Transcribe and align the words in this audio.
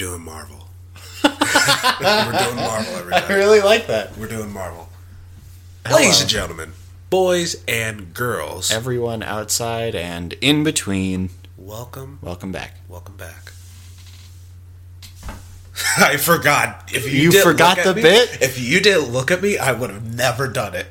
Doing 0.00 0.22
Marvel. 0.24 0.66
We're 1.22 1.28
doing 1.30 2.56
Marvel, 2.56 3.12
I 3.12 3.26
really 3.28 3.60
like 3.60 3.86
that. 3.88 4.16
We're 4.16 4.28
doing 4.28 4.50
Marvel. 4.50 4.88
Hello. 5.84 5.98
Ladies 5.98 6.22
and 6.22 6.30
gentlemen, 6.30 6.72
boys 7.10 7.62
and 7.68 8.14
girls, 8.14 8.70
Everyone 8.72 9.22
outside 9.22 9.94
and 9.94 10.32
in 10.40 10.64
between, 10.64 11.28
welcome, 11.58 12.18
welcome 12.22 12.50
back. 12.50 12.76
welcome 12.88 13.18
back. 13.18 13.52
I 15.98 16.16
forgot. 16.16 16.90
If 16.94 17.04
you, 17.12 17.20
You 17.20 17.30
didn't 17.32 17.44
forgot 17.52 17.76
look 17.76 17.86
at 17.86 17.90
the 17.90 17.94
me- 17.96 18.02
bit? 18.02 18.38
If 18.40 18.58
you 18.58 18.80
didn't 18.80 19.10
look 19.12 19.30
at 19.30 19.42
me, 19.42 19.58
I 19.58 19.72
would 19.72 19.90
have 19.90 20.14
never 20.14 20.48
done 20.48 20.72
it. 20.76 20.90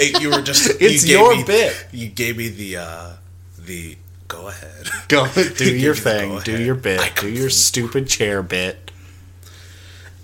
you 0.20 0.30
were 0.30 0.42
just. 0.42 0.80
It's 0.80 1.04
you 1.04 1.16
gave 1.16 1.26
your 1.26 1.36
me- 1.38 1.42
bit. 1.44 1.86
You 1.90 2.06
gave 2.08 2.36
me 2.36 2.50
the 2.50 2.76
uh, 2.76 3.10
the 3.58 3.96
go 4.32 4.48
ahead. 4.48 4.86
Go 5.08 5.26
do 5.56 5.76
your 5.76 5.94
thing. 5.94 6.40
Do 6.40 6.60
your 6.62 6.74
bit. 6.74 7.16
Do 7.16 7.28
your 7.28 7.50
stupid 7.50 8.08
chair 8.08 8.42
bit. 8.42 8.90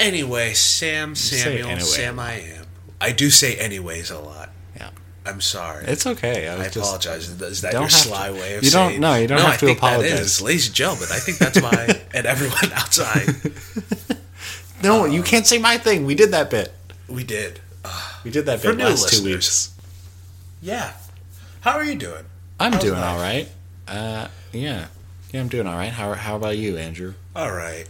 Anyway, 0.00 0.54
Sam 0.54 1.14
Samuel 1.14 1.68
anyway. 1.68 1.80
Sam 1.80 2.18
I 2.18 2.32
am. 2.34 2.64
I 3.00 3.12
do 3.12 3.30
say 3.30 3.56
anyways 3.56 4.10
a 4.10 4.18
lot. 4.18 4.50
Yeah, 4.76 4.90
I'm 5.26 5.40
sorry. 5.40 5.84
it's 5.86 6.06
okay. 6.06 6.48
I, 6.48 6.54
I 6.56 6.64
apologize. 6.66 7.28
Is 7.28 7.60
that 7.62 7.72
don't 7.72 7.82
your 7.82 7.88
have 7.90 7.90
to- 7.90 8.08
sly 8.08 8.30
way 8.30 8.54
of 8.56 8.64
you 8.64 8.70
don't- 8.70 8.88
saying? 8.90 9.00
no, 9.00 9.14
you 9.16 9.26
don't 9.26 9.38
no, 9.38 9.44
have 9.44 9.54
I 9.54 9.56
to 9.58 9.66
think 9.66 9.80
that 9.80 9.92
apologize. 9.94 10.20
is. 10.20 10.42
ladies 10.42 10.66
and 10.68 10.74
gentlemen. 10.76 11.08
I 11.12 11.18
think 11.18 11.38
that's 11.38 11.60
my 11.60 12.00
and 12.14 12.26
everyone 12.26 12.72
outside. 12.72 13.28
No, 14.80 15.06
you 15.06 15.24
can't 15.24 15.44
say 15.44 15.58
my 15.58 15.76
thing. 15.76 16.04
We 16.06 16.14
did 16.14 16.30
that 16.30 16.50
bit. 16.50 16.72
We 17.08 17.24
did. 17.24 17.60
We 18.24 18.30
did 18.30 18.46
that 18.46 18.62
bit 18.62 18.76
last 18.78 19.08
two 19.12 19.24
weeks. 19.24 19.74
Yeah. 20.62 20.92
How 21.62 21.72
are 21.72 21.84
you 21.84 21.96
doing? 21.96 22.24
I'm 22.60 22.72
How's 22.72 22.82
doing 22.82 23.00
life? 23.00 23.04
all 23.14 23.18
right. 23.20 23.48
Uh, 23.88 24.28
yeah, 24.52 24.86
yeah, 25.32 25.40
I'm 25.40 25.48
doing 25.48 25.66
all 25.66 25.76
right. 25.76 25.90
How 25.92 26.12
how 26.14 26.36
about 26.36 26.56
you, 26.58 26.76
Andrew? 26.76 27.14
All 27.34 27.52
right. 27.52 27.86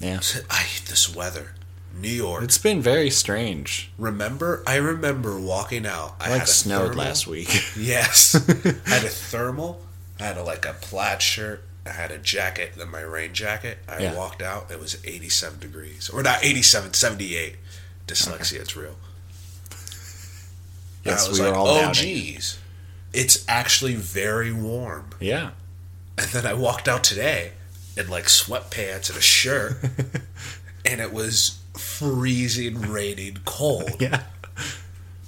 Yeah, 0.00 0.20
I 0.50 0.56
hate 0.56 0.86
this 0.88 1.14
weather. 1.14 1.54
New 1.98 2.08
York. 2.10 2.42
it's 2.44 2.58
been 2.58 2.82
very 2.82 3.08
strange. 3.08 3.90
remember? 3.96 4.62
I 4.66 4.76
remember 4.76 5.40
walking 5.40 5.86
out. 5.86 6.16
I 6.20 6.26
I 6.26 6.28
like 6.28 6.38
had 6.40 6.48
a 6.48 6.50
snowed 6.50 6.88
thermal. 6.88 7.04
last 7.04 7.26
week. 7.26 7.48
Yes. 7.76 8.34
I 8.86 8.88
had 8.90 9.04
a 9.04 9.08
thermal. 9.08 9.80
I 10.20 10.24
had 10.24 10.36
a, 10.36 10.42
like 10.42 10.66
a 10.66 10.74
plaid 10.74 11.22
shirt. 11.22 11.62
I 11.86 11.90
had 11.92 12.10
a 12.10 12.18
jacket, 12.18 12.72
then 12.76 12.90
my 12.90 13.00
rain 13.00 13.32
jacket. 13.32 13.78
I 13.88 14.00
Yeah. 14.02 14.14
walked 14.14 14.42
out. 14.42 14.70
It 14.70 14.78
was 14.78 14.98
87 15.06 15.58
degrees. 15.58 16.10
Or 16.10 16.22
not 16.22 16.44
87, 16.44 16.92
78. 16.92 17.56
Dyslexia, 18.06 18.60
it's 18.60 18.76
real. 18.76 18.96
Yes, 21.04 21.32
we 21.32 21.40
were 21.40 21.54
all 21.54 21.68
oh, 21.68 21.80
doubting. 21.80 22.38
It's 23.16 23.44
actually 23.48 23.94
very 23.94 24.52
warm. 24.52 25.10
yeah, 25.20 25.50
And 26.18 26.28
then 26.30 26.46
I 26.46 26.54
walked 26.54 26.86
out 26.88 27.02
today 27.04 27.52
in 27.96 28.08
like 28.10 28.24
sweatpants 28.24 29.08
and 29.08 29.18
a 29.18 29.22
shirt. 29.22 29.78
and 30.84 31.00
it 31.00 31.12
was 31.12 31.58
freezing, 31.76 32.80
raining, 32.80 33.38
cold. 33.44 33.96
yeah. 34.00 34.22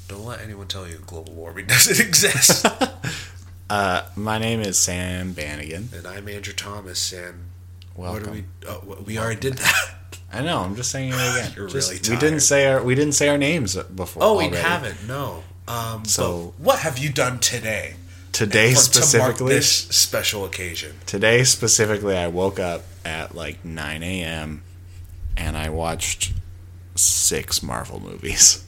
Don't 0.06 0.24
let 0.24 0.40
anyone 0.40 0.66
tell 0.68 0.86
you 0.88 0.98
global 1.06 1.32
warming 1.34 1.66
doesn't 1.74 2.00
exist. 2.06 2.66
Uh, 3.70 4.02
my 4.16 4.38
name 4.38 4.60
is 4.60 4.78
Sam 4.78 5.32
Bannigan. 5.32 5.90
and 5.94 6.06
I'm 6.06 6.28
Andrew 6.28 6.54
Thomas, 6.54 7.12
and 7.12 7.44
what 7.94 8.12
Welcome. 8.12 8.28
are 8.28 8.32
we? 8.32 8.44
Oh, 8.66 9.02
we 9.04 9.18
already 9.18 9.40
did 9.40 9.54
that. 9.58 9.94
I 10.32 10.42
know. 10.42 10.58
I'm 10.60 10.76
just 10.76 10.90
saying 10.90 11.10
it 11.10 11.14
again. 11.14 11.52
You're 11.56 11.68
Just- 11.68 11.90
really 11.90 12.16
we 12.16 12.20
didn't 12.20 12.40
say 12.40 12.66
our 12.66 12.82
we 12.82 12.94
didn't 12.94 13.12
say 13.14 13.28
our 13.28 13.38
names 13.38 13.74
before. 13.76 14.22
Oh, 14.22 14.38
we 14.38 14.48
haven't. 14.48 15.06
No. 15.06 15.42
Um, 15.68 16.04
So- 16.06 16.54
what 16.58 16.80
have 16.80 16.98
you 16.98 17.10
done 17.10 17.38
today? 17.38 17.94
Today 18.32 18.70
For- 18.74 18.76
to 18.80 18.82
specifically, 18.84 19.54
this 19.54 19.68
special 19.90 20.44
occasion. 20.44 20.98
today 21.06 21.44
specifically, 21.44 22.16
I 22.16 22.26
woke 22.28 22.58
up 22.58 22.84
at 23.04 23.34
like 23.34 23.64
9 23.64 24.02
a.m. 24.02 24.62
and 25.36 25.56
I 25.56 25.68
watched 25.68 26.32
six 26.94 27.62
Marvel 27.62 28.00
movies. 28.00 28.64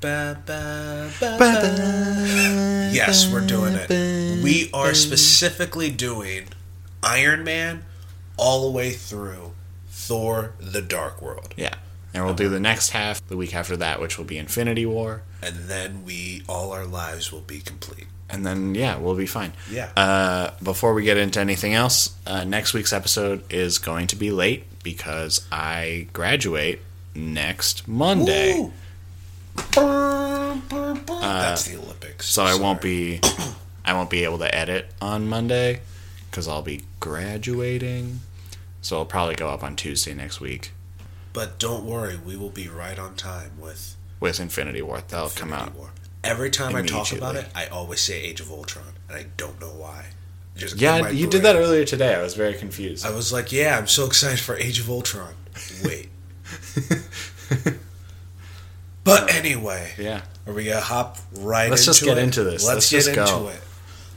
Ba, 0.00 0.38
ba, 0.44 1.10
ba, 1.18 1.36
ba. 1.38 2.90
Yes, 2.92 3.26
we're 3.26 3.40
doing 3.46 3.74
it. 3.74 3.88
We 4.42 4.70
are 4.74 4.92
specifically 4.94 5.90
doing 5.90 6.48
Iron 7.02 7.42
Man 7.42 7.84
all 8.36 8.62
the 8.64 8.70
way 8.70 8.92
through 8.92 9.52
Thor: 9.90 10.52
The 10.60 10.82
Dark 10.82 11.22
World, 11.22 11.54
Yeah, 11.56 11.74
and 12.14 12.24
we'll 12.24 12.34
do 12.34 12.48
the 12.48 12.60
next 12.60 12.90
half 12.90 13.26
the 13.26 13.36
week 13.36 13.54
after 13.54 13.76
that, 13.76 14.00
which 14.00 14.16
will 14.16 14.24
be 14.24 14.38
Infinity 14.38 14.86
War, 14.86 15.22
and 15.42 15.56
then 15.68 16.04
we 16.04 16.42
all 16.48 16.72
our 16.72 16.86
lives 16.86 17.32
will 17.32 17.40
be 17.40 17.58
complete. 17.60 18.06
and 18.30 18.46
then 18.46 18.74
yeah, 18.74 18.96
we'll 18.96 19.16
be 19.16 19.26
fine. 19.26 19.52
Yeah. 19.70 19.90
Uh, 19.96 20.50
before 20.62 20.94
we 20.94 21.02
get 21.04 21.16
into 21.18 21.40
anything 21.40 21.74
else, 21.74 22.14
uh, 22.26 22.44
next 22.44 22.72
week's 22.72 22.92
episode 22.92 23.42
is 23.52 23.78
going 23.78 24.06
to 24.08 24.16
be 24.16 24.30
late 24.30 24.64
because 24.82 25.44
I 25.52 26.06
graduate 26.12 26.80
next 27.14 27.86
Monday. 27.88 28.70
Brr, 29.72 30.60
brr. 30.68 30.94
That's 31.06 31.64
the 31.64 31.78
Olympics. 31.78 32.26
so 32.28 32.42
I 32.44 32.54
won't 32.54 32.80
be 32.80 33.20
I 33.84 33.92
won't 33.92 34.10
be 34.10 34.24
able 34.24 34.38
to 34.38 34.54
edit 34.54 34.86
on 35.00 35.28
Monday 35.28 35.80
because 36.30 36.48
I'll 36.48 36.62
be 36.62 36.84
graduating. 37.00 38.20
So 38.82 38.98
I'll 38.98 39.04
probably 39.04 39.34
go 39.34 39.48
up 39.48 39.62
on 39.62 39.76
Tuesday 39.76 40.12
next 40.14 40.40
week 40.40 40.72
But 41.34 41.58
don't 41.58 41.84
worry, 41.84 42.16
we 42.16 42.36
will 42.36 42.48
be 42.48 42.68
right 42.68 42.98
on 42.98 43.16
time 43.16 43.60
with 43.60 43.96
with 44.20 44.40
Infinity 44.40 44.80
War. 44.80 45.02
That'll 45.06 45.28
come 45.28 45.52
out. 45.52 45.74
War. 45.74 45.90
Every 46.22 46.48
time 46.48 46.74
I 46.74 46.80
talk 46.82 47.12
about 47.12 47.36
it, 47.36 47.46
I 47.54 47.66
always 47.66 48.00
say 48.00 48.22
Age 48.22 48.40
of 48.40 48.50
Ultron, 48.50 48.94
and 49.08 49.18
I 49.18 49.26
don't 49.36 49.60
know 49.60 49.68
why. 49.68 50.06
Just 50.56 50.76
Yeah, 50.80 51.10
you 51.10 51.26
did 51.26 51.42
that 51.42 51.56
earlier 51.56 51.84
today. 51.84 52.14
I 52.14 52.22
was 52.22 52.34
very 52.34 52.54
confused. 52.54 53.04
I 53.04 53.10
was 53.10 53.32
like, 53.32 53.52
yeah, 53.52 53.76
I'm 53.76 53.88
so 53.88 54.06
excited 54.06 54.38
for 54.38 54.56
Age 54.56 54.78
of 54.78 54.88
Ultron. 54.88 55.34
Wait. 55.84 56.08
but 59.04 59.34
anyway, 59.34 59.92
yeah. 59.98 60.22
are 60.46 60.52
we 60.52 60.64
gonna 60.64 60.80
hop 60.80 61.18
right 61.40 61.68
Let's 61.68 61.84
just 61.84 62.04
get 62.04 62.16
it? 62.16 62.22
into 62.22 62.44
this. 62.44 62.64
Let's, 62.64 62.90
Let's 62.90 62.90
get 62.90 62.96
just 62.96 63.08
into 63.08 63.22
go. 63.24 63.48
it. 63.48 63.60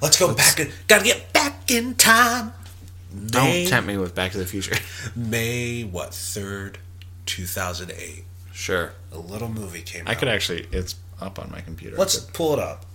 Let's 0.02 0.20
go 0.20 0.34
back 0.36 0.60
in 0.60 0.70
gotta 0.88 1.04
get 1.04 1.34
back 1.34 1.72
in 1.72 1.96
time. 1.96 2.54
Don't 3.26 3.68
tempt 3.68 3.88
me 3.88 3.98
with 3.98 4.14
Back 4.14 4.34
to 4.34 4.38
the 4.38 4.46
Future. 4.46 4.76
May 5.16 5.84
what 5.84 6.14
third, 6.14 6.78
two 7.28 7.46
thousand 7.46 7.92
eight. 7.92 8.24
sure. 8.52 8.94
A 9.12 9.18
little 9.20 9.50
movie 9.50 9.82
came 9.82 10.08
I 10.08 10.12
out. 10.12 10.18
could 10.18 10.28
actually. 10.28 10.68
It's 10.72 10.96
up 11.22 11.38
on 11.40 11.52
my 11.52 11.62
computer. 11.62 11.96
Let's 11.98 12.18
pull 12.20 12.54
it 12.54 12.60
up. 12.60 12.86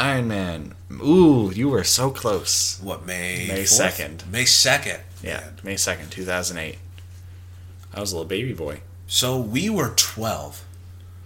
Iron 0.00 0.28
Man. 0.28 0.74
Ooh, 0.92 1.50
you 1.54 1.68
were 1.68 1.84
so 1.84 2.10
close. 2.10 2.78
What 2.82 3.04
May 3.06 3.46
May 3.48 3.62
4th? 3.64 3.98
2nd. 4.24 4.30
May 4.30 4.44
second. 4.44 5.00
Yeah, 5.22 5.42
May 5.64 5.76
second, 5.76 6.10
two 6.10 6.24
thousand 6.24 6.58
eight. 6.58 6.78
I 7.92 8.00
was 8.00 8.12
a 8.12 8.16
little 8.16 8.28
baby 8.28 8.52
boy. 8.52 8.80
So 9.08 9.38
we 9.38 9.68
were 9.70 9.92
twelve. 9.96 10.64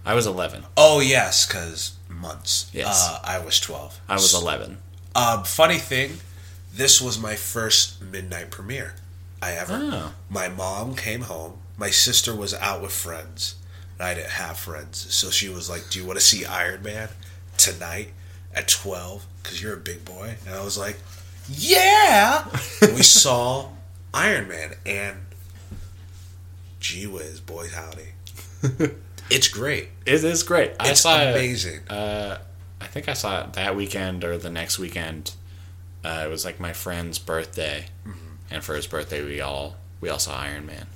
I 0.05 0.15
was 0.15 0.25
eleven. 0.25 0.63
Oh 0.75 0.99
yes, 0.99 1.45
because 1.45 1.93
months. 2.09 2.69
Yes. 2.73 3.07
Uh, 3.09 3.19
I 3.23 3.43
was 3.43 3.59
twelve. 3.59 3.99
I 4.09 4.13
was 4.15 4.33
eleven. 4.33 4.77
Um, 5.15 5.43
funny 5.43 5.77
thing, 5.77 6.13
this 6.73 6.99
was 6.99 7.19
my 7.19 7.35
first 7.35 8.01
midnight 8.01 8.49
premiere 8.49 8.95
I 9.43 9.51
ever. 9.51 9.73
Oh. 9.79 10.13
My 10.31 10.47
mom 10.47 10.95
came 10.95 11.21
home. 11.21 11.59
My 11.83 11.89
sister 11.89 12.33
was 12.33 12.53
out 12.53 12.81
with 12.81 12.93
friends. 12.93 13.55
And 13.99 14.07
I 14.07 14.13
didn't 14.13 14.29
have 14.31 14.57
friends, 14.57 15.13
so 15.13 15.29
she 15.29 15.49
was 15.49 15.69
like, 15.69 15.83
"Do 15.89 15.99
you 15.99 16.05
want 16.05 16.17
to 16.17 16.25
see 16.25 16.45
Iron 16.45 16.81
Man 16.81 17.09
tonight 17.57 18.09
at 18.55 18.69
12? 18.69 19.25
Because 19.41 19.61
you're 19.61 19.73
a 19.73 19.85
big 19.91 20.05
boy." 20.05 20.35
And 20.45 20.55
I 20.55 20.63
was 20.63 20.77
like, 20.77 20.97
"Yeah." 21.49 22.45
We 22.81 23.03
saw 23.21 23.69
Iron 24.13 24.47
Man, 24.47 24.75
and 24.85 25.17
gee 26.79 27.05
whiz, 27.05 27.39
boy 27.41 27.67
howdy, 27.69 28.13
it's 29.29 29.47
great. 29.49 29.89
It 30.05 30.23
is 30.23 30.41
great. 30.43 30.71
I 30.79 30.91
It's 30.91 31.01
saw 31.01 31.19
it. 31.21 31.31
amazing. 31.31 31.87
Uh, 31.89 32.37
I 32.79 32.87
think 32.87 33.09
I 33.09 33.13
saw 33.13 33.41
it 33.43 33.53
that 33.53 33.75
weekend 33.75 34.23
or 34.23 34.37
the 34.37 34.49
next 34.49 34.79
weekend. 34.79 35.33
Uh, 36.03 36.23
it 36.25 36.29
was 36.29 36.45
like 36.45 36.59
my 36.61 36.71
friend's 36.73 37.19
birthday, 37.19 37.87
Mm-hmm. 38.07 38.35
and 38.51 38.63
for 38.63 38.75
his 38.75 38.87
birthday, 38.87 39.21
we 39.23 39.41
all 39.41 39.75
we 40.01 40.07
all 40.09 40.19
saw 40.19 40.37
Iron 40.39 40.65
Man, 40.65 40.87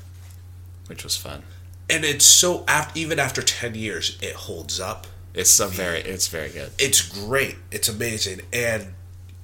which 0.88 1.04
was 1.04 1.16
fun. 1.16 1.44
and 1.90 2.04
it's 2.06 2.26
so 2.26 2.64
af- 2.68 2.92
even 2.96 3.20
after 3.20 3.42
10 3.42 3.76
years 3.76 4.18
it 4.22 4.34
holds 4.34 4.80
up 4.80 5.08
It's 5.34 5.60
a 5.60 5.68
very 5.68 6.00
it's 6.02 6.28
very 6.28 6.50
good. 6.50 6.72
it's 6.80 7.02
great 7.02 7.56
it's 7.72 7.88
amazing 7.90 8.42
and 8.52 8.94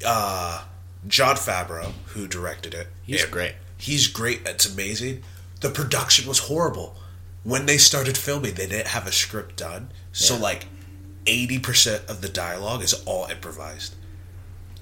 uh 0.05 0.63
jon 1.07 1.35
favreau 1.35 1.91
who 2.07 2.27
directed 2.27 2.73
it 2.73 2.87
He's 3.03 3.25
great. 3.25 3.53
he's 3.77 4.07
great 4.07 4.41
it's 4.45 4.65
amazing 4.65 5.23
the 5.61 5.69
production 5.69 6.27
was 6.27 6.39
horrible 6.39 6.95
when 7.43 7.65
they 7.65 7.77
started 7.77 8.17
filming 8.17 8.53
they 8.55 8.67
didn't 8.67 8.87
have 8.87 9.07
a 9.07 9.11
script 9.11 9.55
done 9.57 9.91
so 10.11 10.35
Yeah. 10.35 10.41
like 10.41 10.65
80% 11.25 12.09
of 12.09 12.21
the 12.21 12.27
dialogue 12.27 12.81
is 12.83 12.93
all 13.05 13.25
improvised 13.27 13.95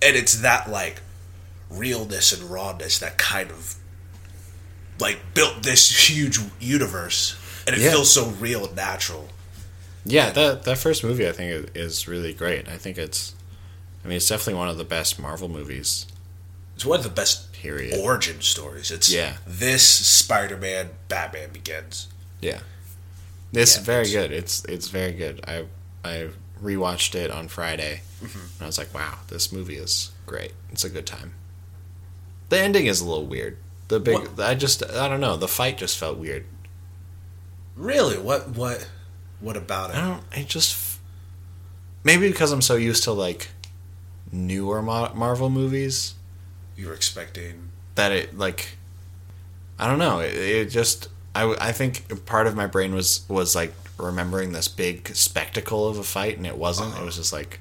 and 0.02 0.16
it's 0.16 0.42
that 0.42 0.70
like 0.70 1.02
realness 1.70 2.34
and 2.34 2.50
rawness 2.50 2.98
that 3.00 3.18
kind 3.20 3.52
of 3.52 3.76
like 5.00 5.20
built 5.34 5.64
this 5.64 6.10
huge 6.10 6.40
universe 6.60 7.36
and 7.68 7.76
it 7.76 7.82
Yeah. 7.82 7.92
feels 7.92 8.12
so 8.12 8.30
real 8.40 8.66
and 8.66 8.76
natural 8.76 9.30
Yeah, 10.06 10.32
that 10.32 10.64
that 10.64 10.78
first 10.78 11.04
movie 11.04 11.28
I 11.28 11.32
think 11.32 11.52
is, 11.52 11.66
is 12.02 12.08
really 12.08 12.34
great. 12.34 12.68
I 12.68 12.78
think 12.78 12.98
it's, 12.98 13.36
I 14.04 14.08
mean, 14.08 14.18
it's 14.18 14.28
definitely 14.28 14.56
one 14.56 14.68
of 14.70 14.78
the 14.78 14.84
best 14.84 15.20
Marvel 15.20 15.48
movies. 15.48 16.08
It's 16.76 16.86
one 16.86 16.98
of 17.00 17.04
the 17.04 17.10
best 17.12 17.52
Period. 17.54 18.00
origin 18.00 18.42
stories. 18.42 18.90
It's 18.90 19.10
Yeah. 19.12 19.38
this 19.46 19.84
Spider-Man, 19.84 20.90
Batman 21.08 21.52
Begins. 21.54 22.08
Yeah. 22.42 22.62
It's 23.54 23.76
Yeah, 23.78 23.84
very 23.84 24.02
it's- 24.08 24.14
good. 24.16 24.32
It's 24.32 24.66
it's 24.66 24.88
very 24.88 25.12
good. 25.12 25.42
I 25.48 25.66
I 26.04 26.30
rewatched 26.64 27.14
it 27.16 27.30
on 27.30 27.48
Friday, 27.48 28.02
Mm-hmm. 28.24 28.40
and 28.40 28.62
I 28.62 28.66
was 28.66 28.78
like, 28.80 28.92
"Wow, 28.94 29.20
this 29.28 29.52
movie 29.52 29.78
is 29.78 30.10
great. 30.26 30.54
It's 30.72 30.84
a 30.84 30.90
good 30.90 31.06
time." 31.06 31.34
The 32.50 32.60
ending 32.60 32.88
is 32.88 33.02
a 33.02 33.06
little 33.06 33.26
weird. 33.28 33.58
The 33.92 34.00
big, 34.00 34.20
What- 34.20 34.40
I 34.40 34.56
just, 34.56 34.84
I 34.90 35.10
don't 35.10 35.20
know. 35.20 35.36
The 35.36 35.50
fight 35.50 35.78
just 35.78 35.98
felt 35.98 36.18
weird. 36.18 36.46
Really? 37.76 38.18
What? 38.18 38.50
What? 38.50 38.88
What 39.42 39.58
about 39.58 39.90
it? 39.90 39.98
I 39.98 40.08
don't. 40.08 40.24
It 40.34 40.48
just 40.48 41.00
maybe 42.04 42.30
because 42.30 42.52
I'm 42.54 42.62
so 42.62 42.76
used 42.76 43.04
to 43.04 43.12
like 43.12 43.50
newer 44.32 44.82
Marvel 44.82 45.50
movies 45.50 46.16
You 46.78 46.88
were 46.88 46.94
expecting? 46.94 47.70
that 47.96 48.12
it 48.12 48.38
like 48.38 48.78
I 49.78 49.88
don't 49.88 50.00
know. 50.00 50.20
It, 50.20 50.36
it 50.36 50.66
just 50.70 51.10
I 51.34 51.54
I 51.60 51.72
think 51.72 52.26
part 52.26 52.48
of 52.48 52.56
my 52.56 52.68
brain 52.68 52.94
was 52.94 53.26
was 53.28 53.56
like 53.56 53.74
remembering 53.98 54.52
this 54.52 54.68
big 54.68 55.10
spectacle 55.16 55.88
of 55.88 55.98
a 55.98 56.04
fight, 56.04 56.38
and 56.38 56.46
it 56.46 56.58
wasn't. 56.58 56.90
It 56.90 56.96
uh-huh. 56.96 57.06
was 57.06 57.16
just 57.18 57.34
like 57.34 57.60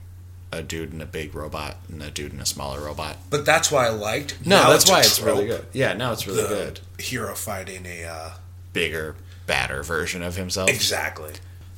a 0.53 0.63
dude 0.63 0.93
and 0.93 1.01
a 1.01 1.07
big 1.07 1.35
robot 1.35 1.77
and 1.89 2.03
a 2.03 2.11
dude 2.11 2.33
and 2.33 2.41
a 2.43 2.47
smaller 2.47 2.81
robot. 2.81 3.17
But 3.31 3.45
that's 3.47 3.71
why 3.71 3.87
I 3.87 3.91
liked. 3.91 4.45
No, 4.47 4.63
now 4.63 4.71
that's 4.71 4.89
a 4.89 4.93
why 4.93 5.01
it's 5.01 5.21
really 5.21 5.47
good. 5.47 5.65
Yeah, 5.73 5.93
now 5.95 6.13
it's 6.13 6.27
really 6.27 6.43
the 6.43 6.49
good. 6.49 6.81
Hero 6.99 7.35
fighting 7.35 7.87
a 7.87 8.05
uh, 8.05 8.31
Bigger, 8.73 9.17
badder 9.47 9.83
version 9.83 10.23
of 10.23 10.37
himself. 10.37 10.69
exactly. 10.71 11.33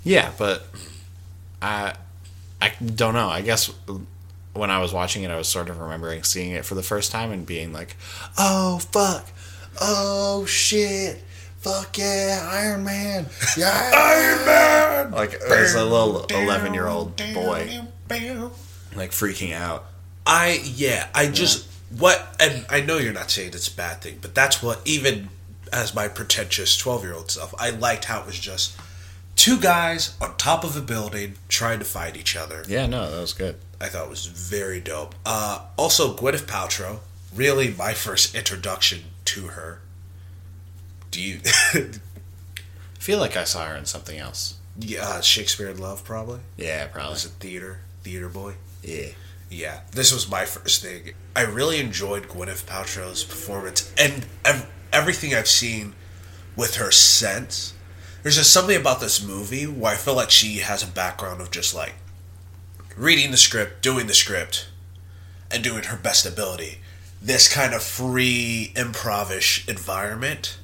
Yeah, 0.04 0.32
but 0.38 0.66
I 1.60 1.94
I 2.60 2.72
don't 2.84 3.14
know. 3.14 3.28
I 3.28 3.40
guess 3.42 3.70
when 4.52 4.70
I 4.70 4.78
was 4.80 4.92
watching 4.92 5.22
it, 5.22 5.30
I 5.30 5.36
was 5.36 5.48
sort 5.48 5.68
of 5.70 5.78
remembering 5.80 6.22
seeing 6.24 6.50
it 6.52 6.64
for 6.64 6.74
the 6.74 6.82
first 6.82 7.10
time 7.12 7.30
and 7.30 7.46
being 7.46 7.72
like, 7.72 7.96
"Oh 8.38 8.78
fuck, 8.78 9.28
oh 9.80 10.44
shit, 10.44 11.22
fuck 11.60 11.96
yeah, 11.98 12.48
Iron 12.52 12.84
Man, 12.84 13.26
yeah, 13.56 13.90
Iron 13.94 14.46
Man. 14.46 15.10
like 15.12 15.34
as 15.34 15.74
a 15.74 15.84
little 15.84 16.24
eleven 16.26 16.74
year 16.74 16.88
boy, 18.08 18.50
like 18.94 19.10
freaking 19.10 19.52
out." 19.52 19.84
I 20.26 20.60
yeah, 20.64 21.08
I 21.14 21.26
just 21.28 21.68
what 21.98 22.36
and 22.40 22.64
I 22.70 22.80
know 22.80 22.98
you're 22.98 23.12
not 23.12 23.30
saying 23.30 23.50
it's 23.54 23.68
a 23.68 23.76
bad 23.76 24.00
thing, 24.02 24.18
but 24.20 24.34
that's 24.34 24.62
what 24.62 24.80
even 24.84 25.28
as 25.72 25.94
my 25.94 26.06
pretentious 26.06 26.76
12-year-old 26.80 27.30
self, 27.30 27.54
I 27.58 27.70
liked 27.70 28.04
how 28.04 28.20
it 28.20 28.26
was 28.26 28.38
just 28.38 28.78
two 29.36 29.58
guys 29.58 30.14
on 30.20 30.36
top 30.36 30.64
of 30.64 30.76
a 30.76 30.80
building 30.82 31.34
trying 31.48 31.78
to 31.78 31.84
fight 31.84 32.14
each 32.16 32.36
other. 32.36 32.62
Yeah, 32.68 32.86
no, 32.86 33.10
that 33.10 33.20
was 33.20 33.32
good. 33.32 33.56
I 33.80 33.88
thought 33.88 34.04
it 34.04 34.10
was 34.10 34.26
very 34.26 34.80
dope. 34.80 35.14
Uh 35.26 35.64
also 35.76 36.14
Gwyneth 36.14 36.46
Paltrow, 36.46 37.00
really 37.34 37.74
my 37.76 37.94
first 37.94 38.34
introduction 38.34 39.00
to 39.26 39.48
her. 39.48 39.80
Do 41.10 41.20
you 41.20 41.40
I 41.74 41.88
feel 42.98 43.18
like 43.18 43.36
I 43.36 43.44
saw 43.44 43.66
her 43.66 43.74
in 43.74 43.86
something 43.86 44.18
else. 44.18 44.54
yeah, 44.78 45.00
uh, 45.08 45.20
Shakespeare 45.20 45.68
in 45.68 45.78
Love 45.78 46.04
probably? 46.04 46.38
Yeah, 46.56 46.86
probably. 46.86 47.10
Was 47.14 47.24
it 47.24 47.32
theater? 47.40 47.80
Theater 48.02 48.28
boy? 48.28 48.54
Yeah. 48.82 49.08
Yeah, 49.50 49.80
this 49.92 50.12
was 50.12 50.30
my 50.30 50.46
first 50.46 50.82
thing. 50.82 51.12
I 51.36 51.42
really 51.42 51.78
enjoyed 51.78 52.28
Gwyneth 52.28 52.64
Paltrow's 52.64 53.22
performance 53.22 53.92
and 53.98 54.24
ev- 54.46 54.66
everything 54.92 55.34
I've 55.34 55.48
seen 55.48 55.94
with 56.56 56.76
her 56.76 56.90
since. 56.90 57.74
There's 58.22 58.36
just 58.36 58.52
something 58.52 58.80
about 58.80 59.00
this 59.00 59.22
movie 59.22 59.66
where 59.66 59.92
I 59.92 59.96
feel 59.96 60.14
like 60.14 60.30
she 60.30 60.58
has 60.58 60.82
a 60.82 60.90
background 60.90 61.42
of 61.42 61.50
just 61.50 61.74
like 61.74 61.94
reading 62.96 63.30
the 63.30 63.36
script, 63.36 63.82
doing 63.82 64.06
the 64.06 64.14
script, 64.14 64.68
and 65.50 65.62
doing 65.62 65.84
her 65.84 65.96
best 65.98 66.24
ability. 66.24 66.78
This 67.20 67.52
kind 67.52 67.74
of 67.74 67.82
free 67.82 68.72
improvish 68.74 69.68
environment. 69.68 70.58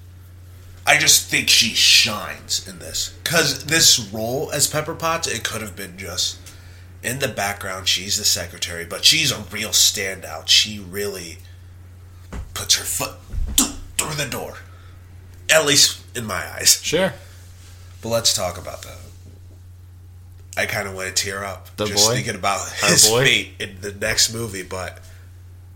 I 0.87 0.97
just 0.97 1.29
think 1.29 1.51
she 1.51 1.75
shines 1.75 2.67
in 2.67 2.79
this 2.79 3.15
because 3.23 3.67
this 3.67 3.99
role 4.11 4.51
as 4.51 4.67
Pepper 4.67 4.95
Potts, 4.95 5.29
it 5.29 5.45
could 5.45 5.61
have 5.61 5.77
been 5.77 5.99
just 5.99 6.39
in 7.03 7.19
the 7.21 7.29
background. 7.29 7.89
She's 7.89 8.17
the 8.19 8.25
secretary, 8.25 8.85
but 8.85 9.05
she's 9.05 9.31
a 9.33 9.39
real 9.53 9.71
standout. 9.71 10.49
She 10.49 10.79
really 10.79 11.39
puts 12.55 12.77
her 12.77 12.85
foot 12.85 13.15
through 13.97 14.15
the 14.15 14.29
door, 14.31 14.55
at 15.51 15.65
least 15.67 16.01
in 16.17 16.25
my 16.27 16.45
eyes. 16.55 16.81
Sure. 16.83 17.13
But 18.03 18.09
let's 18.11 18.33
talk 18.35 18.59
about 18.59 18.83
that. 18.83 18.97
I 20.57 20.67
kind 20.67 20.89
of 20.89 20.95
want 20.95 21.15
to 21.15 21.23
tear 21.25 21.45
up 21.45 21.75
The 21.77 21.87
just 21.87 22.07
boy? 22.09 22.15
thinking 22.15 22.35
about 22.35 22.61
Our 22.83 22.89
his 22.91 23.09
fate 23.09 23.51
in 23.61 23.81
the 23.81 23.93
next 23.93 24.33
movie. 24.35 24.63
But 24.65 24.99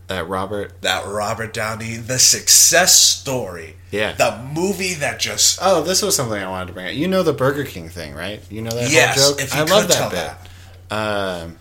That 0.08 0.28
Robert. 0.28 0.82
that 0.82 1.06
Robert 1.06 1.54
Downey, 1.54 1.96
the 1.96 2.18
success 2.18 2.98
story, 2.98 3.76
Yeah. 3.92 4.12
the 4.12 4.38
movie 4.52 4.94
that 4.94 5.20
just 5.20 5.60
Oh, 5.62 5.82
this 5.82 6.02
was 6.02 6.16
something 6.16 6.42
I 6.42 6.48
wanted 6.50 6.66
to 6.68 6.72
bring 6.72 6.86
up. 6.88 6.94
You 6.94 7.06
know 7.06 7.22
the 7.22 7.32
Burger 7.32 7.64
King 7.64 7.88
thing, 7.88 8.12
right? 8.14 8.42
You 8.50 8.62
know 8.62 8.70
that 8.72 8.90
yes, 8.90 9.20
whole 9.22 9.30
joke. 9.32 9.40
if 9.40 9.54
you 9.54 9.60
I 9.60 9.64
could 9.64 9.70
love 9.72 9.88
tell 9.90 10.10
that 10.10 10.38
bit. 10.40 10.48
that. 10.48 10.51
Um, 10.92 11.56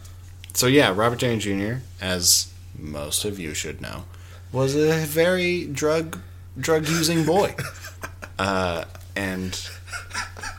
so 0.53 0.67
yeah, 0.67 0.93
Robert 0.93 1.19
Downey 1.19 1.37
Jr., 1.37 1.75
as 2.01 2.51
most 2.77 3.23
of 3.23 3.39
you 3.39 3.53
should 3.53 3.79
know, 3.79 4.03
was 4.51 4.75
a 4.75 5.05
very 5.05 5.65
drug 5.67 6.19
drug 6.59 6.87
using 6.89 7.25
boy, 7.25 7.55
uh, 8.39 8.83
and 9.15 9.69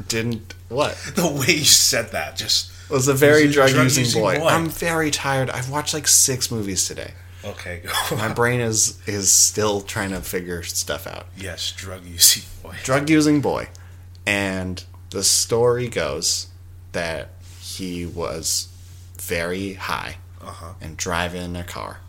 didn't 0.08 0.54
what 0.70 0.94
The 1.14 1.28
way 1.28 1.54
you 1.56 1.64
said 1.64 2.12
that 2.12 2.36
just 2.36 2.70
was 2.90 3.08
a 3.08 3.14
very 3.14 3.48
drug 3.48 3.72
using 3.72 4.20
boy. 4.22 4.38
boy. 4.38 4.46
I'm 4.46 4.68
very 4.70 5.10
tired. 5.10 5.50
I've 5.50 5.68
watched 5.68 5.92
like 5.92 6.08
six 6.08 6.50
movies 6.50 6.88
today. 6.88 7.12
okay. 7.44 7.82
go. 7.84 8.16
My 8.16 8.32
brain 8.32 8.60
is 8.60 8.98
is 9.06 9.30
still 9.30 9.82
trying 9.82 10.10
to 10.10 10.22
figure 10.22 10.62
stuff 10.62 11.06
out. 11.06 11.26
yes, 11.36 11.72
drug 11.72 12.06
using 12.06 12.44
boy. 12.62 12.76
drug 12.84 13.10
using 13.10 13.42
boy. 13.42 13.68
And 14.24 14.82
the 15.10 15.24
story 15.24 15.88
goes 15.88 16.46
that 16.92 17.28
he 17.76 18.04
was 18.06 18.68
very 19.20 19.74
high 19.74 20.16
Uh 20.40 20.46
huh. 20.50 20.72
and 20.80 20.96
driving 20.96 21.42
in 21.42 21.56
a 21.56 21.64
car. 21.64 22.00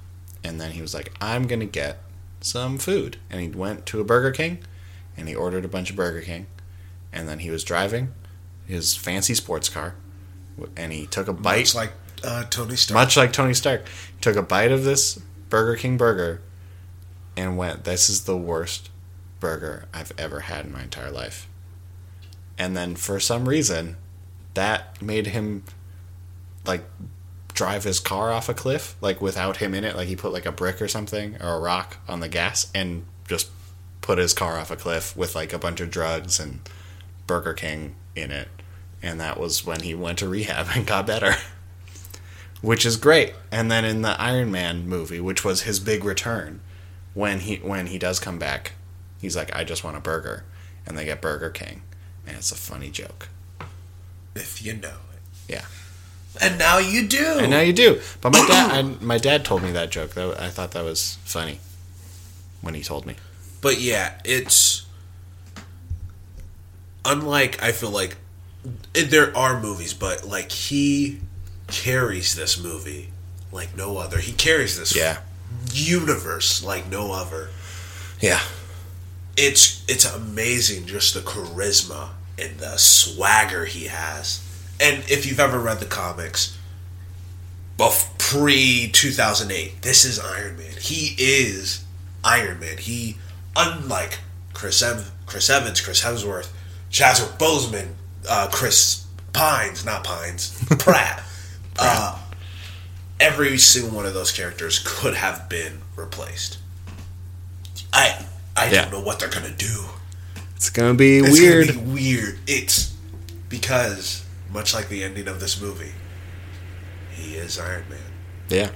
And 0.44 0.60
then 0.60 0.72
he 0.72 0.82
was 0.82 0.94
like, 0.94 1.14
I'm 1.22 1.48
going 1.48 1.60
to 1.62 1.66
get 1.66 2.00
some 2.42 2.78
food. 2.78 3.18
And 3.30 3.40
he 3.40 3.48
went 3.50 3.86
to 3.88 4.02
a 4.02 4.04
Burger 4.04 4.32
King 4.32 4.60
and 5.16 5.28
he 5.28 5.36
ordered 5.36 5.64
a 5.66 5.70
bunch 5.70 5.90
of 5.90 5.96
Burger 5.96 6.22
King. 6.22 6.48
And 7.12 7.30
then 7.30 7.40
he 7.40 7.50
was 7.52 7.64
driving 7.64 8.14
his 8.66 8.96
fancy 8.96 9.36
sports 9.36 9.70
car 9.70 9.96
and 10.76 10.92
he 10.92 11.06
took 11.06 11.28
a 11.28 11.34
bite. 11.34 11.62
It's 11.62 11.76
like 11.76 11.94
uh, 12.24 12.46
Tony 12.50 12.76
Stark. 12.76 12.96
Much 12.96 13.16
like 13.18 13.32
Tony 13.32 13.54
Stark, 13.54 13.88
he 13.88 14.20
took 14.22 14.36
a 14.36 14.42
bite 14.42 14.72
of 14.72 14.84
this 14.84 15.20
Burger 15.50 15.76
King 15.76 15.98
burger 15.98 16.42
and 17.38 17.58
went, 17.58 17.84
This 17.84 18.10
is 18.10 18.24
the 18.26 18.38
worst 18.38 18.90
burger 19.40 19.86
I've 19.94 20.12
ever 20.18 20.42
had 20.42 20.66
in 20.66 20.72
my 20.74 20.84
entire 20.84 21.12
life. 21.12 21.48
And 22.58 22.76
then 22.76 22.96
for 22.96 23.20
some 23.20 23.48
reason, 23.48 23.98
that 24.54 25.02
made 25.02 25.28
him 25.28 25.64
like 26.66 26.84
drive 27.54 27.84
his 27.84 28.00
car 28.00 28.32
off 28.32 28.50
a 28.50 28.54
cliff, 28.54 28.96
like 29.02 29.22
without 29.22 29.58
him 29.58 29.74
in 29.74 29.84
it. 29.84 29.96
Like 29.96 30.08
he 30.08 30.16
put 30.16 30.34
like 30.34 30.46
a 30.46 30.52
brick 30.52 30.82
or 30.82 30.88
something 30.88 31.38
or 31.42 31.56
a 31.56 31.60
rock 31.60 31.98
on 32.08 32.20
the 32.20 32.30
gas 32.30 32.72
and 32.74 33.06
just 33.28 33.50
put 34.02 34.18
his 34.18 34.34
car 34.34 34.58
off 34.58 34.72
a 34.72 34.76
cliff 34.76 35.16
with 35.16 35.36
like 35.36 35.54
a 35.54 35.60
bunch 35.60 35.80
of 35.80 35.90
drugs 35.90 36.40
and 36.40 36.60
Burger 37.28 37.54
King 37.54 37.96
in 38.16 38.32
it. 38.32 38.50
And 39.02 39.20
that 39.20 39.40
was 39.40 39.66
when 39.66 39.82
he 39.82 39.94
went 39.94 40.20
to 40.20 40.30
rehab 40.30 40.68
and 40.74 40.88
got 40.88 41.08
better 41.08 41.36
which 42.64 42.86
is 42.86 42.96
great. 42.96 43.36
And 43.52 43.70
then 43.70 43.84
in 43.84 44.02
the 44.02 44.20
Iron 44.20 44.50
Man 44.50 44.88
movie, 44.88 45.20
which 45.20 45.44
was 45.44 45.64
his 45.64 45.82
big 45.82 46.04
return, 46.06 46.62
when 47.14 47.42
he 47.42 47.58
when 47.58 47.88
he 47.88 48.00
does 48.00 48.20
come 48.20 48.40
back, 48.40 48.72
he's 49.22 49.36
like, 49.36 49.56
"I 49.56 49.64
just 49.66 49.84
want 49.84 49.98
a 49.98 50.00
burger," 50.00 50.46
and 50.88 50.98
they 50.98 51.06
get 51.06 51.22
Burger 51.22 51.50
King, 51.50 51.84
and 52.26 52.38
it's 52.38 52.52
a 52.52 52.56
funny 52.56 52.90
joke. 52.90 53.28
If 54.36 54.64
you 54.64 54.74
know 54.74 54.90
it. 54.90 55.22
Yeah. 55.54 55.66
And 56.42 56.58
now 56.58 56.80
you 56.80 57.08
do. 57.08 57.38
And 57.40 57.52
now 57.52 57.60
you 57.62 57.74
do. 57.74 58.02
But 58.22 58.34
my 58.34 58.46
dad, 58.48 58.72
I, 58.72 58.82
my 59.04 59.18
dad 59.18 59.46
told 59.46 59.62
me 59.64 59.72
that 59.72 59.92
joke. 59.92 60.12
That 60.16 60.40
I 60.42 60.50
thought 60.50 60.72
that 60.72 60.84
was 60.84 61.18
funny 61.24 61.60
when 62.62 62.74
he 62.74 62.82
told 62.82 63.06
me. 63.06 63.16
But 63.62 63.80
yeah, 63.80 64.20
it's 64.26 64.86
unlike 67.06 67.62
I 67.62 67.72
feel 67.72 67.90
like 67.92 68.18
there 68.94 69.36
are 69.38 69.60
movies, 69.62 69.94
but 69.94 70.26
like 70.26 70.52
he 70.52 71.20
carries 71.68 72.36
this 72.36 72.62
movie 72.62 73.10
like 73.52 73.76
no 73.76 73.98
other. 73.98 74.20
He 74.20 74.32
carries 74.32 74.78
this 74.80 74.96
Yeah. 74.96 75.20
universe 75.72 76.64
like 76.64 76.90
no 76.90 77.12
other. 77.12 77.50
Yeah. 78.20 78.42
It's 79.38 79.84
it's 79.88 80.06
amazing 80.06 80.86
just 80.86 81.14
the 81.14 81.20
charisma 81.22 82.10
and 82.40 82.58
the 82.58 82.78
swagger 82.78 83.66
he 83.66 83.86
has. 83.86 84.42
And 84.82 85.04
if 85.10 85.26
you've 85.26 85.40
ever 85.40 85.60
read 85.60 85.80
the 85.80 85.86
comics, 85.86 86.58
buff 87.78 88.18
pre 88.18 88.90
two 88.92 89.12
thousand 89.12 89.52
eight, 89.52 89.82
this 89.82 90.06
is 90.06 90.20
Iron 90.20 90.58
Man. 90.58 90.74
He 90.80 91.16
is 91.18 91.84
Iron 92.24 92.60
Man. 92.60 92.78
He 92.78 93.18
unlike 93.56 94.20
Chris 94.54 94.82
Ev- 94.82 95.12
Chris 95.26 95.50
Evans, 95.50 95.80
Chris 95.82 96.04
Hemsworth, 96.04 96.50
Chadwick 96.90 97.38
Boseman, 97.40 97.90
uh, 98.28 98.50
Chris 98.52 99.06
Pines, 99.32 99.86
not 99.86 100.04
Pines, 100.04 100.58
Pratt. 100.80 101.24
Uh, 101.78 102.20
every 103.20 103.58
single 103.58 103.96
one 103.96 104.06
of 104.06 104.14
those 104.14 104.32
characters 104.32 104.80
could 104.86 105.14
have 105.16 105.48
been 105.50 105.82
replaced. 105.96 106.58
I 107.94 108.26
I 108.56 108.70
Yeah. 108.70 108.82
don't 108.84 108.92
know 108.92 109.02
what 109.02 109.20
they're 109.20 109.30
gonna 109.30 109.52
do. 109.52 109.86
It's 110.64 110.70
gonna 110.70 110.94
be 110.94 111.18
It's 111.18 111.38
weird. 111.38 111.68
Gonna 111.68 111.80
be 111.82 111.92
weird. 111.94 112.40
It's 112.48 112.96
because 113.50 114.24
much 114.50 114.74
like 114.74 114.88
the 114.88 115.04
ending 115.04 115.28
of 115.28 115.42
this 115.42 115.60
movie, 115.60 115.92
he 117.12 117.36
is 117.36 117.60
Iron 117.60 117.84
Man. 117.90 118.00
yeah, 118.48 118.70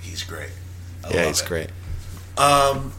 He's 0.00 0.22
great. 0.22 0.50
I 1.04 1.10
yeah, 1.10 1.16
love 1.16 1.26
he's 1.26 1.42
it. 1.42 1.48
great. 1.48 1.66
Um, 2.38 2.92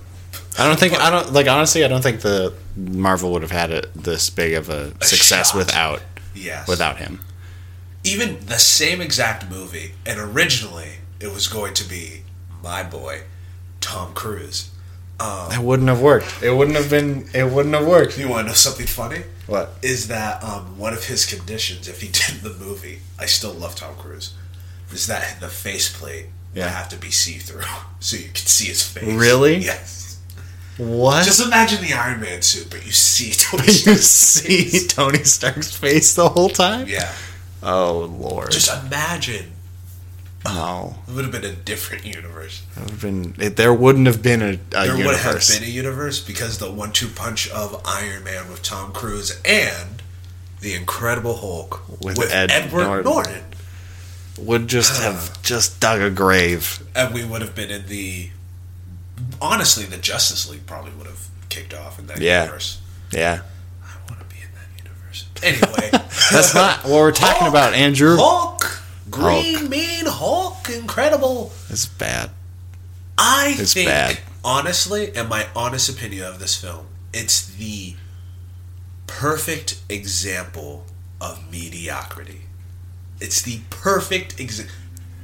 I 0.60 0.68
don't 0.68 0.78
think 0.78 1.00
I 1.00 1.10
don't 1.12 1.32
like 1.32 1.48
honestly. 1.48 1.86
I 1.86 1.88
don't 1.88 2.02
think 2.02 2.20
the 2.20 2.54
Marvel 2.76 3.32
would 3.32 3.42
have 3.42 3.52
had 3.52 3.72
it 3.72 3.94
this 3.94 4.30
big 4.30 4.56
of 4.56 4.68
a, 4.70 4.90
success 5.06 5.52
shot. 5.52 5.58
without 5.58 6.02
yes. 6.36 6.68
without 6.68 6.98
him. 6.98 7.22
even 8.04 8.46
the 8.48 8.60
same 8.60 9.00
exact 9.00 9.50
movie, 9.50 9.94
and 10.06 10.20
originally 10.20 10.96
it 11.22 11.28
was 11.34 11.48
going 11.48 11.74
to 11.76 11.88
be 11.88 12.24
my 12.62 12.84
boy, 12.84 13.22
Tom 13.80 14.14
Cruise. 14.14 14.72
Um, 15.24 15.52
It 15.52 15.60
wouldn't 15.60 15.88
have 15.90 16.02
worked. 16.02 16.42
It 16.44 16.52
wouldn't 16.52 16.76
have 16.78 16.90
been. 16.90 17.28
It 17.34 17.50
wouldn't 17.52 17.74
have 17.76 17.88
worked. 17.88 18.18
you 18.18 18.28
want 18.30 18.46
to 18.46 18.52
know 18.52 18.54
something 18.56 18.88
funny? 18.88 19.24
What? 19.48 19.74
Is 19.82 20.08
that 20.08 20.44
um, 20.44 20.78
one 20.78 20.94
of 20.94 21.06
his 21.06 21.26
conditions 21.26 21.88
if 21.88 22.02
he 22.02 22.08
did 22.20 22.42
the 22.42 22.54
movie? 22.64 23.00
I 23.20 23.26
still 23.26 23.54
love 23.54 23.76
Tom 23.76 23.96
Cruise. 23.96 24.34
Is 24.92 25.08
that 25.08 25.40
the 25.40 25.48
faceplate 25.50 26.28
Yeah. 26.54 26.66
would 26.66 26.74
have 26.74 26.90
to 26.90 26.98
be 26.98 27.10
see 27.12 27.38
through 27.40 27.64
so 28.00 28.18
you 28.18 28.26
can 28.28 28.36
see 28.48 28.66
his 28.66 28.84
face? 28.84 29.04
Really? 29.04 29.58
Yes. 29.58 30.20
What? 30.78 31.24
Just 31.24 31.40
imagine 31.46 31.82
the 31.82 31.94
Iron 31.94 32.20
Man 32.20 32.42
suit, 32.42 32.68
but 32.72 32.86
you 32.86 32.92
see 32.92 33.32
Tony 33.38 33.64
you 33.68 33.72
Stark's 33.74 34.02
see 34.06 34.64
face. 34.66 34.88
Tony 34.88 35.24
Stark's 35.24 35.76
face 35.76 36.16
the 36.16 36.28
whole 36.30 36.50
time. 36.50 36.88
Yeah. 36.88 37.12
Oh 37.62 38.00
lord. 38.20 38.52
Just 38.52 38.70
imagine. 38.86 39.53
No. 40.46 40.96
It 41.08 41.14
would 41.14 41.24
have 41.26 41.32
been 41.32 41.46
a 41.46 41.54
different 41.56 42.06
universe. 42.06 42.64
It 42.76 42.80
would 42.82 42.90
have 42.92 43.02
been. 43.02 43.36
It, 43.40 43.56
there 43.56 43.74
wouldn't 43.74 44.08
have 44.08 44.22
been 44.22 44.42
a, 44.42 44.54
a 44.54 44.58
there 44.88 44.96
would 45.06 45.16
have 45.18 45.48
been 45.48 45.64
a 45.64 45.68
universe 45.72 46.20
because 46.20 46.58
the 46.58 46.72
one-two 46.72 47.08
punch 47.10 47.50
of 47.52 47.82
Iron 47.86 48.24
Man 48.24 48.50
with 48.50 48.62
Tom 48.64 48.92
Cruise 48.92 49.40
and 49.46 50.02
the 50.62 50.74
Incredible 50.76 51.38
Hulk 51.38 51.88
With 52.02 52.18
with, 52.18 52.32
Ed 52.34 52.52
Edward 52.52 52.84
Norton. 52.84 53.04
Norton. 53.12 53.44
would 54.40 54.68
just 54.68 55.02
have 55.02 55.42
just 55.44 55.80
dug 55.80 56.02
a 56.02 56.10
grave. 56.10 56.84
and 56.96 57.14
we 57.14 57.24
would 57.24 57.42
have 57.42 57.56
been 57.56 57.70
in 57.72 57.88
the. 57.88 58.30
Honestly, 59.42 59.86
the 59.86 59.98
Justice 59.98 60.50
League 60.50 60.66
probably 60.66 60.92
would 60.94 61.08
have 61.08 61.28
kicked 61.50 61.74
off 61.74 62.00
in 62.00 62.08
that 62.08 62.20
Yeah. 62.20 62.44
universe. 62.44 62.82
Yeah. 63.12 63.42
I 63.84 63.96
want 64.10 64.20
to 64.22 64.26
be 64.36 64.42
in 64.42 64.50
that 64.56 64.84
universe. 64.84 65.26
Anyway, 65.44 65.90
That's 66.32 66.54
not 66.56 66.84
what 66.84 66.92
we're 66.94 67.12
talking 67.12 67.42
Hulk, 67.42 67.50
about, 67.54 67.74
Andrew. 67.74 68.16
Hulk, 68.18 68.63
Green 69.14 69.70
Mean 69.70 70.06
Hulk, 70.08 70.70
incredible. 70.70 71.52
It's 71.70 71.86
bad. 71.86 72.32
I 73.18 73.56
It's 73.58 73.74
think, 73.74 73.88
bad. 73.88 74.20
honestly, 74.44 75.16
and 75.16 75.30
my 75.30 75.48
honest 75.56 75.88
opinion 75.90 76.26
of 76.26 76.40
this 76.40 76.60
film, 76.60 76.88
it's 77.14 77.46
the 77.46 77.96
perfect 79.08 79.82
example 79.90 80.86
of 81.22 81.50
mediocrity. 81.52 82.42
It's 83.22 83.42
the 83.42 83.60
perfect 83.70 84.40
example. 84.40 84.74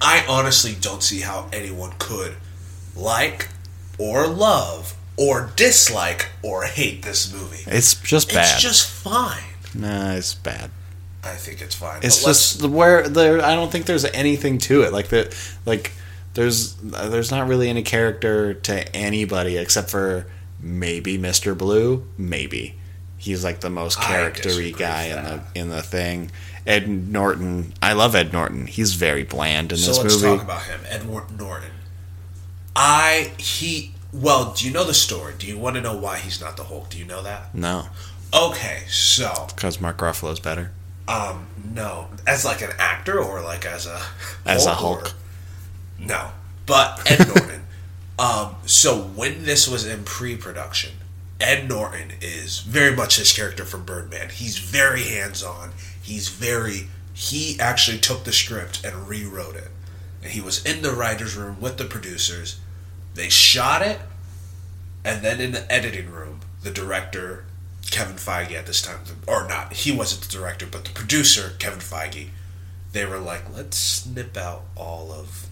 I 0.02 0.24
honestly 0.30 0.76
don't 0.80 1.04
see 1.04 1.22
how 1.22 1.50
anyone 1.52 1.94
could 2.00 2.36
like 2.96 3.50
or 3.98 4.28
love 4.28 4.96
or 5.18 5.52
dislike 5.56 6.30
or 6.44 6.64
hate 6.64 7.04
this 7.04 7.34
movie. 7.34 7.64
It's 7.68 7.96
just 7.96 8.30
bad. 8.30 8.54
It's 8.54 8.62
just 8.62 8.90
fine. 8.90 9.44
nah, 9.74 10.14
it's 10.14 10.36
bad. 10.36 10.72
I 11.24 11.36
think 11.36 11.62
it's 11.62 11.76
fine. 11.76 12.00
It's 12.02 12.24
just 12.24 12.64
where 12.64 13.08
there. 13.08 13.44
I 13.44 13.56
don't 13.56 13.72
think 13.72 13.86
there's 13.86 14.06
anything 14.06 14.58
to 14.60 14.84
it. 14.84 14.94
Like 14.94 15.10
that. 15.10 15.36
like 15.66 15.92
there's 16.34 16.76
there's 16.76 17.32
not 17.32 17.48
really 17.48 17.70
any 17.70 17.84
character 17.84 18.54
to 18.54 18.96
anybody 18.96 19.58
except 19.58 19.90
for 19.90 20.28
maybe 20.62 21.18
Mr. 21.18 21.58
Blue. 21.58 22.06
Maybe 22.18 22.76
he's 23.18 23.44
like 23.44 23.60
the 23.60 23.70
most 23.70 24.00
charactery 24.00 24.72
guy 24.78 25.04
in 25.06 25.24
the 25.24 25.44
in 25.56 25.70
the 25.70 25.82
thing. 25.82 26.32
Ed 26.66 26.88
Norton. 26.88 27.74
I 27.82 27.94
love 27.94 28.16
Ed 28.16 28.32
Norton. 28.32 28.68
He's 28.68 28.94
very 28.94 29.24
bland 29.24 29.72
in 29.72 29.78
So 29.78 29.88
this 29.88 29.98
let's 30.04 30.22
movie. 30.22 30.38
talk 30.38 30.46
about 30.46 30.64
him, 30.64 30.80
Ed 30.88 31.06
Norton. 31.06 31.72
I 32.76 33.34
he 33.38 33.94
well, 34.14 34.54
do 34.54 34.66
you 34.66 34.74
know 34.74 34.84
the 34.84 34.94
story? 34.94 35.34
Do 35.38 35.48
you 35.48 35.58
want 35.58 35.76
to 35.76 35.82
know 35.82 35.96
why 35.98 36.18
he's 36.20 36.40
not 36.42 36.58
the 36.58 36.64
Hulk? 36.64 36.90
Do 36.90 36.98
you 36.98 37.06
know 37.06 37.22
that? 37.24 37.54
no, 37.54 37.88
Okay, 38.34 38.84
so 38.88 39.48
because 39.56 39.82
Mark 39.82 39.98
Ruffalo's 39.98 40.40
better 40.40 40.72
um 41.10 41.48
no, 41.74 42.08
as 42.28 42.46
like 42.46 42.62
an 42.62 42.72
actor 42.78 43.20
or 43.20 43.42
like 43.42 43.66
as 43.66 43.86
a 43.86 44.02
as 44.46 44.66
a 44.66 44.72
or- 44.72 44.76
Hulk. 44.76 45.14
No, 45.98 46.32
but 46.66 47.12
Ed 47.12 47.28
Norton. 47.28 47.62
um, 48.20 48.56
so 48.66 49.02
when 49.02 49.44
this 49.44 49.68
was 49.68 49.86
in 49.86 50.04
pre-production, 50.04 50.92
Ed 51.42 51.68
Norton 51.68 52.12
is 52.22 52.60
very 52.60 52.96
much 52.96 53.18
his 53.18 53.34
character 53.34 53.66
from 53.66 53.84
Birdman. 53.84 54.30
He's 54.30 54.58
very 54.58 55.04
hands-on. 55.04 55.72
He's 56.02 56.30
very. 56.30 56.88
He 57.14 57.60
actually 57.60 57.98
took 57.98 58.24
the 58.24 58.32
script 58.32 58.86
and 58.86 59.08
rewrote 59.08 59.56
it, 59.56 59.70
and 60.24 60.32
he 60.32 60.40
was 60.42 60.66
in 60.66 60.82
the 60.82 60.92
writers' 60.92 61.36
room 61.36 61.60
with 61.60 61.78
the 61.78 61.86
producers. 61.86 62.60
They 63.16 63.30
shot 63.30 63.82
it, 63.82 64.00
and 65.04 65.22
then 65.22 65.42
in 65.42 65.52
the 65.52 65.70
editing 65.72 66.10
room, 66.12 66.40
the 66.64 66.72
director 66.72 67.46
Kevin 67.92 68.16
Feige 68.16 68.54
at 68.54 68.66
this 68.68 68.82
time, 68.82 69.00
or 69.28 69.48
not, 69.48 69.74
he 69.74 69.92
wasn't 69.92 70.22
the 70.22 70.32
director, 70.32 70.68
but 70.70 70.86
the 70.86 70.92
producer 70.92 71.54
Kevin 71.60 71.80
Feige 71.80 72.30
they 72.92 73.06
were 73.06 73.20
like, 73.20 73.56
let's 73.56 73.78
snip 73.78 74.36
out 74.36 74.64
all 74.76 75.12
of 75.12 75.48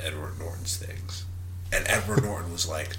Edward 0.00 0.38
Norton's 0.38 0.76
things. 0.76 1.24
And 1.72 1.86
Edward 1.86 2.22
Norton 2.22 2.52
was 2.52 2.68
like, 2.68 2.96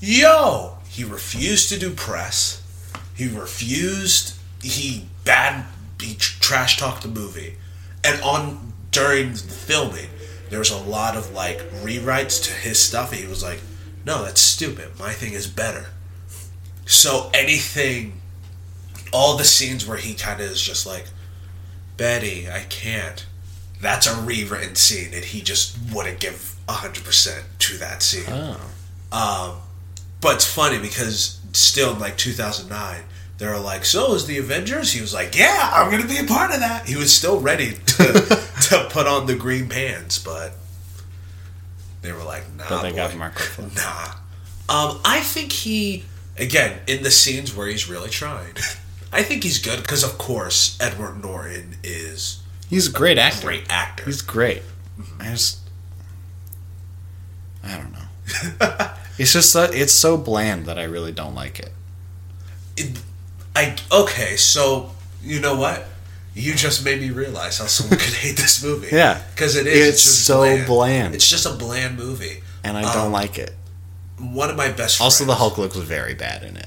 yo! 0.00 0.78
He 0.88 1.04
refused 1.04 1.68
to 1.68 1.78
do 1.78 1.90
press. 1.90 2.62
He 3.14 3.28
refused. 3.28 4.36
He 4.62 5.06
bad. 5.24 5.66
He 6.00 6.14
trash 6.14 6.76
talked 6.76 7.02
the 7.02 7.08
movie. 7.08 7.56
And 8.02 8.20
on 8.22 8.72
during 8.90 9.32
the 9.32 9.38
filming, 9.38 10.10
there 10.50 10.58
was 10.58 10.70
a 10.70 10.78
lot 10.78 11.16
of 11.16 11.32
like 11.32 11.58
rewrites 11.82 12.42
to 12.44 12.52
his 12.52 12.80
stuff. 12.80 13.12
He 13.12 13.26
was 13.26 13.42
like, 13.42 13.60
no, 14.04 14.24
that's 14.24 14.40
stupid. 14.40 14.98
My 14.98 15.12
thing 15.12 15.32
is 15.32 15.46
better. 15.46 15.86
So 16.86 17.30
anything, 17.32 18.20
all 19.12 19.36
the 19.36 19.44
scenes 19.44 19.86
where 19.86 19.96
he 19.96 20.14
kind 20.14 20.40
of 20.40 20.50
is 20.50 20.60
just 20.60 20.86
like, 20.86 21.06
Betty, 21.96 22.48
I 22.50 22.64
can't. 22.68 23.24
That's 23.80 24.06
a 24.06 24.20
rewritten 24.22 24.74
scene, 24.76 25.12
and 25.14 25.24
he 25.24 25.40
just 25.42 25.76
wouldn't 25.92 26.18
give 26.20 26.54
hundred 26.68 27.04
percent 27.04 27.44
to 27.60 27.76
that 27.78 28.02
scene. 28.02 28.24
Oh, 28.28 28.58
Um, 29.12 29.56
but 30.20 30.36
it's 30.36 30.46
funny 30.50 30.78
because 30.78 31.38
still 31.52 31.92
in 31.92 31.98
like 31.98 32.16
2009, 32.16 33.02
they 33.36 33.46
were 33.46 33.58
like, 33.58 33.84
"So 33.84 34.14
is 34.14 34.26
the 34.26 34.38
Avengers?" 34.38 34.92
He 34.92 35.00
was 35.02 35.12
like, 35.12 35.36
"Yeah, 35.36 35.70
I'm 35.74 35.90
gonna 35.90 36.06
be 36.06 36.16
a 36.18 36.24
part 36.24 36.52
of 36.52 36.60
that." 36.60 36.86
He 36.86 36.96
was 36.96 37.14
still 37.14 37.38
ready 37.40 37.74
to 37.74 38.04
to 38.70 38.88
put 38.90 39.06
on 39.06 39.26
the 39.26 39.34
green 39.34 39.68
pants, 39.68 40.18
but 40.18 40.52
they 42.00 42.12
were 42.12 42.22
like, 42.24 42.44
"Nah." 42.56 42.64
but 42.68 42.82
they 42.82 42.90
boy. 42.90 42.96
got 42.96 43.16
Mark 43.16 43.34
Ruffalo. 43.34 43.74
Nah. 43.76 44.14
Um, 44.66 45.00
I 45.04 45.20
think 45.20 45.52
he 45.52 46.04
again 46.38 46.80
in 46.86 47.02
the 47.02 47.10
scenes 47.10 47.54
where 47.56 47.66
he's 47.68 47.88
really 47.88 48.10
trying. 48.10 48.54
I 49.12 49.22
think 49.22 49.42
he's 49.44 49.58
good 49.58 49.80
because, 49.82 50.02
of 50.02 50.18
course, 50.18 50.76
Edward 50.80 51.22
Norton 51.22 51.76
is 51.84 52.40
He's 52.68 52.88
a 52.88 52.92
great 52.92 53.18
a 53.18 53.22
actor. 53.22 53.46
great 53.46 53.64
actor. 53.70 54.04
He's 54.04 54.22
great. 54.22 54.62
I 55.20 55.26
just, 55.30 55.58
I 57.62 57.76
don't 57.76 57.92
know. 57.92 58.88
it's 59.18 59.32
just 59.32 59.50
so, 59.52 59.64
it's 59.64 59.92
so 59.92 60.16
bland 60.16 60.66
that 60.66 60.78
I 60.78 60.84
really 60.84 61.12
don't 61.12 61.34
like 61.34 61.58
it. 61.60 61.70
It- 62.76 62.98
I 63.56 63.76
okay, 63.92 64.34
so 64.36 64.90
you 65.22 65.38
know 65.40 65.54
what? 65.56 65.86
You 66.34 66.54
just 66.54 66.84
made 66.84 67.00
me 67.00 67.10
realize 67.10 67.58
how 67.58 67.66
someone 67.66 67.98
could 68.00 68.12
hate 68.14 68.36
this 68.36 68.64
movie. 68.64 68.88
Yeah. 68.90 69.22
because 69.32 69.54
it 69.54 69.68
is. 69.68 69.88
It's 69.90 70.02
just 70.02 70.24
so 70.26 70.66
bland. 70.66 71.14
It's 71.14 71.30
just 71.30 71.46
a 71.46 71.52
bland 71.52 71.96
movie. 71.96 72.42
And 72.64 72.76
I 72.76 72.82
don't 72.92 73.06
Um, 73.06 73.12
like 73.12 73.38
it. 73.38 73.54
One 74.18 74.50
of 74.50 74.56
my 74.56 74.68
best. 74.68 74.96
Friends. 74.96 75.00
Also, 75.00 75.24
the 75.24 75.34
Hulk 75.34 75.58
looks 75.58 75.76
very 75.76 76.14
bad 76.14 76.42
in 76.44 76.56
it. 76.56 76.66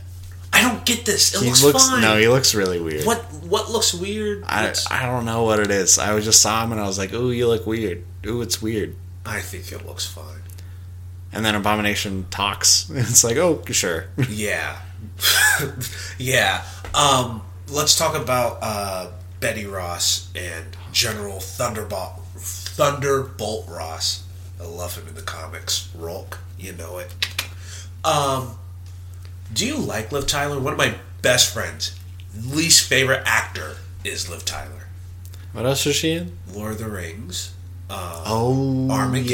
I 0.53 0.61
don't 0.61 0.85
get 0.85 1.05
this. 1.05 1.33
It 1.35 1.41
He 1.41 1.47
looks, 1.47 1.63
looks 1.63 1.87
fine. 1.89 2.01
no, 2.01 2.17
he 2.17 2.27
looks 2.27 2.55
really 2.55 2.81
weird. 2.81 3.05
what 3.05 3.19
what 3.43 3.69
looks 3.69 3.93
weird? 3.93 4.43
I, 4.47 4.73
I 4.89 5.05
don't 5.05 5.25
know 5.25 5.43
what 5.43 5.59
it 5.59 5.69
is. 5.71 5.99
I 5.99 6.19
just 6.19 6.41
saw 6.41 6.63
him 6.63 6.71
and 6.71 6.81
I 6.81 6.87
was 6.87 6.97
like, 6.97 7.13
"Ooh, 7.13 7.31
you 7.31 7.47
look 7.47 7.65
weird. 7.67 8.03
Ooh, 8.25 8.41
it's 8.41 8.61
weird." 8.61 8.95
I 9.25 9.39
think 9.39 9.71
it 9.71 9.85
looks 9.85 10.05
fine. 10.05 10.41
And 11.33 11.45
then 11.45 11.53
Abomination 11.55 12.25
talks. 12.29 12.89
It's 12.93 13.23
like, 13.23 13.37
"Oh, 13.37 13.61
sure." 13.71 14.07
Yeah, 14.29 14.79
yeah. 16.17 16.63
Um, 16.93 17.43
let's 17.69 17.95
talk 17.97 18.15
about 18.15 18.57
uh, 18.61 19.11
Betty 19.39 19.65
Ross 19.65 20.29
and 20.35 20.65
General 20.91 21.39
Thunderbolt 21.39 22.13
Thunderbolt 22.37 23.67
Ross. 23.67 24.23
I 24.59 24.65
love 24.65 24.97
him 24.97 25.07
in 25.07 25.15
the 25.15 25.21
comics. 25.21 25.89
Rolk, 25.95 26.39
you 26.57 26.73
know 26.73 26.97
it. 26.97 27.13
Um, 28.07 28.57
do 29.53 29.65
you 29.65 29.77
like 29.77 30.11
Liv 30.11 30.27
Tyler? 30.27 30.59
One 30.59 30.73
of 30.73 30.79
my 30.79 30.95
best 31.21 31.53
friends, 31.53 31.97
least 32.35 32.87
favorite 32.87 33.23
actor 33.25 33.77
is 34.03 34.29
Liv 34.29 34.45
Tyler. 34.45 34.87
What 35.53 35.65
else 35.65 35.85
is 35.85 35.95
she 35.95 36.11
in? 36.13 36.37
Lord 36.53 36.73
of 36.73 36.77
the 36.79 36.87
Rings, 36.89 37.53
um, 37.89 37.97
Oh, 37.99 38.87
Armageddon, 38.91 39.27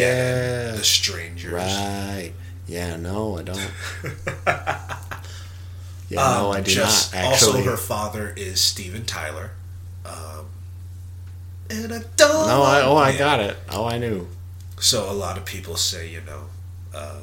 yeah. 0.71 0.71
The 0.77 0.83
Strangers. 0.83 1.51
Right. 1.53 2.31
Yeah, 2.67 2.95
no, 2.95 3.37
I 3.39 3.43
don't. 3.43 3.71
Yeah, 6.09 6.19
no, 6.35 6.51
Um, 6.51 6.57
I 6.57 6.61
do 6.61 6.71
just- 6.71 7.13
not. 7.13 7.23
Also, 7.23 7.61
her 7.63 7.77
father 7.77 8.33
is 8.37 8.61
Steven 8.61 9.03
Tyler. 9.03 9.51
Um, 10.05 10.45
and 11.71 11.91
I 11.93 11.99
don't. 12.17 12.47
no, 12.47 12.61
I, 12.61 12.81
oh, 12.81 12.95
I 12.97 13.17
got 13.17 13.39
it. 13.39 13.57
Oh, 13.71 13.85
I 13.85 13.97
knew. 13.97 14.27
So 14.79 15.09
a 15.09 15.13
lot 15.13 15.37
of 15.39 15.45
people 15.45 15.75
say, 15.75 16.07
you 16.09 16.21
know, 16.21 16.43
uh, 16.93 17.19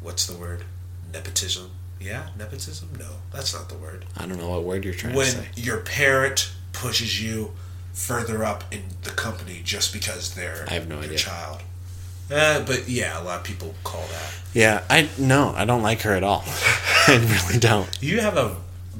what's 0.00 0.26
the 0.26 0.36
word? 0.36 0.64
Nepotism. 1.12 1.70
Yeah, 2.00 2.28
nepotism. 2.36 2.88
No, 2.98 3.06
that's 3.32 3.54
not 3.54 3.68
the 3.68 3.76
word. 3.76 4.04
I 4.16 4.26
don't 4.26 4.38
know 4.38 4.48
what 4.50 4.64
word 4.64 4.84
you're 4.84 4.94
trying 4.94 5.14
when 5.14 5.26
to 5.26 5.32
say. 5.32 5.38
When 5.54 5.64
your 5.64 5.78
parent 5.78 6.52
pushes 6.72 7.22
you 7.22 7.52
further 7.92 8.44
up 8.44 8.64
in 8.72 8.82
the 9.02 9.10
company 9.10 9.60
just 9.62 9.92
because 9.92 10.34
they're 10.34 10.64
I 10.68 10.74
have 10.74 10.88
no 10.88 10.96
your 10.96 11.04
idea. 11.04 11.18
child. 11.18 11.60
Uh, 12.30 12.64
but 12.64 12.88
yeah, 12.88 13.20
a 13.20 13.22
lot 13.22 13.38
of 13.40 13.44
people 13.44 13.74
call 13.84 14.00
that. 14.08 14.32
Yeah, 14.54 14.82
I 14.90 15.08
no, 15.18 15.52
I 15.54 15.64
don't 15.64 15.82
like 15.82 16.00
her 16.02 16.12
at 16.12 16.24
all. 16.24 16.42
I 16.46 17.16
really 17.46 17.60
don't. 17.60 17.88
You 18.02 18.20
have 18.20 18.36
a 18.36 18.56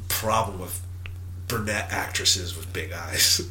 problem 0.08 0.60
with 0.60 0.80
brunette 1.48 1.88
actresses 1.90 2.56
with 2.56 2.72
big 2.72 2.92
eyes. 2.92 3.50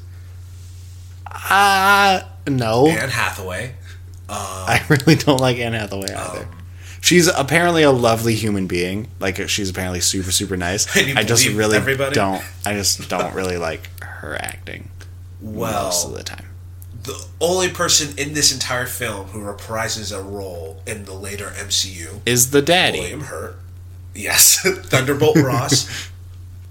Ah, 1.28 2.28
no. 2.48 2.88
Anne 2.88 3.10
Hathaway. 3.10 3.76
I 4.30 4.84
really 4.90 5.16
don't 5.16 5.40
like 5.40 5.58
Anne 5.58 5.74
Hathaway 5.74 6.14
either. 6.14 6.40
Um, 6.44 6.61
she's 7.02 7.28
apparently 7.28 7.84
a 7.84 7.92
lovely 7.92 8.36
human 8.36 8.68
being. 8.68 9.10
Like 9.20 9.50
she's 9.50 9.70
apparently 9.70 10.00
super 10.00 10.32
super 10.32 10.56
nice. 10.56 10.88
I 11.18 11.24
just 11.24 11.48
really 11.50 11.76
everybody? 11.78 12.16
don't. 12.16 12.42
I 12.66 12.74
just 12.76 13.10
don't 13.10 13.34
really 13.36 13.58
like 13.58 13.90
her 14.04 14.36
acting 14.42 14.90
Well, 15.42 15.86
most 15.86 16.06
of 16.08 16.14
the 16.14 16.24
time. 16.24 16.46
the 17.04 17.26
only 17.42 17.70
person 17.70 18.18
in 18.18 18.34
this 18.34 18.54
entire 18.54 18.86
film 18.86 19.28
who 19.28 19.40
reprises 19.42 20.18
a 20.18 20.22
role 20.24 20.82
in 20.88 21.06
the 21.06 21.14
later 21.14 21.48
MCU, 21.58 22.22
Is 22.26 22.52
the 22.52 22.62
daddy? 22.62 23.00
William 23.00 23.22
Hurt. 23.22 23.58
Yes, 24.16 24.60
Thunderbolt 24.88 25.36
Ross. 25.44 26.10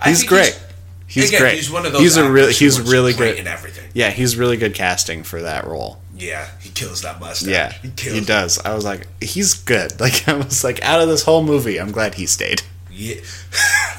He's 0.04 0.24
great. 0.24 0.58
He's 1.06 1.28
again, 1.30 1.40
great. 1.40 1.54
He's 1.56 1.70
one 1.70 1.84
of 1.86 1.92
those. 1.92 2.02
He's 2.02 2.16
a 2.16 2.30
really 2.30 2.52
he's 2.52 2.80
really 2.80 3.12
great 3.12 3.32
good. 3.32 3.40
in 3.40 3.46
everything. 3.48 3.90
Yeah, 3.94 4.10
he's 4.10 4.36
really 4.36 4.56
good 4.56 4.74
casting 4.74 5.24
for 5.24 5.42
that 5.42 5.66
role. 5.66 6.00
Yeah, 6.20 6.48
he 6.60 6.70
kills 6.70 7.02
that 7.02 7.18
mustache. 7.20 7.48
Yeah, 7.48 7.72
he 7.72 7.88
he, 7.88 7.94
kills. 7.94 8.26
does. 8.26 8.58
I 8.64 8.74
was 8.74 8.84
like, 8.84 9.06
he's 9.20 9.54
good. 9.54 9.92
Like 10.00 10.28
I 10.28 10.34
was 10.34 10.62
like, 10.64 10.82
out 10.82 11.00
of 11.00 11.08
this 11.08 11.24
whole 11.24 11.42
movie, 11.42 11.78
I'm 11.80 11.92
glad 11.92 12.14
he 12.14 12.26
stayed. 12.26 12.62
Yeah. 12.90 13.16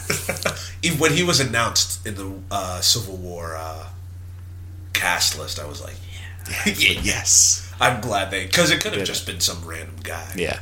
Even 0.83 0.99
when 0.99 1.13
he 1.13 1.23
was 1.23 1.39
announced 1.39 2.05
in 2.05 2.15
the 2.15 2.33
uh, 2.51 2.81
Civil 2.81 3.17
War 3.17 3.55
uh, 3.55 3.87
cast 4.93 5.37
list, 5.39 5.59
I 5.59 5.65
was 5.65 5.81
like, 5.81 5.95
yeah, 6.47 6.55
yeah, 6.65 6.73
yeah. 6.93 7.01
Yes. 7.01 7.73
I'm 7.79 8.01
glad 8.01 8.29
they 8.29 8.45
because 8.45 8.69
it 8.71 8.81
could 8.81 8.93
have 8.93 9.07
just 9.07 9.25
been 9.25 9.39
some 9.39 9.65
random 9.65 9.95
guy. 10.03 10.31
Yeah. 10.35 10.59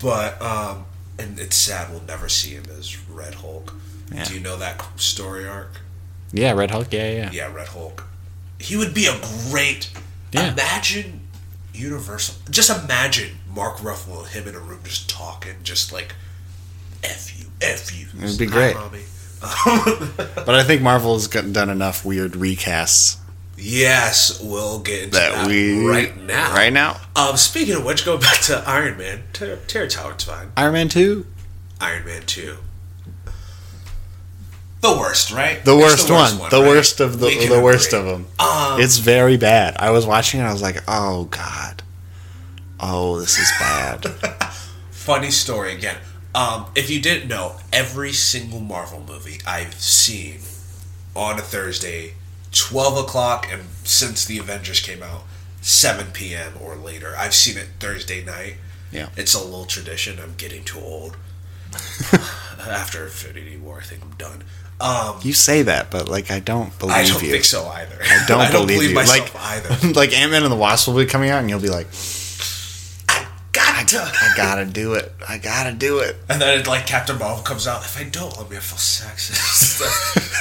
But 0.00 0.40
um, 0.42 0.84
and 1.18 1.38
it's 1.38 1.56
sad 1.56 1.90
we'll 1.90 2.02
never 2.02 2.28
see 2.28 2.50
him 2.50 2.64
as 2.78 2.98
Red 3.08 3.34
Hulk. 3.36 3.74
Yeah. 4.12 4.24
Do 4.24 4.34
you 4.34 4.40
know 4.40 4.56
that 4.58 4.82
story 5.00 5.46
arc? 5.46 5.80
Yeah, 6.32 6.52
Red 6.52 6.70
Hulk. 6.70 6.92
Yeah, 6.92 7.10
yeah. 7.10 7.30
Yeah, 7.32 7.52
Red 7.52 7.68
Hulk. 7.68 8.04
He 8.58 8.76
would 8.76 8.92
be 8.94 9.06
a 9.06 9.18
great. 9.50 9.90
Yeah. 10.32 10.52
Imagine 10.52 11.20
Universal. 11.72 12.36
Just 12.50 12.70
imagine 12.84 13.38
Mark 13.54 13.78
Ruffalo 13.78 14.20
and 14.24 14.28
him 14.28 14.48
in 14.48 14.54
a 14.54 14.58
room 14.60 14.80
just 14.84 15.08
talking, 15.08 15.54
just 15.62 15.92
like 15.92 16.14
"f 17.04 17.38
you, 17.38 17.46
f 17.60 17.96
you." 17.98 18.06
It 18.20 18.28
would 18.30 18.38
be 18.38 18.46
great. 18.46 18.74
mommy. 18.74 19.02
But 20.44 20.54
I 20.54 20.64
think 20.64 20.82
Marvel's 20.82 21.28
got- 21.28 21.52
done 21.52 21.70
enough 21.70 22.04
weird 22.04 22.32
recasts 22.32 23.18
yes, 23.60 24.40
we'll 24.42 24.78
get 24.78 25.04
into 25.04 25.16
that, 25.16 25.32
that, 25.32 25.46
we 25.48 25.84
right 25.86 26.16
now. 26.16 26.52
Right 26.54 26.72
now, 26.72 26.96
Um, 27.16 27.36
speaking 27.36 27.74
of 27.74 27.84
which, 27.84 28.04
going 28.04 28.20
back 28.20 28.40
to 28.42 28.62
Iron 28.66 28.96
Man, 28.98 29.24
Ter- 29.32 29.56
Terrence 29.66 29.94
Howard's 29.96 30.24
fine. 30.24 30.52
Iron 30.56 30.74
Man 30.74 30.88
two, 30.88 31.26
Iron 31.80 32.04
Man 32.04 32.22
two. 32.22 32.58
The 34.80 34.96
worst, 34.96 35.32
right? 35.32 35.64
the 35.64 35.76
It's 35.76 36.08
worst, 36.08 36.10
one, 36.10 36.50
the 36.50 36.60
right? 36.60 36.68
worst 36.68 37.00
of 37.00 37.18
the 37.18 37.30
the 37.48 37.60
worst 37.60 37.88
agree. 37.92 37.98
of 37.98 38.04
them. 38.06 38.26
Um, 38.38 38.80
it's 38.80 38.98
very 38.98 39.36
bad. 39.36 39.76
I 39.78 39.90
was 39.90 40.06
watching 40.06 40.40
it. 40.40 40.44
I 40.44 40.52
was 40.52 40.62
like, 40.62 40.76
oh 40.86 41.24
god, 41.24 41.82
oh 42.78 43.18
this 43.18 43.38
is 43.38 43.50
bad. 43.58 44.04
funny 44.90 45.30
story 45.30 45.74
again. 45.74 45.96
Um, 46.34 46.66
if 46.76 46.90
you 46.90 47.00
didn't 47.00 47.28
know, 47.28 47.56
every 47.72 48.12
single 48.12 48.60
Marvel 48.60 49.02
movie 49.06 49.40
I've 49.46 49.74
seen 49.74 50.40
on 51.16 51.38
a 51.38 51.42
Thursday, 51.42 52.14
twelve 52.52 52.96
o'clock, 52.96 53.48
and 53.50 53.62
since 53.84 54.24
the 54.24 54.38
Avengers 54.38 54.78
came 54.80 55.02
out, 55.02 55.22
seven 55.60 56.12
p.m. 56.12 56.52
or 56.62 56.76
later, 56.76 57.14
I've 57.18 57.34
seen 57.34 57.56
it 57.58 57.68
Thursday 57.80 58.24
night. 58.24 58.56
Yeah. 58.92 59.08
it's 59.16 59.34
a 59.34 59.42
little 59.44 59.66
tradition. 59.66 60.18
I'm 60.18 60.34
getting 60.36 60.62
too 60.64 60.78
old. 60.78 61.16
After 62.66 63.04
Infinity 63.04 63.56
War, 63.58 63.80
I 63.80 63.82
think 63.82 64.02
I'm 64.02 64.12
done. 64.12 64.44
Um, 64.80 65.18
you 65.22 65.32
say 65.32 65.62
that, 65.62 65.90
but 65.90 66.08
like 66.08 66.30
I 66.30 66.38
don't 66.40 66.76
believe 66.78 66.96
you. 66.96 67.02
I 67.02 67.06
don't 67.06 67.22
you. 67.22 67.30
think 67.30 67.44
so 67.44 67.66
either. 67.66 67.98
I 68.00 68.24
don't, 68.28 68.52
believe, 68.52 68.90
you. 68.90 68.94
myself 68.94 69.34
like, 69.34 69.42
either. 69.44 69.92
like 69.94 70.12
Ant 70.16 70.30
Man 70.30 70.44
and 70.44 70.52
the 70.52 70.56
Wasp 70.56 70.86
will 70.86 70.96
be 70.96 71.06
coming 71.06 71.30
out, 71.30 71.40
and 71.40 71.50
you'll 71.50 71.58
be 71.60 71.68
like, 71.68 71.88
I 73.08 73.26
got 73.52 73.88
to. 73.88 74.00
I 74.00 74.32
gotta 74.36 74.64
do 74.66 74.94
it. 74.94 75.12
I 75.28 75.38
gotta 75.38 75.72
do 75.72 75.98
it. 75.98 76.16
And 76.28 76.40
then 76.40 76.64
like 76.64 76.86
Captain 76.86 77.18
Marvel 77.18 77.42
comes 77.42 77.66
out. 77.66 77.82
If 77.82 77.98
I 77.98 78.04
don't, 78.04 78.36
I'm 78.38 78.44
gonna 78.44 78.60
full 78.60 78.78
sexist. 78.78 79.82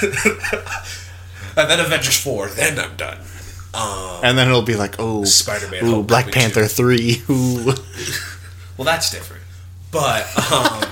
and 1.57 1.69
then 1.69 1.79
Avengers 1.79 2.21
four. 2.21 2.47
Then 2.49 2.77
I'm 2.79 2.95
done. 2.95 3.17
Um, 3.73 4.19
And 4.23 4.37
then 4.37 4.47
it'll 4.47 4.61
be 4.61 4.75
like, 4.75 4.95
oh, 4.99 5.23
Spider-Man 5.23 5.85
ooh, 5.85 6.03
Black 6.03 6.31
Panther 6.31 6.63
too. 6.63 6.67
three, 6.67 7.21
ooh. 7.29 7.73
well, 8.77 8.85
that's 8.85 9.11
different. 9.11 9.43
But 9.91 10.25
um, 10.51 10.83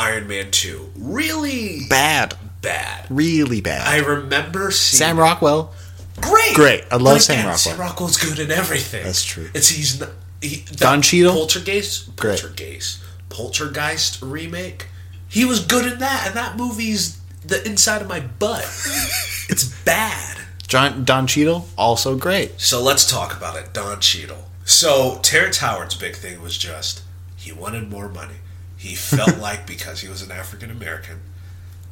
Iron 0.00 0.26
Man 0.28 0.50
two, 0.50 0.90
really 0.96 1.80
bad, 1.88 2.34
bad. 2.62 3.06
really 3.10 3.60
bad. 3.60 3.86
I 3.86 3.98
remember 4.06 4.70
seeing 4.70 4.98
Sam 4.98 5.18
Rockwell, 5.18 5.74
great, 6.20 6.54
Great. 6.54 6.84
I 6.90 6.96
love 6.96 7.16
But 7.16 7.22
Sam 7.22 7.34
again, 7.34 7.46
Rockwell. 7.46 7.58
Sam 7.58 7.80
Rockwell's 7.80 8.16
good 8.16 8.38
in 8.38 8.50
everything. 8.50 9.04
That's 9.04 9.22
true. 9.24 9.50
It's 9.54 9.68
he's 9.68 10.00
not, 10.00 10.08
he, 10.40 10.56
that 10.56 10.78
Don 10.78 11.02
Cheadle? 11.02 11.32
Poltergeist, 11.34 12.16
Great. 12.16 12.40
Poltergeist, 12.40 13.00
Poltergeist 13.28 14.22
remake. 14.22 14.86
He 15.28 15.44
was 15.44 15.64
good 15.64 15.90
in 15.92 15.98
that, 15.98 16.24
and 16.26 16.34
that 16.34 16.56
movie's 16.56 17.20
the 17.44 17.64
inside 17.66 18.00
of 18.00 18.08
my 18.08 18.20
butt. 18.20 18.62
it's 19.48 19.64
bad. 19.84 20.38
John 20.66 21.04
Don 21.04 21.26
Cheadle, 21.26 21.68
also 21.76 22.16
great. 22.16 22.58
So 22.60 22.82
let's 22.82 23.08
talk 23.10 23.36
about 23.36 23.56
it. 23.56 23.74
Don 23.74 24.00
Cheadle. 24.00 24.46
So 24.64 25.18
Terrence 25.22 25.58
Howard's 25.58 25.94
big 25.94 26.16
thing 26.16 26.40
was 26.40 26.56
just 26.56 27.02
he 27.36 27.52
wanted 27.52 27.90
more 27.90 28.08
money. 28.08 28.36
He 28.80 28.94
felt 28.94 29.36
like 29.48 29.66
because 29.66 30.00
he 30.00 30.08
was 30.08 30.22
an 30.22 30.30
African 30.30 30.70
American, 30.70 31.20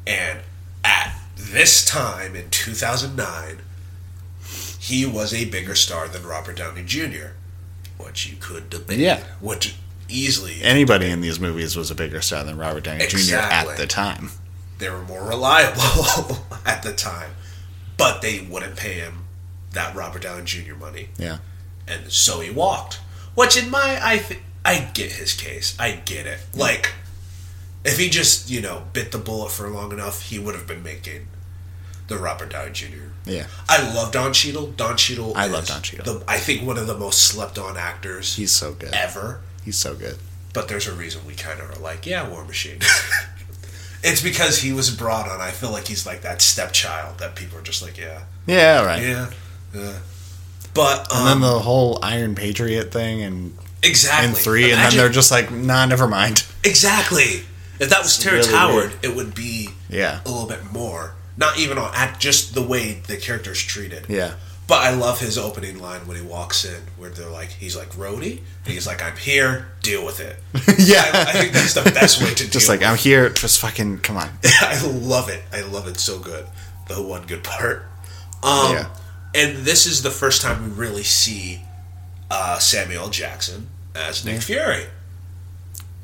and 0.06 0.40
at 0.82 1.14
this 1.36 1.84
time 1.84 2.34
in 2.34 2.48
2009, 2.50 3.58
he 4.78 5.04
was 5.04 5.34
a 5.34 5.44
bigger 5.44 5.74
star 5.74 6.08
than 6.08 6.24
Robert 6.24 6.56
Downey 6.56 6.82
Jr., 6.84 7.32
which 7.98 8.26
you 8.26 8.36
could 8.40 8.70
debate. 8.70 8.98
Yeah. 8.98 9.22
Which 9.40 9.76
easily 10.08 10.62
Anybody 10.62 11.10
in 11.10 11.20
these 11.20 11.38
movies 11.38 11.76
was 11.76 11.90
a 11.90 11.94
bigger 11.94 12.22
star 12.22 12.42
than 12.44 12.56
Robert 12.56 12.84
Downey 12.84 13.06
Jr. 13.06 13.36
At 13.36 13.76
the 13.76 13.86
time. 13.86 14.30
they 14.78 14.88
were 14.88 15.02
more 15.02 15.24
reliable 15.28 16.38
at 16.66 16.82
the 16.82 16.94
time, 16.94 17.32
but 17.98 18.22
they 18.22 18.40
wouldn't 18.40 18.76
pay 18.76 18.94
him 18.94 19.24
that 19.72 19.94
Robert 19.94 20.22
Downey 20.22 20.44
Jr. 20.44 20.74
money. 20.74 21.10
Yeah. 21.18 21.38
and 21.86 22.10
so 22.10 22.40
he 22.40 22.50
walked. 22.50 23.00
Which 23.34 23.62
in 23.62 23.70
my 23.70 24.00
I 24.02 24.18
th- 24.18 24.40
I 24.68 24.90
get 24.94 25.12
his 25.12 25.34
case. 25.34 25.76
I 25.78 25.92
get 25.92 26.26
it. 26.26 26.38
Like 26.54 26.92
if 27.84 27.98
he 27.98 28.08
just 28.08 28.50
you 28.50 28.60
know 28.60 28.84
bit 28.92 29.12
the 29.12 29.18
bullet 29.18 29.50
for 29.50 29.68
long 29.68 29.92
enough, 29.92 30.22
he 30.22 30.38
would 30.38 30.54
have 30.54 30.66
been 30.66 30.82
making 30.82 31.28
the 32.08 32.16
Robert 32.18 32.50
Downey 32.50 32.72
Jr. 32.72 32.86
Yeah. 33.26 33.46
I 33.68 33.92
love 33.94 34.12
Don 34.12 34.32
Cheadle. 34.32 34.68
Don 34.68 34.96
Cheadle. 34.96 35.34
I 35.36 35.46
love 35.46 35.66
Don 35.66 35.82
Cheadle. 35.82 36.04
The, 36.20 36.24
I 36.26 36.38
think 36.38 36.66
one 36.66 36.78
of 36.78 36.86
the 36.86 36.96
most 36.96 37.20
slept 37.20 37.58
on 37.58 37.76
actors 37.76 38.36
He's 38.36 38.52
so 38.52 38.72
good. 38.72 38.94
ever. 38.94 39.40
He's 39.64 39.76
so 39.76 39.94
good. 39.94 40.16
But 40.54 40.68
there's 40.68 40.86
a 40.88 40.92
reason 40.94 41.26
we 41.26 41.34
kind 41.34 41.60
of 41.60 41.70
are 41.70 41.78
like, 41.80 42.06
yeah, 42.06 42.26
War 42.28 42.44
Machine. 42.46 42.78
it's 44.02 44.22
because 44.22 44.58
he 44.60 44.72
was 44.72 44.90
brought 44.90 45.28
on. 45.28 45.40
I 45.42 45.50
feel 45.50 45.70
like 45.70 45.86
he's 45.86 46.06
like 46.06 46.22
that 46.22 46.40
stepchild 46.40 47.18
that 47.18 47.34
people 47.36 47.58
are 47.58 47.62
just 47.62 47.82
like, 47.82 47.98
yeah, 47.98 48.22
Yeah, 48.46 48.84
right. 48.84 49.02
yeah, 49.02 49.30
yeah. 49.74 49.98
But 50.72 51.12
um, 51.12 51.26
And 51.26 51.42
then 51.42 51.50
the 51.52 51.58
whole 51.58 51.98
Iron 52.02 52.34
Patriot 52.34 52.90
thing 52.92 53.22
and 53.22 53.56
exactly 53.82 54.28
in 54.30 54.34
three, 54.34 54.70
and 54.72 54.80
then 54.80 54.96
they're 54.96 55.08
just 55.08 55.30
like, 55.30 55.50
nah, 55.50 55.86
never 55.86 56.06
mind. 56.06 56.46
Exactly. 56.64 57.42
If 57.80 57.90
that 57.90 58.02
was 58.02 58.18
Terrence 58.18 58.46
really 58.48 58.58
Howard, 58.58 58.90
weird. 58.90 59.04
it 59.04 59.14
would 59.16 59.34
be 59.34 59.68
Yeah. 59.88 60.20
a 60.24 60.28
little 60.28 60.48
bit 60.48 60.72
more. 60.72 61.14
Not 61.36 61.58
even 61.58 61.78
on 61.78 61.92
act, 61.94 62.20
just 62.20 62.54
the 62.54 62.62
way 62.62 62.94
the 63.06 63.16
character's 63.16 63.62
treated. 63.62 64.06
Yeah. 64.08 64.34
But 64.66 64.82
I 64.82 64.90
love 64.90 65.20
his 65.20 65.38
opening 65.38 65.78
line 65.80 66.06
when 66.06 66.16
he 66.16 66.22
walks 66.22 66.64
in, 66.64 66.82
where 66.98 67.08
they're 67.08 67.30
like, 67.30 67.50
he's 67.50 67.74
like, 67.76 67.90
Rhodey? 67.92 68.40
And 68.64 68.74
he's 68.74 68.86
like, 68.86 69.02
I'm 69.02 69.16
here, 69.16 69.68
deal 69.82 70.04
with 70.04 70.20
it. 70.20 70.36
yeah. 70.78 71.04
I, 71.14 71.20
I 71.28 71.32
think 71.32 71.52
that's 71.52 71.72
the 71.74 71.84
best 71.90 72.20
way 72.20 72.30
to 72.30 72.34
deal 72.42 72.50
just 72.50 72.68
like, 72.68 72.80
with 72.80 72.88
I'm 72.88 72.96
here, 72.98 73.30
just 73.30 73.60
fucking, 73.60 73.98
come 74.00 74.16
on. 74.18 74.28
I 74.60 74.84
love 74.86 75.28
it. 75.30 75.42
I 75.52 75.62
love 75.62 75.86
it 75.88 75.98
so 76.00 76.18
good. 76.18 76.44
The 76.88 77.00
one 77.00 77.24
good 77.26 77.44
part. 77.44 77.84
Um, 78.42 78.72
Yeah. 78.74 78.88
And 79.34 79.58
this 79.58 79.86
is 79.86 80.02
the 80.02 80.10
first 80.10 80.42
time 80.42 80.62
we 80.64 80.70
really 80.76 81.02
see 81.04 81.62
uh, 82.30 82.58
Samuel 82.58 83.08
Jackson 83.08 83.68
as 83.94 84.24
Nick 84.24 84.42
Fury. 84.42 84.84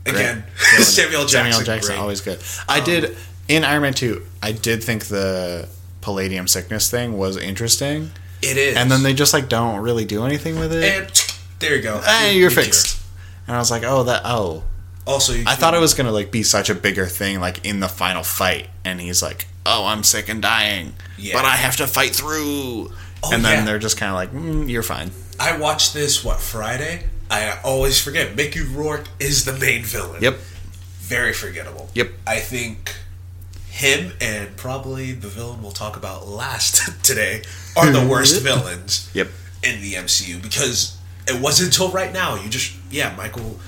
Again, 0.06 0.44
Samuel 0.80 1.22
Jackson. 1.22 1.52
Samuel 1.52 1.62
Jackson, 1.64 1.94
great. 1.94 2.00
always 2.00 2.20
good. 2.20 2.38
I 2.68 2.80
did 2.80 3.16
in 3.48 3.64
Iron 3.64 3.82
Man 3.82 3.94
two. 3.94 4.22
I 4.42 4.52
did 4.52 4.82
think 4.84 5.06
the 5.06 5.68
palladium 6.02 6.46
sickness 6.46 6.90
thing 6.90 7.16
was 7.16 7.36
interesting, 7.38 8.10
It 8.42 8.56
is. 8.58 8.76
and 8.76 8.90
then 8.90 9.02
they 9.02 9.14
just 9.14 9.32
like 9.32 9.48
don't 9.48 9.80
really 9.80 10.04
do 10.04 10.24
anything 10.26 10.58
with 10.58 10.72
it. 10.74 10.84
and 10.84 11.34
there 11.60 11.74
you 11.76 11.82
go. 11.82 12.00
Hey, 12.02 12.34
You- 12.34 12.40
you're 12.40 12.50
you 12.50 12.54
cure. 12.54 12.64
fixed. 12.64 13.02
And 13.46 13.56
I 13.56 13.58
was 13.58 13.70
like, 13.70 13.82
oh, 13.84 14.02
that 14.04 14.22
oh. 14.24 14.64
Also, 15.06 15.32
you 15.34 15.44
I 15.46 15.54
thought 15.54 15.74
it 15.74 15.80
was 15.80 15.94
gonna 15.94 16.12
like 16.12 16.30
be 16.30 16.42
such 16.42 16.68
a 16.70 16.74
bigger 16.74 17.06
thing, 17.06 17.40
like 17.40 17.64
in 17.64 17.80
the 17.80 17.88
final 17.88 18.22
fight, 18.22 18.68
and 18.86 18.98
he's 19.00 19.22
like, 19.22 19.46
"Oh, 19.66 19.84
I'm 19.84 20.02
sick 20.02 20.30
and 20.30 20.40
dying, 20.40 20.94
Yeah. 21.18 21.34
but 21.34 21.44
I 21.44 21.56
have 21.56 21.76
to 21.76 21.86
fight 21.86 22.14
through." 22.16 22.90
Oh, 23.22 23.30
and 23.32 23.44
then 23.44 23.58
yeah. 23.60 23.64
they're 23.66 23.78
just 23.78 23.98
kind 23.98 24.08
of 24.08 24.14
like, 24.16 24.32
mm, 24.32 24.66
"You're 24.70 24.82
fine." 24.82 25.10
I 25.38 25.56
watched 25.56 25.94
this 25.94 26.24
what 26.24 26.40
Friday. 26.40 27.04
I 27.30 27.58
always 27.64 28.00
forget 28.00 28.36
Mickey 28.36 28.60
Rourke 28.62 29.06
is 29.18 29.44
the 29.44 29.52
main 29.54 29.82
villain. 29.82 30.22
Yep. 30.22 30.36
Very 31.00 31.32
forgettable. 31.32 31.88
Yep. 31.94 32.10
I 32.26 32.38
think 32.40 32.94
him 33.68 34.12
and 34.20 34.56
probably 34.56 35.12
the 35.12 35.26
villain 35.28 35.60
we'll 35.60 35.72
talk 35.72 35.96
about 35.96 36.28
last 36.28 36.80
today 37.04 37.42
are 37.76 37.90
the 37.90 38.06
worst 38.06 38.40
villains 38.42 39.10
Yep. 39.14 39.28
in 39.64 39.80
the 39.82 39.94
MCU 39.94 40.40
because 40.40 40.96
it 41.26 41.40
wasn't 41.42 41.72
until 41.74 41.90
right 41.90 42.12
now 42.12 42.36
you 42.36 42.48
just 42.48 42.72
yeah 42.90 43.12
Michael 43.16 43.58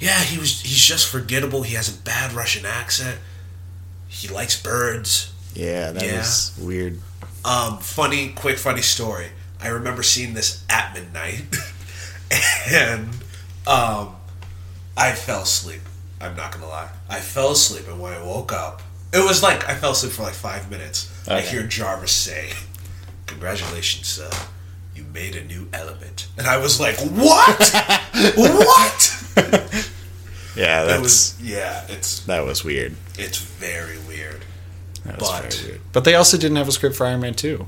yeah 0.00 0.18
he 0.22 0.38
was 0.38 0.60
he's 0.62 0.84
just 0.84 1.06
forgettable 1.08 1.62
he 1.62 1.74
has 1.76 1.88
a 1.94 2.02
bad 2.02 2.32
Russian 2.32 2.66
accent 2.66 3.20
he 4.08 4.26
likes 4.26 4.60
birds 4.60 5.32
Yeah, 5.54 5.92
that 5.92 6.02
Yeah. 6.02 6.18
was 6.18 6.52
weird. 6.60 7.00
um, 7.44 7.78
funny, 7.78 8.30
quick, 8.30 8.58
funny 8.58 8.82
story. 8.82 9.28
I 9.64 9.68
remember 9.68 10.02
seeing 10.02 10.34
this 10.34 10.64
at 10.68 10.94
midnight, 10.94 11.42
and 12.70 13.08
um, 13.66 14.14
I 14.96 15.12
fell 15.12 15.42
asleep. 15.42 15.80
I'm 16.20 16.36
not 16.36 16.52
gonna 16.52 16.68
lie. 16.68 16.90
I 17.08 17.20
fell 17.20 17.52
asleep, 17.52 17.86
and 17.88 18.00
when 18.00 18.12
I 18.12 18.22
woke 18.22 18.52
up, 18.52 18.82
it 19.12 19.24
was 19.24 19.42
like 19.42 19.68
I 19.68 19.74
fell 19.74 19.92
asleep 19.92 20.12
for 20.12 20.22
like 20.22 20.34
five 20.34 20.70
minutes. 20.70 21.10
I 21.28 21.40
hear 21.40 21.62
Jarvis 21.62 22.12
say, 22.12 22.50
"Congratulations, 23.26 24.06
sir, 24.06 24.30
you 24.94 25.04
made 25.12 25.34
a 25.36 25.44
new 25.44 25.68
element," 25.72 26.28
and 26.38 26.46
I 26.46 26.58
was 26.58 26.78
like, 26.80 26.96
"What? 26.98 27.72
what?" 28.36 29.20
Yeah, 30.56 30.84
It 30.84 30.86
that's 30.86 31.02
was 31.02 31.36
yeah. 31.42 31.84
It's 31.88 32.20
that 32.26 32.44
was 32.44 32.62
weird. 32.64 32.94
it's 33.18 33.38
very 33.38 33.98
weird. 34.06 34.44
That 35.04 35.18
was 35.18 35.28
But- 35.28 35.52
very 35.52 35.68
weird. 35.68 35.80
But 35.92 36.04
they 36.04 36.14
also 36.14 36.36
didn't 36.38 36.56
have 36.58 36.68
a 36.68 36.72
script 36.72 36.94
for 36.94 37.06
Iron 37.06 37.20
Man 37.20 37.34
two. 37.34 37.66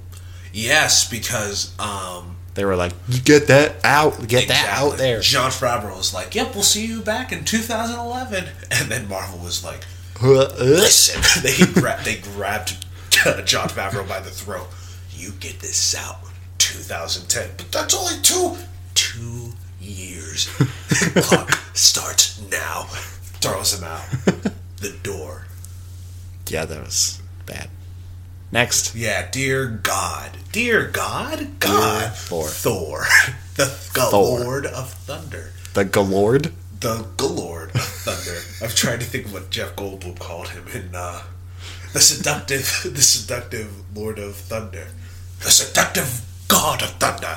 Yes, 0.56 1.08
because 1.10 1.78
um, 1.78 2.36
They 2.54 2.64
were 2.64 2.76
like, 2.76 2.94
get 3.24 3.48
that 3.48 3.84
out, 3.84 4.26
get 4.26 4.48
that 4.48 4.68
out 4.78 4.96
there." 4.96 5.20
Jon 5.20 5.50
Favreau 5.50 5.96
was 5.96 6.14
like, 6.14 6.34
"Yep, 6.34 6.54
we'll 6.54 6.62
see 6.64 6.86
you 6.86 7.02
back 7.02 7.30
in 7.30 7.44
2011," 7.44 8.44
and 8.70 8.90
then 8.90 9.06
Marvel 9.08 9.38
was 9.38 9.62
like, 9.62 9.84
Uh, 10.22 10.48
"Listen," 10.58 11.20
they 11.42 11.56
gra- 11.80 12.00
they 12.04 12.16
grabbed 12.16 12.84
Jon 13.44 13.68
Favreau 13.68 14.08
by 14.08 14.20
the 14.20 14.30
throat. 14.30 14.68
You 15.14 15.32
get 15.40 15.60
this 15.60 15.94
out 15.94 16.20
2010, 16.58 17.50
but 17.58 17.70
that's 17.72 17.94
only 17.94 18.18
two 18.22 18.56
two 18.94 19.52
years. 19.80 20.46
Clock 21.16 21.50
starts 21.74 22.40
now. 22.50 22.84
Throws 23.42 23.74
him 23.78 23.84
out 23.84 24.04
the 24.80 24.96
door. 25.02 25.44
yeah, 26.48 26.64
that 26.64 26.82
was 26.82 27.20
bad. 27.44 27.68
Next, 28.52 28.94
Yeah, 28.94 29.28
dear 29.30 29.66
God, 29.66 30.30
dear 30.52 30.86
God, 30.86 31.48
God, 31.60 32.12
Thor. 32.14 32.46
Thor, 32.48 33.06
the 33.56 33.66
Thor. 33.66 34.40
Lord 34.40 34.66
of 34.66 34.92
Thunder. 34.92 35.52
the 35.74 35.84
Galord. 35.84 36.52
the 36.80 37.04
Galord 37.16 37.74
of 37.74 37.82
Thunder. 37.82 38.40
I'm 38.64 38.70
trying 38.74 39.00
to 39.00 39.04
think 39.04 39.26
of 39.26 39.32
what 39.32 39.50
Jeff 39.50 39.74
Goldblum 39.76 40.18
called 40.18 40.48
him 40.50 40.66
in 40.68 40.94
uh, 40.94 41.22
the 41.92 42.00
seductive, 42.00 42.62
the 42.94 43.02
seductive 43.02 43.72
Lord 43.96 44.18
of 44.18 44.36
Thunder, 44.36 44.86
the 45.40 45.50
seductive 45.50 46.22
God 46.48 46.82
of 46.82 46.90
Thunder. 46.90 47.34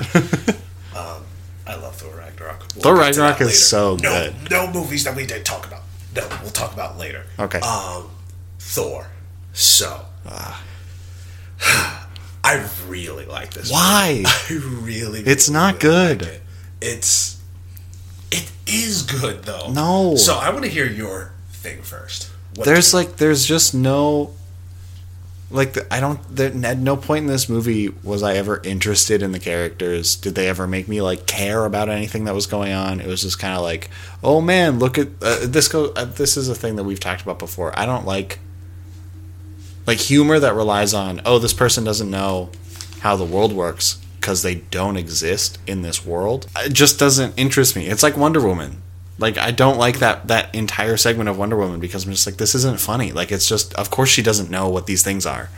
um, 0.96 1.24
I 1.66 1.76
love 1.76 1.96
Thor 1.96 2.16
Ragnarok. 2.18 2.66
We'll 2.76 2.84
Thor 2.84 2.96
Ragnarok 2.98 3.42
is 3.42 3.68
so 3.68 3.96
no, 3.96 4.32
good. 4.32 4.52
No 4.52 4.72
movies 4.72 5.04
that 5.06 5.16
we 5.16 5.26
didn't 5.26 5.46
talk 5.46 5.66
about. 5.66 5.82
No, 6.16 6.28
we'll 6.42 6.52
talk 6.52 6.72
about 6.74 6.98
later. 6.98 7.26
Okay. 7.40 7.60
Um, 7.60 8.10
Thor. 8.60 9.08
So. 9.54 10.06
Ah. 10.28 10.64
I 11.62 12.68
really 12.88 13.26
like 13.26 13.54
this. 13.54 13.72
Why? 13.72 14.24
movie. 14.50 15.02
I 15.06 15.06
really. 15.06 15.20
It's 15.22 15.50
really, 15.50 15.60
not 15.60 15.84
really 15.84 16.16
good. 16.16 16.22
like 16.22 16.32
it. 16.32 16.42
It's. 16.82 17.42
It 18.32 18.52
is 18.68 19.02
good 19.04 19.44
though. 19.44 19.72
No. 19.72 20.16
So 20.16 20.38
I 20.38 20.50
want 20.52 20.64
to 20.66 20.70
hear 20.70 20.86
your 20.86 21.34
thing 21.52 21.82
first. 21.82 22.32
What 22.56 22.66
there's 22.66 22.94
like 22.94 23.18
there's 23.18 23.46
just 23.46 23.74
no 23.74 24.34
like 25.52 25.74
the, 25.74 25.94
I 25.94 26.00
don't 26.00 26.20
there, 26.36 26.52
at 26.66 26.78
no 26.78 26.96
point 26.96 27.24
in 27.24 27.28
this 27.28 27.50
movie 27.50 27.90
was 28.04 28.22
I 28.22 28.36
ever 28.36 28.62
interested 28.64 29.22
in 29.22 29.32
the 29.32 29.40
characters. 29.40 30.16
Did 30.16 30.36
they 30.36 30.48
ever 30.48 30.68
make 30.68 30.88
me 30.88 31.02
like 31.02 31.26
care 31.26 31.66
about 31.66 31.90
anything 31.90 32.26
that 32.26 32.36
was 32.36 32.46
going 32.46 32.72
on? 32.72 33.00
It 33.00 33.08
was 33.08 33.22
just 33.22 33.40
kind 33.40 33.56
of 33.56 33.64
like, 33.64 33.90
oh 34.24 34.42
man, 34.42 34.80
look 34.80 34.98
at 34.98 35.08
uh, 35.22 35.40
this. 35.48 35.68
Go. 35.68 35.92
Uh, 35.96 36.06
this 36.06 36.38
is 36.38 36.50
a 36.50 36.56
thing 36.56 36.76
that 36.76 36.84
we've 36.84 37.00
talked 37.00 37.22
about 37.22 37.40
before. 37.40 37.78
I 37.78 37.86
don't 37.86 38.06
like 38.06 38.40
like 39.88 39.98
humor 40.00 40.40
that 40.40 40.54
relies 40.54 40.94
on 40.94 41.22
oh 41.26 41.40
this 41.40 41.54
person 41.54 41.84
doesn't 41.84 42.10
know 42.10 42.50
how 43.02 43.16
the 43.16 43.26
world 43.26 43.54
works 43.54 44.00
because 44.20 44.42
they 44.44 44.56
don't 44.56 44.98
exist 44.98 45.58
in 45.66 45.82
this 45.82 46.06
world. 46.06 46.48
It 46.58 46.74
just 46.74 47.00
doesn't 47.00 47.34
interest 47.38 47.76
me. 47.76 47.88
It's 47.88 48.04
like 48.04 48.18
Wonder 48.18 48.42
Woman. 48.42 48.82
Like 49.18 49.38
I 49.38 49.52
don't 49.52 49.78
like 49.78 50.00
that 50.00 50.28
that 50.28 50.54
entire 50.54 50.98
segment 50.98 51.30
of 51.30 51.38
Wonder 51.38 51.58
Woman 51.58 51.80
because 51.80 52.06
I'm 52.06 52.12
just 52.12 52.26
like 52.26 52.38
this 52.38 52.56
isn't 52.56 52.80
funny. 52.80 53.12
Like 53.12 53.32
it's 53.32 53.48
just 53.48 53.74
of 53.76 53.90
course 53.90 54.10
she 54.10 54.22
doesn't 54.22 54.50
know 54.50 54.70
what 54.70 54.86
these 54.86 55.04
things 55.04 55.26
are. 55.26 55.50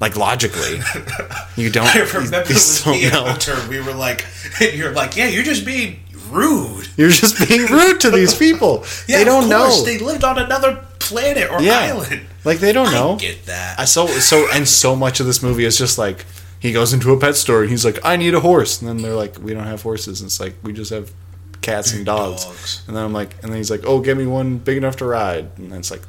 Like 0.00 0.16
logically, 0.16 0.80
you 1.56 1.70
don't. 1.70 1.86
I 1.86 2.00
remember 2.00 2.48
with 2.48 2.86
me 2.86 3.02
don't 3.02 3.04
and 3.04 3.12
know. 3.12 3.24
Hunter, 3.24 3.56
we 3.68 3.80
were 3.80 3.94
like, 3.94 4.26
you're 4.60 4.92
like, 4.92 5.16
yeah, 5.16 5.28
you're 5.28 5.44
just 5.44 5.64
being 5.64 6.00
rude. 6.30 6.88
You're 6.96 7.10
just 7.10 7.48
being 7.48 7.66
rude 7.66 8.00
to 8.00 8.10
these 8.10 8.34
people. 8.34 8.84
Yeah, 9.06 9.18
they 9.18 9.24
don't 9.24 9.44
of 9.44 9.50
course, 9.50 9.78
know. 9.78 9.84
They 9.84 9.98
lived 9.98 10.24
on 10.24 10.38
another 10.38 10.83
planet 11.08 11.50
or 11.50 11.60
yeah, 11.60 11.78
island. 11.80 12.26
like 12.44 12.58
they 12.58 12.72
don't 12.72 12.92
know. 12.92 13.14
I 13.14 13.18
get 13.18 13.46
that. 13.46 13.78
I 13.78 13.84
so 13.84 14.06
so 14.06 14.46
and 14.52 14.66
so 14.68 14.96
much 14.96 15.20
of 15.20 15.26
this 15.26 15.42
movie 15.42 15.64
is 15.64 15.76
just 15.78 15.98
like 15.98 16.24
he 16.60 16.72
goes 16.72 16.92
into 16.92 17.12
a 17.12 17.20
pet 17.20 17.36
store 17.36 17.62
and 17.62 17.70
he's 17.70 17.84
like, 17.84 17.98
I 18.04 18.16
need 18.16 18.34
a 18.34 18.40
horse, 18.40 18.80
and 18.80 18.88
then 18.88 19.02
they're 19.02 19.14
like, 19.14 19.38
we 19.38 19.52
don't 19.52 19.64
have 19.66 19.82
horses. 19.82 20.20
And 20.20 20.28
it's 20.28 20.40
like 20.40 20.54
we 20.62 20.72
just 20.72 20.90
have 20.90 21.12
cats 21.60 21.92
and 21.92 22.04
dogs. 22.06 22.44
Dogs. 22.44 22.82
And 22.86 22.96
then 22.96 23.04
I'm 23.04 23.12
like, 23.12 23.34
and 23.42 23.50
then 23.50 23.56
he's 23.58 23.70
like, 23.70 23.84
oh, 23.86 24.00
get 24.00 24.16
me 24.16 24.26
one 24.26 24.58
big 24.58 24.76
enough 24.76 24.96
to 24.96 25.04
ride. 25.04 25.50
And 25.58 25.72
then 25.72 25.80
it's 25.80 25.90
like, 25.90 26.02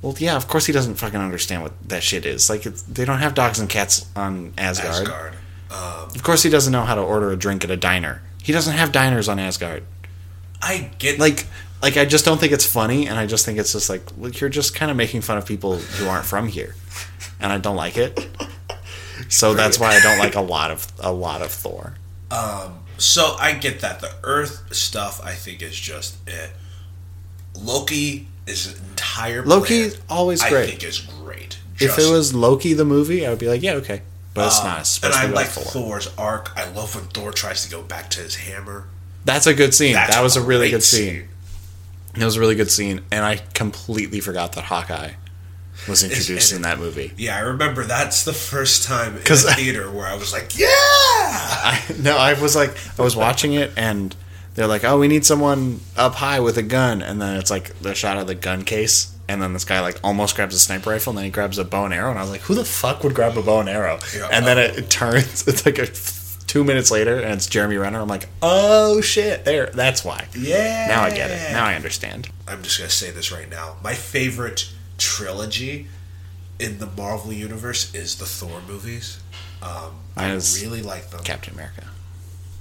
well, 0.00 0.14
yeah, 0.18 0.36
of 0.36 0.48
course 0.48 0.66
he 0.66 0.72
doesn't 0.72 0.96
fucking 0.96 1.20
understand 1.20 1.62
what 1.62 1.72
that 1.88 2.02
shit 2.02 2.26
is. 2.26 2.50
Like 2.50 2.66
it's, 2.66 2.82
they 2.82 3.04
don't 3.04 3.18
have 3.18 3.34
dogs 3.34 3.58
and 3.58 3.68
cats 3.68 4.06
on 4.16 4.52
Asgard. 4.58 5.08
Asgard. 5.08 5.32
Um, 5.70 6.10
Of 6.14 6.22
course 6.22 6.42
he 6.42 6.50
doesn't 6.50 6.72
know 6.72 6.82
how 6.82 6.94
to 6.94 7.00
order 7.00 7.30
a 7.30 7.36
drink 7.36 7.64
at 7.64 7.70
a 7.70 7.76
diner. 7.76 8.22
He 8.42 8.52
doesn't 8.52 8.74
have 8.74 8.92
diners 8.92 9.28
on 9.28 9.38
Asgard. 9.38 9.84
I 10.60 10.90
get 10.98 11.18
Like. 11.18 11.46
Like 11.82 11.96
I 11.96 12.04
just 12.04 12.24
don't 12.24 12.38
think 12.38 12.52
it's 12.52 12.64
funny, 12.66 13.08
and 13.08 13.18
I 13.18 13.26
just 13.26 13.44
think 13.44 13.58
it's 13.58 13.72
just 13.72 13.90
like 13.90 14.02
look, 14.16 14.40
you're 14.40 14.50
just 14.50 14.74
kind 14.74 14.90
of 14.90 14.96
making 14.96 15.20
fun 15.22 15.36
of 15.38 15.44
people 15.46 15.76
who 15.78 16.06
aren't 16.08 16.24
from 16.26 16.46
here, 16.48 16.74
and 17.40 17.52
I 17.52 17.58
don't 17.58 17.76
like 17.76 17.96
it. 17.96 18.28
So 19.28 19.54
that's 19.54 19.78
why 19.78 19.94
I 19.94 20.00
don't 20.00 20.18
like 20.18 20.34
a 20.34 20.40
lot 20.40 20.70
of 20.72 20.86
a 20.98 21.12
lot 21.12 21.42
of 21.42 21.50
Thor. 21.52 21.94
Um, 22.30 22.80
So 22.96 23.36
I 23.38 23.52
get 23.52 23.80
that 23.80 24.00
the 24.00 24.10
Earth 24.24 24.74
stuff. 24.74 25.20
I 25.24 25.32
think 25.34 25.62
is 25.62 25.78
just 25.78 26.16
eh. 26.28 26.48
Loki 27.54 28.26
is 28.46 28.66
an 28.66 28.84
entire. 28.90 29.44
Loki 29.44 29.90
always 30.08 30.42
great. 30.42 30.64
I 30.64 30.66
think 30.66 30.82
is 30.84 30.98
great. 31.00 31.58
if 31.78 31.98
it 31.98 32.10
was 32.10 32.34
Loki 32.34 32.72
the 32.74 32.84
movie, 32.84 33.24
I 33.26 33.30
would 33.30 33.38
be 33.38 33.48
like, 33.48 33.62
yeah, 33.62 33.74
okay, 33.74 34.02
but 34.34 34.46
it's 34.46 34.60
Um, 34.60 34.66
not. 34.66 34.80
It's 34.80 35.02
and 35.02 35.12
I 35.14 35.26
like 35.26 35.46
Thor. 35.48 35.64
Thor's 35.64 36.08
arc. 36.18 36.50
I 36.56 36.68
love 36.70 36.94
when 36.94 37.04
Thor 37.04 37.32
tries 37.32 37.64
to 37.64 37.70
go 37.70 37.82
back 37.82 38.10
to 38.10 38.20
his 38.20 38.36
hammer. 38.36 38.86
That's 39.24 39.46
a 39.46 39.54
good 39.54 39.72
scene. 39.74 39.92
That's 39.92 40.14
that 40.16 40.22
was 40.22 40.36
a 40.36 40.42
really 40.42 40.66
great 40.70 40.78
good 40.78 40.82
scene. 40.82 41.28
It 42.14 42.24
was 42.24 42.36
a 42.36 42.40
really 42.40 42.54
good 42.54 42.70
scene, 42.70 43.02
and 43.10 43.24
I 43.24 43.36
completely 43.54 44.20
forgot 44.20 44.52
that 44.52 44.64
Hawkeye 44.64 45.12
was 45.88 46.02
introduced 46.02 46.52
in 46.52 46.56
in 46.56 46.62
that 46.62 46.78
movie. 46.78 47.12
Yeah, 47.16 47.36
I 47.36 47.40
remember 47.40 47.84
that's 47.84 48.24
the 48.24 48.32
first 48.34 48.84
time 48.84 49.16
in 49.16 49.22
the 49.24 49.54
theater 49.56 49.90
where 49.90 50.06
I 50.06 50.14
was 50.14 50.32
like, 50.32 50.58
yeah. 50.58 50.68
I, 50.68 51.82
no, 51.98 52.16
I 52.16 52.34
was 52.40 52.54
like, 52.54 52.76
I 52.98 53.02
was 53.02 53.16
watching 53.16 53.54
it, 53.54 53.72
and 53.76 54.14
they're 54.54 54.66
like, 54.66 54.84
"Oh, 54.84 54.98
we 54.98 55.08
need 55.08 55.24
someone 55.24 55.80
up 55.96 56.14
high 56.14 56.40
with 56.40 56.58
a 56.58 56.62
gun," 56.62 57.02
and 57.02 57.20
then 57.20 57.36
it's 57.36 57.50
like 57.50 57.78
the 57.80 57.94
shot 57.94 58.18
of 58.18 58.26
the 58.26 58.34
gun 58.34 58.64
case, 58.64 59.14
and 59.28 59.40
then 59.40 59.54
this 59.54 59.64
guy 59.64 59.80
like 59.80 59.98
almost 60.04 60.36
grabs 60.36 60.54
a 60.54 60.58
sniper 60.58 60.90
rifle, 60.90 61.12
and 61.12 61.18
then 61.18 61.24
he 61.24 61.30
grabs 61.30 61.58
a 61.58 61.64
bow 61.64 61.86
and 61.86 61.94
arrow, 61.94 62.10
and 62.10 62.18
I 62.18 62.22
was 62.22 62.30
like, 62.30 62.42
"Who 62.42 62.54
the 62.54 62.64
fuck 62.64 63.02
would 63.02 63.14
grab 63.14 63.36
a 63.38 63.42
bow 63.42 63.60
and 63.60 63.68
arrow?" 63.68 63.98
Yeah. 64.14 64.28
and 64.30 64.46
then 64.46 64.58
it, 64.58 64.76
it 64.76 64.90
turns, 64.90 65.46
it's 65.48 65.64
like 65.64 65.78
a 65.78 65.86
two 66.52 66.62
minutes 66.62 66.90
later, 66.90 67.16
and 67.16 67.32
it's 67.32 67.46
Jeremy 67.46 67.76
Renner. 67.78 67.98
I'm 67.98 68.08
like, 68.08 68.28
"Oh 68.42 69.00
shit!" 69.00 69.46
There, 69.46 69.70
that's 69.72 70.04
why. 70.04 70.26
Yeah. 70.36 70.86
Now 70.86 71.02
I 71.02 71.08
get 71.08 71.30
it. 71.30 71.50
Now 71.50 71.64
I 71.64 71.74
understand. 71.74 72.28
I'm 72.46 72.62
just 72.62 72.76
gonna 72.76 72.90
say 72.90 73.10
this 73.10 73.32
right 73.32 73.48
now. 73.48 73.76
My 73.82 73.94
favorite 73.94 74.70
trilogy 74.98 75.86
in 76.58 76.78
the 76.78 76.84
Marvel 76.84 77.32
universe 77.32 77.94
is 77.94 78.16
the 78.16 78.26
Thor 78.26 78.60
movies. 78.68 79.18
Um, 79.62 79.92
I 80.14 80.30
is 80.32 80.62
really 80.62 80.82
like 80.82 81.08
them. 81.08 81.24
Captain 81.24 81.54
America. 81.54 81.86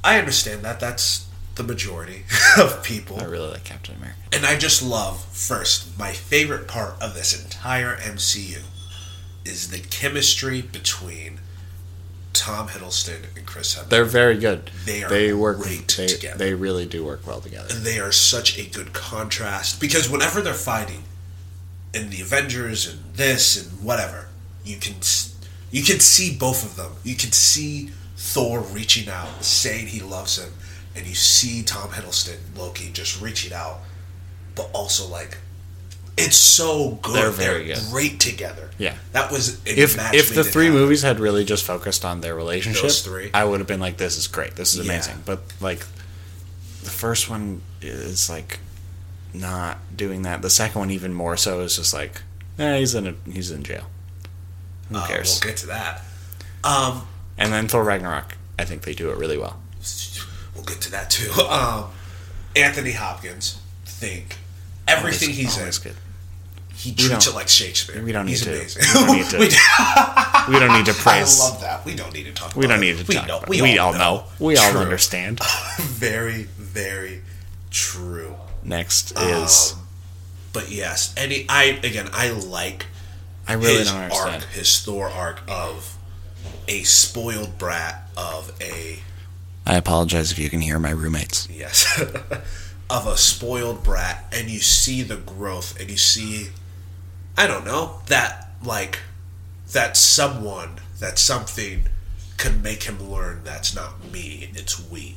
I 0.05 0.17
understand 0.19 0.61
that. 0.63 0.79
That's 0.79 1.27
the 1.55 1.63
majority 1.63 2.23
of 2.57 2.81
people. 2.83 3.19
I 3.19 3.25
really 3.25 3.49
like 3.49 3.65
Captain 3.65 3.95
America. 3.97 4.19
And 4.31 4.45
I 4.45 4.57
just 4.57 4.81
love, 4.81 5.21
first, 5.25 5.99
my 5.99 6.13
favorite 6.13 6.69
part 6.69 6.93
of 7.01 7.13
this 7.13 7.43
entire 7.43 7.97
MCU 7.97 8.61
is 9.43 9.69
the 9.69 9.79
chemistry 9.79 10.61
between 10.61 11.41
Tom 12.41 12.69
Hiddleston 12.69 13.37
and 13.37 13.45
Chris 13.45 13.75
Hemsworth. 13.75 13.89
They're 13.89 14.03
very 14.03 14.35
good. 14.35 14.71
They 14.85 15.03
are 15.03 15.09
they 15.09 15.31
work 15.31 15.59
great 15.59 15.87
they, 15.95 16.07
together. 16.07 16.39
They 16.39 16.55
really 16.55 16.87
do 16.87 17.05
work 17.05 17.27
well 17.27 17.39
together. 17.39 17.67
and 17.69 17.85
they 17.85 17.99
are 17.99 18.11
such 18.11 18.57
a 18.57 18.67
good 18.67 18.93
contrast 18.93 19.79
because 19.79 20.09
whenever 20.09 20.41
they're 20.41 20.55
fighting 20.55 21.03
in 21.93 22.09
the 22.09 22.19
Avengers 22.19 22.91
and 22.91 23.13
this 23.13 23.63
and 23.63 23.85
whatever, 23.85 24.29
you 24.65 24.77
can 24.77 24.95
you 25.69 25.83
can 25.83 25.99
see 25.99 26.35
both 26.35 26.65
of 26.65 26.77
them. 26.77 26.93
You 27.03 27.15
can 27.15 27.31
see 27.31 27.91
Thor 28.17 28.61
reaching 28.61 29.07
out, 29.07 29.43
saying 29.43 29.87
he 29.87 30.01
loves 30.01 30.39
him, 30.39 30.51
and 30.95 31.05
you 31.05 31.13
see 31.13 31.61
Tom 31.61 31.91
Hiddleston, 31.91 32.39
Loki, 32.57 32.89
just 32.91 33.21
reaching 33.21 33.53
out, 33.53 33.81
but 34.55 34.67
also 34.73 35.07
like 35.07 35.37
it's 36.17 36.35
so 36.37 36.99
good. 37.01 37.15
They're 37.15 37.29
very 37.31 37.65
good. 37.65 37.79
great 37.89 38.19
together. 38.19 38.69
Yeah. 38.77 38.95
that 39.13 39.31
was 39.31 39.59
If 39.65 39.97
if 40.13 40.33
the 40.33 40.43
three 40.43 40.65
heaven. 40.65 40.79
movies 40.81 41.01
had 41.03 41.19
really 41.19 41.45
just 41.45 41.63
focused 41.63 42.03
on 42.05 42.21
their 42.21 42.35
relationship, 42.35 42.83
Those 42.83 43.01
three. 43.01 43.29
I 43.33 43.43
would 43.45 43.59
have 43.59 43.67
been 43.67 43.79
like, 43.79 43.97
"This 43.97 44.17
is 44.17 44.27
great. 44.27 44.55
This 44.55 44.73
is 44.75 44.85
Yeah. 44.85 44.91
amazing." 44.93 45.23
But 45.25 45.41
like, 45.59 45.85
the 46.83 46.89
first 46.89 47.29
one 47.29 47.61
is 47.81 48.29
like 48.29 48.59
not 49.33 49.77
doing 49.95 50.23
that. 50.23 50.41
The 50.41 50.49
second 50.49 50.79
one, 50.79 50.91
even 50.91 51.13
more 51.13 51.37
so, 51.37 51.61
is 51.61 51.75
just 51.77 51.93
like, 51.93 52.21
"Eh, 52.59 52.79
he's 52.79 52.93
in 52.95 53.07
a 53.07 53.13
he's 53.31 53.51
in 53.51 53.63
jail. 53.63 53.85
Who 54.89 54.97
Uh, 54.97 55.07
cares?" 55.07 55.39
we'll 55.41 55.49
get 55.51 55.57
to 55.61 55.67
that. 55.67 56.03
Um, 56.63 57.07
And 57.37 57.51
then 57.53 57.67
Thor 57.67 57.83
Ragnarok, 57.83 58.35
I 58.59 58.65
think 58.65 58.83
they 58.83 58.93
do 58.93 59.09
it 59.11 59.17
really 59.17 59.37
well. 59.37 59.59
we'll 60.55 60.65
get 60.65 60.81
to 60.81 60.91
that 60.91 61.09
too. 61.09 61.31
Um, 61.49 61.85
Anthony 62.55 62.91
Hopkins, 62.91 63.57
think 63.85 64.37
everything 64.97 65.29
Always- 65.29 65.55
he's 65.55 65.57
in, 65.85 65.91
good. 65.91 65.97
he 66.75 66.93
treats 66.93 67.27
it 67.27 67.35
like 67.35 67.47
Shakespeare. 67.47 68.01
we 68.03 68.11
don't 68.11 68.25
need 68.25 68.31
he's 68.31 68.43
to- 68.43 68.51
amazing. 68.55 68.81
we 68.81 68.93
don't 68.93 69.17
need 69.17 69.25
to- 69.29 69.37
we, 70.49 70.59
don't 70.59 70.73
need 70.77 70.85
to 70.87 70.93
praise. 71.05 71.39
I 71.39 71.43
love 71.49 71.61
that. 71.61 71.85
We 71.85 71.95
don't 71.95 72.13
need 72.13 72.23
to 72.25 72.33
talk. 72.33 72.55
we 72.55 72.65
about 72.65 72.75
don't 72.75 72.83
it. 72.83 72.87
need 72.87 72.97
to 72.99 73.05
we 73.07 73.13
talk. 73.15 73.27
know- 73.27 73.37
about 73.37 73.49
we, 73.49 73.59
it. 73.59 73.61
we 73.63 73.77
all 73.77 73.93
know. 73.93 74.23
We 74.39 74.57
all 74.57 74.71
True. 74.71 74.81
understand. 74.81 75.39
very, 75.79 76.43
very 76.57 77.21
true. 77.69 78.35
Next 78.63 79.11
is 79.17 79.73
Um, 79.73 79.79
but 80.53 80.69
yes, 80.71 81.13
any 81.17 81.45
I 81.49 81.79
again 81.83 82.09
I 82.13 82.29
like 82.31 82.85
I 83.47 83.53
really 83.53 83.77
his 83.79 83.87
don't 83.91 84.01
understand. 84.01 84.43
arc, 84.43 84.51
his 84.51 84.79
Thor 84.81 85.09
arc 85.09 85.41
of 85.47 85.97
a 86.67 86.83
spoiled 86.83 87.57
brat 87.57 88.07
of 88.17 88.51
a 88.61 88.99
I 89.65 89.75
apologize 89.77 90.31
if 90.31 90.39
you 90.39 90.49
can 90.49 90.61
hear 90.61 90.77
my 90.79 90.89
roommates. 90.91 91.47
yes 91.49 91.85
of 92.91 93.07
a 93.07 93.15
spoiled 93.15 93.85
brat 93.85 94.25
and 94.33 94.49
you 94.49 94.59
see 94.59 95.01
the 95.01 95.15
growth 95.15 95.79
and 95.79 95.89
you 95.89 95.95
see 95.95 96.49
i 97.37 97.47
don't 97.47 97.63
know 97.63 98.01
that 98.07 98.49
like 98.65 98.99
that 99.71 99.95
someone 99.95 100.77
that 100.99 101.17
something 101.17 101.83
can 102.35 102.61
make 102.61 102.83
him 102.83 103.09
learn 103.09 103.39
that's 103.45 103.73
not 103.73 104.03
me 104.11 104.49
it's 104.55 104.89
we. 104.89 105.15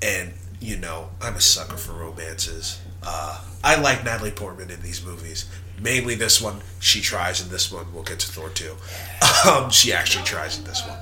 And 0.00 0.34
you 0.60 0.76
know 0.76 1.10
i'm 1.20 1.34
a 1.34 1.40
sucker 1.40 1.76
for 1.76 1.94
romances. 1.94 2.80
Uh, 3.02 3.42
i 3.64 3.74
like 3.80 4.04
natalie 4.04 4.30
portman 4.30 4.70
in 4.70 4.80
these 4.82 5.04
movies. 5.04 5.50
Mainly 5.80 6.14
this 6.14 6.40
one 6.40 6.60
she 6.78 7.00
tries 7.00 7.42
in 7.42 7.50
this 7.50 7.72
one 7.72 7.92
we'll 7.92 8.04
get 8.04 8.20
to 8.20 8.30
thor 8.30 8.50
2 8.50 8.76
um, 9.48 9.68
she 9.70 9.92
actually 9.92 10.24
tries 10.24 10.58
in 10.58 10.64
this 10.64 10.86
one. 10.86 10.98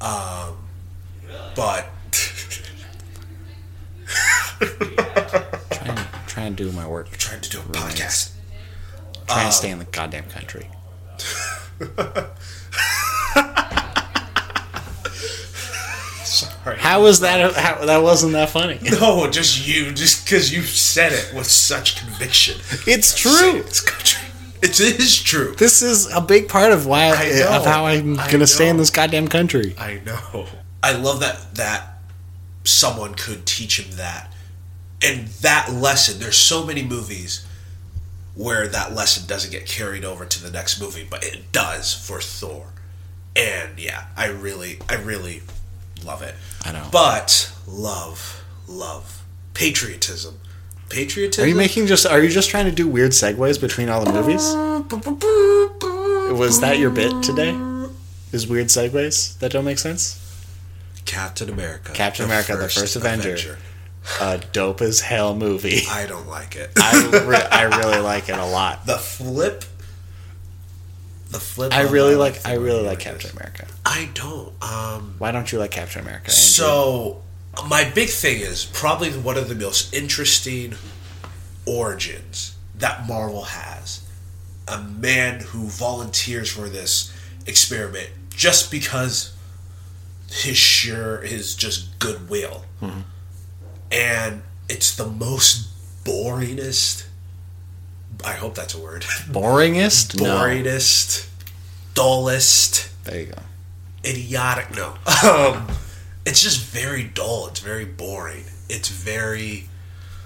Um, 0.00 0.56
but 1.54 1.86
Trying, 4.58 5.98
trying 6.26 6.56
to 6.56 6.64
do 6.64 6.72
my 6.72 6.86
work. 6.86 7.10
trying 7.12 7.40
to 7.40 7.50
do 7.50 7.58
a 7.58 7.62
podcast 7.62 8.32
Trying 9.26 9.40
Um, 9.44 9.50
to 9.50 9.52
stay 9.52 9.70
in 9.70 9.78
the 9.78 9.84
goddamn 9.84 10.24
country. 10.30 10.68
sorry 16.24 16.78
How 16.78 17.02
was 17.02 17.20
that? 17.20 17.54
How, 17.54 17.84
that 17.86 18.02
wasn't 18.02 18.32
that 18.32 18.50
funny. 18.50 18.78
No, 19.00 19.30
just 19.30 19.66
you, 19.66 19.92
just 19.92 20.24
because 20.24 20.52
you 20.52 20.62
said 20.62 21.12
it 21.12 21.32
with 21.34 21.46
such 21.46 21.96
conviction. 22.00 22.60
It's 22.86 23.14
true. 23.14 23.56
It's 23.58 23.80
country. 23.80 24.24
It 24.60 24.80
is 24.80 25.20
true. 25.22 25.54
This 25.56 25.82
is 25.82 26.12
a 26.12 26.20
big 26.20 26.48
part 26.48 26.72
of 26.72 26.84
why 26.86 27.10
know. 27.10 27.48
of 27.56 27.64
how 27.64 27.86
I'm 27.86 28.16
gonna 28.16 28.46
stay 28.46 28.68
in 28.68 28.76
this 28.76 28.90
goddamn 28.90 29.28
country. 29.28 29.74
I 29.78 30.00
know. 30.04 30.46
I 30.82 30.92
love 30.92 31.20
that 31.20 31.54
that 31.54 31.98
someone 32.64 33.14
could 33.14 33.46
teach 33.46 33.78
him 33.80 33.96
that, 33.96 34.32
and 35.02 35.28
that 35.28 35.72
lesson. 35.72 36.20
There's 36.20 36.36
so 36.36 36.64
many 36.64 36.82
movies 36.82 37.46
where 38.34 38.68
that 38.68 38.94
lesson 38.94 39.26
doesn't 39.26 39.50
get 39.50 39.66
carried 39.66 40.04
over 40.04 40.24
to 40.24 40.42
the 40.42 40.50
next 40.50 40.80
movie, 40.80 41.06
but 41.08 41.24
it 41.24 41.50
does 41.52 41.92
for 41.94 42.20
Thor. 42.20 42.68
And 43.34 43.78
yeah, 43.78 44.06
I 44.16 44.26
really, 44.26 44.78
I 44.88 44.94
really 44.94 45.42
love 46.04 46.22
it. 46.22 46.34
I 46.64 46.72
know. 46.72 46.88
But 46.90 47.52
love, 47.66 48.44
love, 48.66 49.22
patriotism, 49.54 50.38
patriotism. 50.88 51.44
Are 51.44 51.48
you 51.48 51.54
making 51.54 51.86
just? 51.86 52.06
Are 52.06 52.22
you 52.22 52.30
just 52.30 52.50
trying 52.50 52.66
to 52.66 52.72
do 52.72 52.88
weird 52.88 53.12
segues 53.12 53.60
between 53.60 53.88
all 53.88 54.04
the 54.04 54.12
movies? 54.12 54.42
Was 56.38 56.60
that 56.60 56.78
your 56.78 56.90
bit 56.90 57.22
today? 57.22 57.56
Is 58.30 58.46
weird 58.46 58.66
segues 58.66 59.38
that 59.38 59.52
don't 59.52 59.64
make 59.64 59.78
sense? 59.78 60.24
Captain 61.06 61.48
America? 61.48 61.92
Captain 61.92 62.26
America, 62.26 62.56
the 62.56 62.68
first 62.68 62.94
Avenger. 62.96 63.58
A 64.20 64.38
dope 64.52 64.80
as 64.80 65.00
hell 65.00 65.34
movie. 65.34 65.82
I 65.88 66.06
don't 66.06 66.28
like 66.28 66.56
it. 66.56 66.70
I 66.76 67.24
re- 67.26 67.48
I 67.50 67.62
really 67.64 68.00
like 68.00 68.28
it 68.28 68.38
a 68.38 68.44
lot. 68.46 68.86
the 68.86 68.96
flip. 68.98 69.64
The 71.30 71.38
flip. 71.38 71.74
I 71.74 71.82
really 71.82 72.14
like 72.14 72.46
I 72.46 72.54
really 72.54 72.82
like. 72.82 73.00
Captain 73.00 73.30
America. 73.36 73.66
I 73.84 74.08
don't. 74.14 74.52
Um. 74.62 75.14
Why 75.18 75.30
don't 75.30 75.50
you 75.52 75.58
like 75.58 75.70
Captain 75.72 76.00
America? 76.02 76.30
Andrew? 76.30 76.32
So 76.32 77.22
my 77.68 77.84
big 77.90 78.08
thing 78.08 78.40
is 78.40 78.64
probably 78.64 79.10
one 79.10 79.36
of 79.36 79.48
the 79.48 79.54
most 79.54 79.92
interesting 79.94 80.74
origins 81.66 82.56
that 82.76 83.06
Marvel 83.06 83.42
has. 83.44 84.02
A 84.66 84.82
man 84.82 85.40
who 85.40 85.64
volunteers 85.66 86.50
for 86.50 86.68
this 86.68 87.12
experiment 87.46 88.10
just 88.30 88.70
because 88.70 89.34
his 90.30 90.56
sure 90.58 91.22
his 91.22 91.54
just 91.54 91.98
goodwill. 91.98 92.64
And 93.90 94.42
it's 94.68 94.94
the 94.96 95.06
most 95.06 95.68
boringest 96.04 97.08
I 98.24 98.32
hope 98.32 98.54
that's 98.54 98.74
a 98.74 98.80
word. 98.80 99.02
boringest. 99.30 100.20
No. 100.20 100.36
boringest, 100.36 101.28
dullest, 101.94 102.90
There 103.04 103.20
you 103.20 103.26
go. 103.26 103.42
idiotic. 104.04 104.74
No, 104.74 104.94
um, 105.28 105.68
it's 106.26 106.42
just 106.42 106.60
very 106.64 107.04
dull. 107.04 107.46
It's 107.48 107.60
very 107.60 107.84
boring. 107.84 108.44
It's 108.68 108.88
very. 108.88 109.68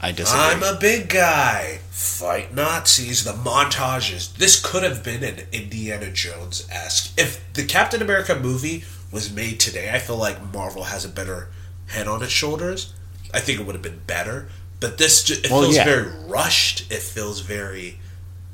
I 0.01 0.11
disagree. 0.11 0.42
I'm 0.42 0.62
a 0.62 0.79
big 0.81 1.09
guy. 1.11 1.79
Fight 1.90 2.53
Nazis. 2.55 3.25
The 3.25 3.33
montages. 3.33 4.35
This 4.35 4.61
could 4.61 4.83
have 4.83 5.05
been 5.05 5.22
an 5.22 5.46
Indiana 5.53 6.11
Jones 6.11 6.66
esque. 6.70 7.16
If 7.18 7.53
the 7.53 7.64
Captain 7.64 8.03
America 8.03 8.35
movie 8.35 8.85
was 9.12 9.33
made 9.33 9.61
today, 9.61 9.92
I 9.92 9.98
feel 9.98 10.16
like 10.16 10.53
Marvel 10.53 10.85
has 10.85 11.05
a 11.05 11.09
better 11.09 11.51
head 11.88 12.09
on 12.09 12.22
its 12.22 12.33
shoulders. 12.33 12.92
I 13.35 13.40
think 13.40 13.61
it 13.61 13.66
would 13.66 13.75
have 13.75 13.83
been 13.83 14.01
better. 14.07 14.49
But 14.81 14.99
this, 14.99 15.29
it 15.31 15.51
Well, 15.51 15.62
feels 15.62 15.77
yeah. 15.77 15.85
very 15.85 16.09
rushed. 16.27 16.90
It 16.92 17.03
feels 17.03 17.40
very. 17.40 17.99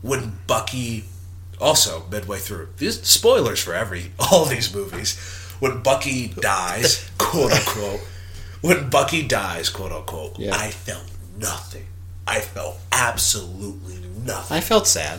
When 0.02 0.38
Bucky. 0.46 1.04
Also, 1.60 2.04
midway 2.08 2.38
through, 2.38 2.68
these 2.76 3.02
spoilers 3.02 3.60
for 3.60 3.74
every 3.74 4.12
all 4.30 4.44
these 4.44 4.72
movies. 4.72 5.18
When 5.58 5.82
Bucky 5.82 6.28
dies, 6.28 7.10
quote 7.18 7.50
unquote, 7.50 8.00
when 8.60 8.88
Bucky 8.90 9.26
dies, 9.26 9.68
quote 9.68 9.90
unquote, 9.90 10.38
Yeah. 10.38 10.54
I 10.54 10.70
felt 10.70 11.10
nothing. 11.36 11.86
I 12.28 12.38
felt 12.40 12.78
absolutely 12.92 13.96
nothing. 14.24 14.56
I 14.56 14.60
felt 14.60 14.86
sad. 14.86 15.18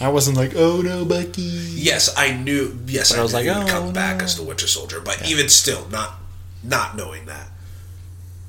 I 0.00 0.08
wasn't 0.08 0.36
like, 0.38 0.52
oh 0.56 0.80
no, 0.80 1.04
Bucky. 1.04 1.42
yes, 1.42 2.14
I 2.16 2.32
knew. 2.32 2.78
Yes, 2.86 3.12
I, 3.12 3.18
I 3.18 3.22
was 3.22 3.32
knew 3.32 3.38
like, 3.40 3.44
he 3.46 3.50
would 3.64 3.68
oh, 3.68 3.70
come 3.70 3.92
back 3.92 4.22
as 4.22 4.36
the 4.36 4.44
Winter 4.44 4.66
Soldier. 4.68 5.00
But 5.00 5.28
even 5.28 5.48
still, 5.50 5.88
not 5.90 6.20
not 6.62 6.96
knowing 6.96 7.26
that, 7.26 7.48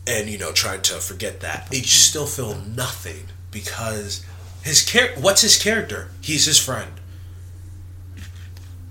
and 0.10 0.30
you 0.30 0.38
know, 0.38 0.52
trying 0.52 0.82
to 0.84 0.96
forget 0.96 1.40
that, 1.42 1.68
you 1.72 1.84
still 1.84 2.26
feel 2.26 2.56
nothing 2.56 3.26
because 3.52 4.26
his 4.64 4.84
char- 4.86 5.16
What's 5.18 5.42
his 5.42 5.58
character? 5.62 6.10
He's 6.22 6.46
his 6.46 6.60
friend. 6.60 6.92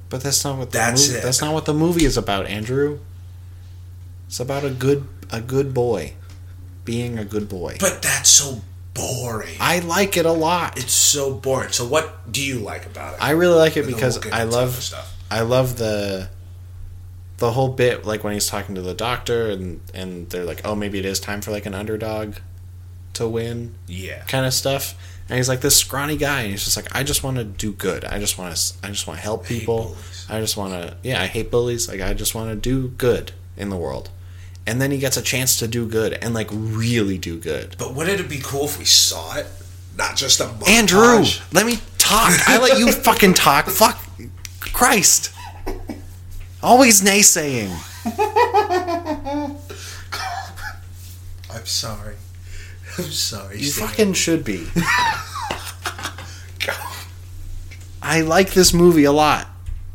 But 0.08 0.22
that's 0.22 0.42
not 0.44 0.56
what 0.58 0.70
the 0.70 0.78
That's 0.78 1.06
movie, 1.08 1.18
it. 1.18 1.22
that's 1.22 1.40
not 1.42 1.52
what 1.52 1.66
the 1.66 1.74
movie 1.74 2.04
is 2.06 2.16
about, 2.16 2.46
Andrew. 2.46 3.00
It's 4.26 4.40
about 4.40 4.64
a 4.64 4.70
good 4.70 5.06
a 5.30 5.40
good 5.40 5.74
boy 5.74 6.14
being 6.84 7.18
a 7.18 7.24
good 7.24 7.48
boy. 7.48 7.76
But 7.78 8.00
that's 8.00 8.30
so 8.30 8.62
boring. 8.94 9.56
I 9.60 9.80
like 9.80 10.16
it 10.16 10.24
a 10.24 10.32
lot. 10.32 10.78
it's 10.78 10.92
so 10.92 11.34
boring. 11.34 11.72
So, 11.72 11.86
what 11.86 12.32
do 12.32 12.42
you 12.42 12.58
like 12.60 12.86
about 12.86 13.14
it? 13.14 13.22
I 13.22 13.32
really 13.32 13.56
like 13.56 13.76
it 13.76 13.84
And 13.84 13.94
because 13.94 14.18
we'll 14.24 14.32
I 14.34 14.44
love 14.44 14.72
stuff. 14.76 15.14
I 15.30 15.42
love 15.42 15.76
the 15.76 16.30
the 17.38 17.52
whole 17.52 17.68
bit 17.68 18.04
like 18.04 18.22
when 18.24 18.32
he's 18.34 18.46
talking 18.48 18.74
to 18.74 18.82
the 18.82 18.94
doctor 18.94 19.48
and 19.50 19.80
and 19.94 20.28
they're 20.30 20.44
like, 20.44 20.60
oh, 20.64 20.74
maybe 20.74 20.98
it 20.98 21.04
is 21.04 21.18
time 21.20 21.40
for 21.40 21.50
like 21.50 21.66
an 21.66 21.74
underdog 21.74 22.36
to 23.14 23.26
win 23.28 23.74
Yeah. 23.86 24.22
kind 24.24 24.44
of 24.46 24.52
stuff. 24.54 24.94
And 25.28 25.36
he's 25.36 25.48
like 25.48 25.60
this 25.60 25.76
scrawny 25.76 26.16
guy, 26.16 26.42
and 26.42 26.50
he's 26.52 26.64
just 26.64 26.76
like, 26.76 26.94
I 26.96 27.02
just 27.02 27.22
want 27.22 27.36
to 27.36 27.44
do 27.44 27.72
good. 27.72 28.02
I 28.04 28.18
just 28.18 28.38
want 28.38 28.56
to, 28.56 28.74
I 28.82 28.88
just 28.88 29.06
want 29.06 29.18
to 29.18 29.22
help 29.22 29.44
people. 29.44 29.94
I 30.28 30.40
just 30.40 30.56
want 30.56 30.72
to, 30.72 30.96
yeah, 31.02 31.20
I 31.20 31.26
hate 31.26 31.50
bullies. 31.50 31.86
Like 31.86 32.00
I 32.00 32.14
just 32.14 32.34
want 32.34 32.48
to 32.50 32.56
do 32.56 32.88
good 32.96 33.32
in 33.56 33.68
the 33.68 33.76
world. 33.76 34.08
And 34.66 34.80
then 34.80 34.90
he 34.90 34.98
gets 34.98 35.16
a 35.18 35.22
chance 35.22 35.58
to 35.58 35.68
do 35.68 35.86
good 35.86 36.12
and 36.14 36.32
like 36.34 36.48
really 36.52 37.18
do 37.18 37.38
good. 37.38 37.76
But 37.78 37.94
wouldn't 37.94 38.20
it 38.20 38.28
be 38.28 38.38
cool 38.42 38.64
if 38.64 38.78
we 38.78 38.84
saw 38.86 39.36
it? 39.36 39.46
Not 39.96 40.16
just 40.16 40.40
a 40.40 40.44
montage? 40.44 40.68
Andrew, 40.68 41.24
let 41.52 41.66
me 41.66 41.78
talk. 41.98 42.32
I 42.48 42.58
let 42.58 42.78
you 42.78 42.90
fucking 42.92 43.34
talk. 43.34 43.66
Fuck, 43.68 44.02
Christ. 44.60 45.32
Always 46.62 47.02
naysaying. 47.02 47.70
I'm 51.50 51.66
sorry. 51.66 52.16
I'm 52.98 53.04
sorry. 53.04 53.58
You 53.58 53.66
Sam. 53.66 53.88
fucking 53.88 54.12
should 54.14 54.44
be. 54.44 54.66
I 58.02 58.22
like 58.22 58.52
this 58.52 58.72
movie 58.74 59.04
a 59.04 59.12
lot. 59.12 59.46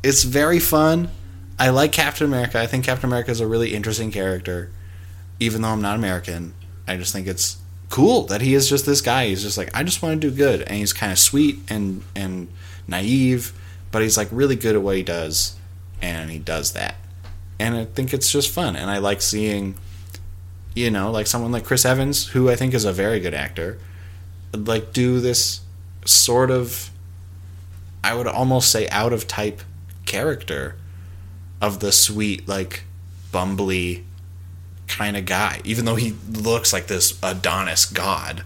It's 0.04 0.24
very 0.24 0.60
fun. 0.60 1.10
I 1.60 1.70
like 1.70 1.92
Captain 1.92 2.28
America. 2.28 2.60
I 2.60 2.68
think 2.68 2.86
Captain 2.86 3.10
America 3.10 3.32
is 3.32 3.40
a 3.40 3.48
really 3.48 3.74
interesting 3.74 4.12
character. 4.12 4.72
Even 5.40 5.62
though 5.62 5.70
I'm 5.70 5.82
not 5.82 5.96
American, 5.96 6.54
I 6.88 6.96
just 6.98 7.12
think 7.12 7.28
it's 7.28 7.58
cool 7.90 8.24
that 8.28 8.42
he 8.42 8.54
is 8.54 8.70
just 8.70 8.86
this 8.86 9.02
guy. 9.02 9.28
He's 9.28 9.44
just 9.44 9.58
like, 9.58 9.70
I 9.76 9.84
just 9.84 10.02
want 10.02 10.22
to 10.22 10.30
do 10.30 10.36
good. 10.36 10.62
And 10.62 10.78
he's 10.78 10.94
kind 10.94 11.12
of 11.12 11.20
sweet 11.20 11.60
and, 11.70 12.04
and 12.16 12.48
naive, 12.88 13.52
but 13.92 14.02
he's 14.02 14.18
like 14.18 14.30
really 14.32 14.56
good 14.56 14.76
at 14.76 14.82
what 14.82 14.96
he 14.96 15.04
does. 15.04 15.56
And 16.04 16.30
he 16.30 16.38
does 16.38 16.74
that. 16.74 16.96
And 17.60 17.76
I 17.76 17.86
think 17.86 18.14
it's 18.14 18.30
just 18.32 18.52
fun. 18.52 18.76
And 18.76 18.92
I 18.92 18.98
like 18.98 19.22
seeing, 19.22 19.76
you 20.76 20.92
know, 20.92 21.10
like 21.10 21.28
someone 21.28 21.52
like 21.52 21.64
Chris 21.64 21.86
Evans, 21.86 22.28
who 22.28 22.50
I 22.50 22.56
think 22.56 22.74
is 22.74 22.86
a 22.86 22.92
very 22.92 23.20
good 23.20 23.34
actor, 23.34 23.80
like 24.54 24.94
do 24.94 25.20
this 25.20 25.62
sort 26.06 26.52
of 26.52 26.92
I 28.04 28.14
would 28.14 28.28
almost 28.28 28.70
say 28.70 28.88
out 28.90 29.14
of 29.14 29.28
type 29.28 29.62
character 30.06 30.76
of 31.62 31.80
the 31.80 31.94
sweet, 31.94 32.48
like 32.48 32.84
bumbly 33.32 34.04
kind 34.88 35.16
of 35.16 35.26
guy, 35.26 35.62
even 35.64 35.86
though 35.86 35.96
he 35.96 36.16
looks 36.30 36.74
like 36.74 36.88
this 36.88 37.18
Adonis 37.24 37.86
god. 37.86 38.44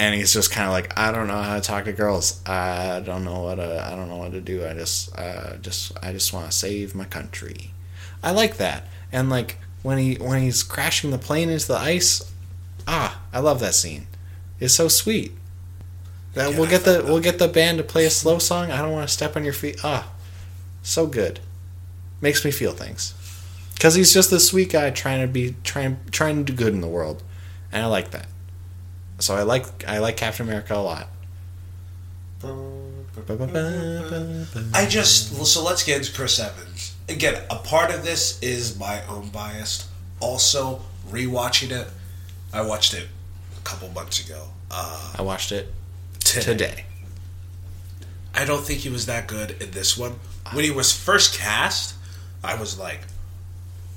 And 0.00 0.14
he's 0.14 0.32
just 0.32 0.52
kind 0.52 0.66
of 0.66 0.72
like, 0.72 0.96
I 0.96 1.10
don't 1.10 1.26
know 1.26 1.42
how 1.42 1.56
to 1.56 1.60
talk 1.60 1.84
to 1.86 1.92
girls. 1.92 2.40
I 2.46 3.00
don't 3.00 3.24
know 3.24 3.40
what 3.40 3.56
to, 3.56 3.84
I 3.84 3.96
don't 3.96 4.08
know 4.08 4.16
what 4.16 4.32
to 4.32 4.40
do. 4.40 4.64
I 4.64 4.74
just, 4.74 5.16
uh, 5.18 5.56
just, 5.56 5.92
I 6.02 6.12
just 6.12 6.32
want 6.32 6.50
to 6.50 6.56
save 6.56 6.94
my 6.94 7.04
country. 7.04 7.72
I 8.22 8.30
like 8.30 8.56
that. 8.58 8.84
And 9.12 9.30
like 9.30 9.58
when 9.82 9.98
he 9.98 10.14
when 10.16 10.42
he's 10.42 10.62
crashing 10.62 11.10
the 11.10 11.18
plane 11.18 11.48
into 11.48 11.68
the 11.68 11.76
ice, 11.78 12.30
ah, 12.86 13.20
I 13.32 13.40
love 13.40 13.60
that 13.60 13.74
scene. 13.74 14.06
It's 14.60 14.74
so 14.74 14.88
sweet. 14.88 15.32
That 16.34 16.50
Yeah, 16.50 16.58
we'll 16.58 16.68
get 16.68 16.84
the 16.84 17.02
we'll 17.04 17.20
get 17.20 17.38
the 17.38 17.48
band 17.48 17.78
to 17.78 17.84
play 17.84 18.04
a 18.04 18.10
slow 18.10 18.38
song. 18.38 18.70
I 18.70 18.82
don't 18.82 18.92
want 18.92 19.08
to 19.08 19.14
step 19.14 19.36
on 19.36 19.44
your 19.44 19.52
feet. 19.52 19.80
Ah, 19.84 20.10
so 20.82 21.06
good. 21.06 21.40
Makes 22.20 22.44
me 22.44 22.50
feel 22.50 22.72
things. 22.72 23.14
Cuz 23.78 23.94
he's 23.94 24.12
just 24.12 24.30
this 24.30 24.48
sweet 24.48 24.72
guy 24.72 24.90
trying 24.90 25.20
to 25.20 25.28
be 25.28 25.54
trying 25.62 25.98
trying 26.10 26.44
to 26.44 26.52
do 26.52 26.56
good 26.56 26.74
in 26.74 26.80
the 26.80 26.88
world. 26.88 27.22
And 27.70 27.82
I 27.82 27.86
like 27.86 28.10
that. 28.10 28.26
So 29.18 29.34
I 29.34 29.42
like 29.42 29.86
I 29.86 29.98
like 29.98 30.16
Captain 30.16 30.46
America 30.46 30.74
a 30.74 30.76
lot. 30.76 31.08
I 34.74 34.86
just 34.86 35.44
so 35.44 35.64
let's 35.64 35.82
get 35.82 35.98
into 35.98 36.12
Chris 36.12 36.38
Evans 36.38 36.94
again. 37.08 37.42
A 37.50 37.56
part 37.56 37.90
of 37.92 38.04
this 38.04 38.40
is 38.42 38.78
my 38.78 39.04
own 39.06 39.28
bias. 39.30 39.88
Also, 40.20 40.80
rewatching 41.10 41.70
it, 41.70 41.88
I 42.52 42.62
watched 42.62 42.94
it 42.94 43.08
a 43.56 43.60
couple 43.62 43.88
months 43.90 44.24
ago. 44.24 44.48
Uh, 44.70 45.14
I 45.18 45.22
watched 45.22 45.52
it 45.52 45.72
today. 46.20 46.42
today. 46.44 46.84
I 48.34 48.44
don't 48.44 48.64
think 48.64 48.80
he 48.80 48.88
was 48.88 49.06
that 49.06 49.26
good 49.26 49.60
in 49.62 49.70
this 49.72 49.96
one. 49.98 50.14
When 50.52 50.64
he 50.64 50.70
was 50.70 50.92
first 50.92 51.36
cast, 51.38 51.94
I 52.42 52.54
was 52.54 52.78
like, 52.78 53.00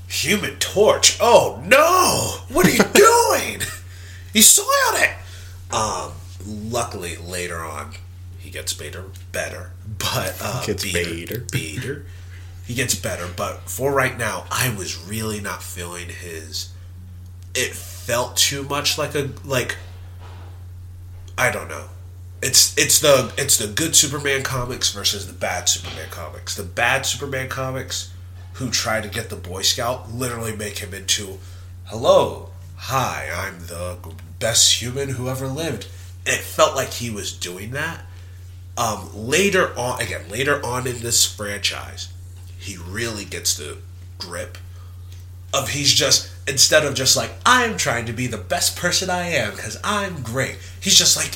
Human 0.07 0.55
Torch. 0.57 1.17
Oh 1.21 1.61
no! 1.65 2.53
What 2.53 2.65
are 2.65 2.71
you 2.71 2.83
doing? 2.93 3.61
You 4.33 4.41
soiled 4.41 4.67
it. 4.95 5.11
Um, 5.73 6.13
luckily 6.45 7.17
later 7.17 7.59
on, 7.59 7.93
he 8.39 8.49
gets 8.49 8.73
better, 8.73 9.05
better, 9.31 9.71
but 9.97 10.37
uh, 10.41 10.65
Gets 10.65 10.83
beater, 10.83 11.45
beater. 11.51 12.05
He 12.65 12.73
gets 12.73 12.95
better, 12.95 13.27
but 13.35 13.69
for 13.69 13.91
right 13.91 14.17
now, 14.17 14.45
I 14.49 14.73
was 14.75 14.97
really 14.97 15.39
not 15.41 15.61
feeling 15.61 16.09
his. 16.09 16.69
It 17.53 17.73
felt 17.73 18.37
too 18.37 18.63
much 18.63 18.97
like 18.97 19.15
a 19.15 19.31
like. 19.43 19.75
I 21.37 21.51
don't 21.51 21.67
know. 21.67 21.87
It's 22.41 22.77
it's 22.77 22.99
the 22.99 23.33
it's 23.37 23.57
the 23.57 23.67
good 23.67 23.95
Superman 23.95 24.43
comics 24.43 24.91
versus 24.91 25.27
the 25.27 25.33
bad 25.33 25.67
Superman 25.67 26.07
comics. 26.09 26.55
The 26.55 26.63
bad 26.63 27.05
Superman 27.05 27.49
comics, 27.49 28.13
who 28.53 28.69
try 28.69 29.01
to 29.01 29.07
get 29.09 29.29
the 29.29 29.35
Boy 29.35 29.61
Scout, 29.63 30.11
literally 30.11 30.55
make 30.55 30.77
him 30.79 30.93
into, 30.93 31.39
hello, 31.85 32.50
hi, 32.85 33.29
I'm 33.33 33.59
the 33.67 33.97
best 34.39 34.81
human 34.81 35.09
who 35.09 35.29
ever 35.29 35.47
lived. 35.47 35.87
And 36.25 36.35
it 36.35 36.41
felt 36.41 36.75
like 36.75 36.89
he 36.93 37.09
was 37.09 37.31
doing 37.33 37.71
that. 37.71 38.01
Um, 38.77 39.09
later 39.13 39.77
on, 39.77 40.01
again, 40.01 40.29
later 40.29 40.63
on 40.65 40.87
in 40.87 40.99
this 41.01 41.25
franchise, 41.25 42.09
he 42.57 42.77
really 42.77 43.25
gets 43.25 43.55
the 43.57 43.77
grip 44.17 44.57
of 45.53 45.69
he's 45.69 45.93
just 45.93 46.31
instead 46.47 46.85
of 46.85 46.93
just 46.95 47.17
like 47.17 47.31
I'm 47.45 47.75
trying 47.75 48.05
to 48.05 48.13
be 48.13 48.27
the 48.27 48.37
best 48.37 48.77
person 48.77 49.09
I 49.09 49.27
am 49.27 49.51
because 49.51 49.77
I'm 49.83 50.21
great. 50.21 50.57
He's 50.79 50.95
just 50.95 51.17
like 51.17 51.31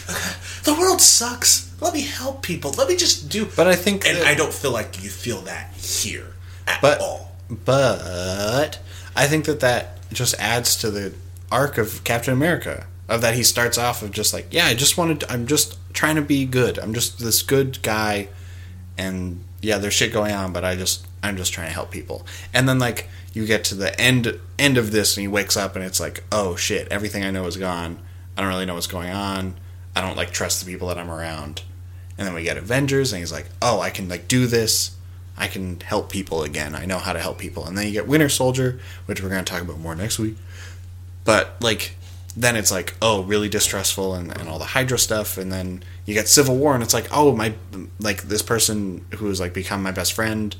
the 0.63 0.73
world 0.79 1.01
sucks. 1.01 1.73
Let 1.81 1.93
me 1.93 2.01
help 2.01 2.41
people. 2.41 2.71
Let 2.71 2.87
me 2.87 2.95
just 2.95 3.27
do. 3.29 3.45
But 3.55 3.67
I 3.67 3.75
think 3.75 4.07
and 4.07 4.17
that- 4.19 4.25
I 4.27 4.33
don't 4.35 4.53
feel 4.53 4.71
like 4.71 5.03
you 5.03 5.09
feel 5.09 5.41
that 5.41 5.73
here 5.73 6.27
at 6.67 6.81
But 6.81 7.01
all. 7.01 7.31
but 7.49 8.79
I 9.15 9.27
think 9.27 9.45
that 9.45 9.59
that 9.59 9.97
just 10.13 10.35
adds 10.39 10.77
to 10.77 10.89
the 10.91 11.13
arc 11.51 11.77
of 11.77 12.03
Captain 12.03 12.33
America. 12.33 12.87
Of 13.07 13.21
that 13.21 13.35
he 13.35 13.43
starts 13.43 13.77
off 13.77 14.01
of 14.01 14.09
just 14.09 14.33
like 14.33 14.47
yeah 14.49 14.65
I 14.65 14.73
just 14.73 14.97
wanted 14.97 15.19
to, 15.19 15.31
I'm 15.31 15.45
just 15.45 15.77
trying 15.93 16.15
to 16.15 16.23
be 16.23 16.45
good. 16.45 16.79
I'm 16.79 16.93
just 16.93 17.19
this 17.19 17.43
good 17.43 17.81
guy, 17.83 18.29
and 18.97 19.43
yeah 19.61 19.77
there's 19.77 19.93
shit 19.93 20.11
going 20.11 20.33
on, 20.33 20.53
but 20.53 20.65
I 20.65 20.75
just 20.75 21.05
I'm 21.21 21.37
just 21.37 21.53
trying 21.53 21.67
to 21.67 21.73
help 21.73 21.91
people. 21.91 22.25
And 22.53 22.67
then 22.67 22.79
like 22.79 23.07
you 23.33 23.45
get 23.45 23.63
to 23.65 23.75
the 23.75 23.99
end 24.01 24.39
end 24.57 24.77
of 24.77 24.91
this 24.91 25.15
and 25.15 25.21
he 25.21 25.27
wakes 25.27 25.55
up 25.55 25.75
and 25.75 25.85
it's 25.85 25.99
like 25.99 26.23
oh 26.31 26.55
shit 26.55 26.87
everything 26.89 27.23
I 27.23 27.29
know 27.29 27.45
is 27.45 27.57
gone. 27.57 27.99
I 28.35 28.41
don't 28.41 28.49
really 28.49 28.65
know 28.65 28.73
what's 28.73 28.87
going 28.87 29.11
on. 29.11 29.55
I 29.95 30.01
don't 30.01 30.17
like 30.17 30.31
trust 30.31 30.63
the 30.65 30.71
people 30.71 30.87
that 30.89 30.97
I'm 30.97 31.09
around. 31.09 31.61
And 32.17 32.27
then 32.27 32.33
we 32.33 32.43
get 32.43 32.57
Avengers, 32.57 33.11
and 33.11 33.19
he's 33.19 33.31
like, 33.31 33.47
"Oh, 33.61 33.79
I 33.79 33.89
can 33.89 34.07
like 34.09 34.27
do 34.27 34.47
this. 34.47 34.91
I 35.37 35.47
can 35.47 35.79
help 35.81 36.09
people 36.09 36.43
again. 36.43 36.75
I 36.75 36.85
know 36.85 36.97
how 36.97 37.13
to 37.13 37.19
help 37.19 37.37
people." 37.37 37.65
And 37.65 37.77
then 37.77 37.87
you 37.87 37.91
get 37.91 38.07
Winter 38.07 38.29
Soldier, 38.29 38.79
which 39.05 39.21
we're 39.21 39.29
going 39.29 39.43
to 39.43 39.51
talk 39.51 39.61
about 39.61 39.79
more 39.79 39.95
next 39.95 40.19
week. 40.19 40.37
But 41.25 41.55
like, 41.61 41.95
then 42.37 42.55
it's 42.55 42.71
like, 42.71 42.95
oh, 43.01 43.23
really 43.23 43.49
distrustful, 43.49 44.15
and, 44.15 44.31
and 44.39 44.47
all 44.47 44.59
the 44.59 44.65
Hydra 44.65 44.97
stuff. 44.97 45.37
And 45.37 45.51
then 45.51 45.83
you 46.05 46.13
get 46.13 46.27
Civil 46.29 46.55
War, 46.55 46.73
and 46.73 46.81
it's 46.83 46.93
like, 46.93 47.07
oh, 47.11 47.35
my 47.35 47.53
like 47.99 48.23
this 48.23 48.41
person 48.41 49.05
who 49.15 49.27
has 49.27 49.39
like 49.39 49.53
become 49.53 49.83
my 49.83 49.91
best 49.91 50.13
friend, 50.13 50.55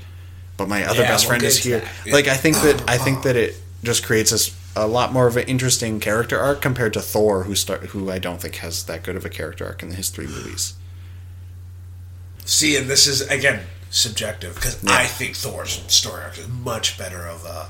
but 0.57 0.67
my 0.67 0.83
other 0.83 1.01
Yeah, 1.03 1.07
best 1.09 1.25
friend 1.27 1.41
is 1.43 1.63
here. 1.63 1.83
Yeah. 2.05 2.13
Like, 2.13 2.27
I 2.27 2.35
think 2.35 2.57
that 2.57 2.83
I 2.89 2.97
think 2.97 3.23
that 3.23 3.35
it 3.37 3.55
just 3.83 4.03
creates 4.05 4.33
us 4.33 4.55
a 4.75 4.87
lot 4.87 5.13
more 5.13 5.27
of 5.27 5.37
an 5.37 5.45
interesting 5.47 6.01
character 6.01 6.37
arc 6.37 6.61
compared 6.61 6.91
to 6.93 7.01
Thor, 7.01 7.43
who 7.43 7.55
start 7.55 7.81
who 7.87 8.11
I 8.11 8.19
don't 8.19 8.41
think 8.41 8.55
has 8.55 8.83
that 8.85 9.03
good 9.03 9.15
of 9.15 9.23
a 9.23 9.29
character 9.29 9.65
arc 9.65 9.83
in 9.83 9.91
his 9.91 10.09
three 10.09 10.27
movies. 10.27 10.73
See, 12.45 12.75
and 12.75 12.87
this 12.87 13.07
is 13.07 13.21
again 13.21 13.61
subjective 13.89 14.55
because 14.55 14.83
Yeah. 14.83 14.91
I 14.93 15.05
think 15.05 15.35
Thor's 15.35 15.81
story 15.87 16.23
arc 16.23 16.37
is 16.37 16.47
much 16.47 16.97
better 16.97 17.25
of 17.27 17.45
a 17.45 17.67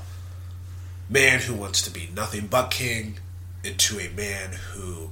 man 1.10 1.40
who 1.42 1.54
wants 1.54 1.82
to 1.84 1.90
be 1.92 2.10
nothing 2.16 2.48
but 2.48 2.70
king 2.72 3.18
into 3.64 4.00
a 4.00 4.10
man 4.10 4.52
who 4.74 5.10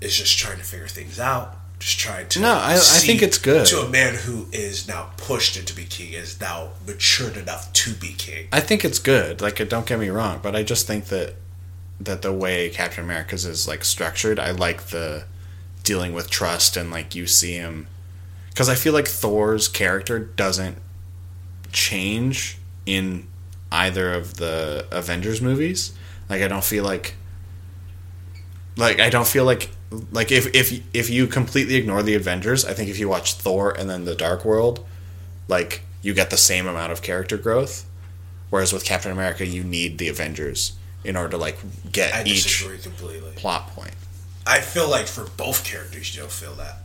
is 0.00 0.16
just 0.16 0.36
trying 0.38 0.58
to 0.58 0.64
figure 0.64 0.86
things 0.88 1.18
out, 1.18 1.56
just 1.78 1.98
trying 1.98 2.28
to. 2.28 2.40
No, 2.40 2.52
I- 2.54 2.74
I 2.74 2.78
think 2.78 3.22
it's 3.22 3.38
good. 3.38 3.66
to 3.68 3.80
a 3.80 3.88
man 3.88 4.14
who 4.14 4.48
is 4.52 4.86
now 4.86 5.10
pushed 5.16 5.56
into 5.56 5.74
be 5.74 5.84
king, 5.84 6.12
is 6.12 6.40
now 6.40 6.70
matured 6.86 7.36
enough 7.36 7.72
to 7.72 7.92
be 7.94 8.12
king. 8.12 8.48
I 8.52 8.60
think 8.60 8.84
it's 8.84 8.98
good. 8.98 9.40
Like, 9.40 9.66
don't 9.68 9.86
get 9.86 9.98
me 9.98 10.08
wrong, 10.08 10.40
but 10.42 10.54
I 10.56 10.62
just 10.62 10.86
think 10.86 11.06
that 11.06 11.34
that 11.98 12.20
the 12.20 12.32
way 12.32 12.68
Captain 12.68 13.02
America's 13.02 13.46
is 13.46 13.66
like 13.66 13.82
structured, 13.82 14.38
I 14.38 14.50
like 14.50 14.88
the 14.88 15.24
dealing 15.82 16.12
with 16.12 16.28
trust 16.28 16.76
and 16.76 16.90
like 16.90 17.14
you 17.14 17.26
see 17.26 17.52
him 17.54 17.86
because 18.50 18.68
I 18.68 18.74
feel 18.74 18.92
like 18.92 19.06
Thor's 19.08 19.66
character 19.68 20.18
doesn't 20.18 20.76
change 21.72 22.58
in 22.84 23.26
either 23.76 24.12
of 24.12 24.36
the 24.36 24.86
Avengers 24.90 25.40
movies. 25.40 25.92
Like, 26.28 26.42
I 26.42 26.48
don't 26.48 26.64
feel 26.64 26.84
like 26.84 27.14
like 28.76 29.00
I 29.00 29.08
don't 29.10 29.26
feel 29.26 29.44
like 29.44 29.70
like 30.10 30.30
if 30.30 30.54
if 30.54 30.82
if 30.94 31.10
you 31.10 31.26
completely 31.26 31.76
ignore 31.76 32.02
the 32.02 32.14
Avengers, 32.14 32.64
I 32.64 32.72
think 32.74 32.90
if 32.90 32.98
you 32.98 33.08
watch 33.08 33.34
Thor 33.34 33.70
and 33.70 33.88
then 33.88 34.04
the 34.04 34.14
Dark 34.14 34.44
World, 34.44 34.84
like 35.48 35.82
you 36.02 36.14
get 36.14 36.30
the 36.30 36.36
same 36.36 36.66
amount 36.66 36.92
of 36.92 37.02
character 37.02 37.36
growth. 37.36 37.86
Whereas 38.50 38.72
with 38.72 38.84
Captain 38.84 39.10
America, 39.10 39.44
you 39.44 39.64
need 39.64 39.98
the 39.98 40.08
Avengers 40.08 40.76
in 41.04 41.16
order 41.16 41.30
to 41.30 41.38
like 41.38 41.58
get 41.90 42.14
I 42.14 42.24
each 42.24 42.64
completely. 42.82 43.32
plot 43.36 43.68
point. 43.68 43.94
I 44.46 44.60
feel 44.60 44.88
like 44.88 45.06
for 45.06 45.24
both 45.36 45.64
characters, 45.64 46.14
you 46.14 46.20
don't 46.20 46.30
feel 46.30 46.54
that. 46.54 46.76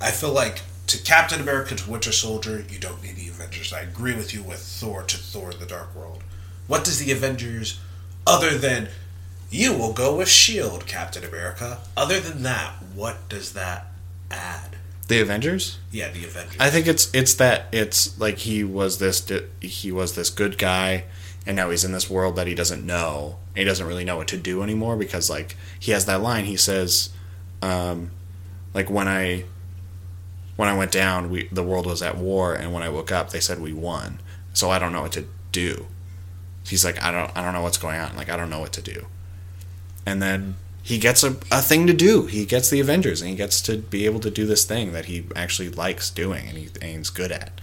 I 0.00 0.10
feel 0.10 0.32
like 0.32 0.62
to 0.90 0.98
Captain 0.98 1.40
America 1.40 1.76
to 1.76 1.90
Winter 1.90 2.10
Soldier, 2.10 2.64
you 2.68 2.78
don't 2.80 3.00
need 3.02 3.14
the 3.14 3.28
Avengers. 3.28 3.72
I 3.72 3.82
agree 3.82 4.14
with 4.14 4.34
you 4.34 4.42
with 4.42 4.58
Thor 4.58 5.04
to 5.04 5.16
Thor: 5.16 5.52
in 5.52 5.60
The 5.60 5.66
Dark 5.66 5.94
World. 5.94 6.24
What 6.66 6.84
does 6.84 6.98
the 6.98 7.12
Avengers, 7.12 7.78
other 8.26 8.58
than 8.58 8.88
you 9.50 9.72
will 9.72 9.92
go 9.92 10.16
with 10.16 10.28
Shield, 10.28 10.86
Captain 10.86 11.22
America? 11.22 11.78
Other 11.96 12.18
than 12.18 12.42
that, 12.42 12.74
what 12.94 13.28
does 13.28 13.52
that 13.52 13.86
add? 14.32 14.76
The 15.06 15.20
Avengers. 15.20 15.78
Yeah, 15.92 16.10
the 16.10 16.24
Avengers. 16.24 16.56
I 16.58 16.70
think 16.70 16.88
it's 16.88 17.08
it's 17.14 17.34
that 17.34 17.66
it's 17.70 18.18
like 18.18 18.38
he 18.38 18.64
was 18.64 18.98
this 18.98 19.30
he 19.60 19.92
was 19.92 20.16
this 20.16 20.28
good 20.28 20.58
guy, 20.58 21.04
and 21.46 21.54
now 21.54 21.70
he's 21.70 21.84
in 21.84 21.92
this 21.92 22.10
world 22.10 22.34
that 22.34 22.48
he 22.48 22.54
doesn't 22.56 22.84
know. 22.84 23.38
He 23.54 23.62
doesn't 23.62 23.86
really 23.86 24.04
know 24.04 24.16
what 24.16 24.28
to 24.28 24.36
do 24.36 24.62
anymore 24.64 24.96
because 24.96 25.30
like 25.30 25.56
he 25.78 25.92
has 25.92 26.06
that 26.06 26.20
line. 26.20 26.46
He 26.46 26.56
says, 26.56 27.10
um, 27.62 28.10
like 28.74 28.90
when 28.90 29.06
I 29.06 29.44
when 30.60 30.68
I 30.68 30.76
went 30.76 30.92
down, 30.92 31.30
we 31.30 31.48
the 31.50 31.62
world 31.62 31.86
was 31.86 32.02
at 32.02 32.18
war, 32.18 32.54
and 32.54 32.70
when 32.70 32.82
I 32.82 32.90
woke 32.90 33.10
up, 33.10 33.30
they 33.30 33.40
said 33.40 33.60
we 33.60 33.72
won. 33.72 34.20
So 34.52 34.68
I 34.68 34.78
don't 34.78 34.92
know 34.92 35.00
what 35.00 35.12
to 35.12 35.24
do. 35.52 35.86
He's 36.66 36.84
like, 36.84 37.02
I 37.02 37.10
don't 37.10 37.34
I 37.34 37.42
don't 37.42 37.54
know 37.54 37.62
what's 37.62 37.78
going 37.78 37.98
on. 37.98 38.14
Like 38.14 38.28
I 38.28 38.36
don't 38.36 38.50
know 38.50 38.60
what 38.60 38.74
to 38.74 38.82
do. 38.82 39.06
And 40.04 40.20
then 40.20 40.56
he 40.82 40.98
gets 40.98 41.22
a, 41.24 41.30
a 41.50 41.62
thing 41.62 41.86
to 41.86 41.94
do. 41.94 42.26
He 42.26 42.44
gets 42.44 42.68
the 42.68 42.78
Avengers, 42.78 43.22
and 43.22 43.30
he 43.30 43.36
gets 43.36 43.62
to 43.62 43.78
be 43.78 44.04
able 44.04 44.20
to 44.20 44.30
do 44.30 44.44
this 44.44 44.66
thing 44.66 44.92
that 44.92 45.06
he 45.06 45.24
actually 45.34 45.70
likes 45.70 46.10
doing, 46.10 46.46
and, 46.46 46.58
he, 46.58 46.68
and 46.82 46.98
he's 46.98 47.08
good 47.08 47.32
at. 47.32 47.58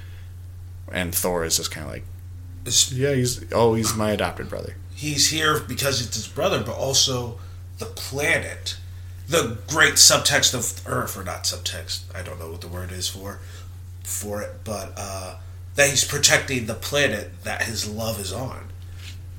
And 0.92 1.14
Thor 1.14 1.46
is 1.46 1.58
just 1.58 1.70
kind 1.70 1.86
of 1.86 1.94
like, 1.94 2.06
yeah, 2.92 3.14
he's 3.14 3.46
oh, 3.52 3.76
he's 3.76 3.96
my 3.96 4.10
adopted 4.10 4.50
brother. 4.50 4.76
he's 4.96 5.30
here 5.30 5.60
because 5.60 6.04
it's 6.04 6.16
his 6.16 6.28
brother, 6.28 6.64
but 6.64 6.76
also 6.76 7.38
the 7.78 7.86
planet. 7.86 8.78
The 9.28 9.58
great 9.68 9.96
subtext 9.96 10.54
of 10.54 10.88
Earth, 10.88 11.18
or 11.18 11.24
not 11.24 11.44
subtext, 11.44 12.04
I 12.16 12.22
don't 12.22 12.40
know 12.40 12.50
what 12.50 12.62
the 12.62 12.68
word 12.68 12.92
is 12.92 13.10
for 13.10 13.40
for 14.04 14.42
it, 14.42 14.64
but 14.64 14.94
uh, 14.96 15.36
that 15.76 15.90
he's 15.90 16.06
protecting 16.06 16.66
the 16.66 16.74
planet 16.74 17.44
that 17.44 17.64
his 17.64 17.90
love 17.90 18.20
is 18.20 18.32
on. 18.32 18.70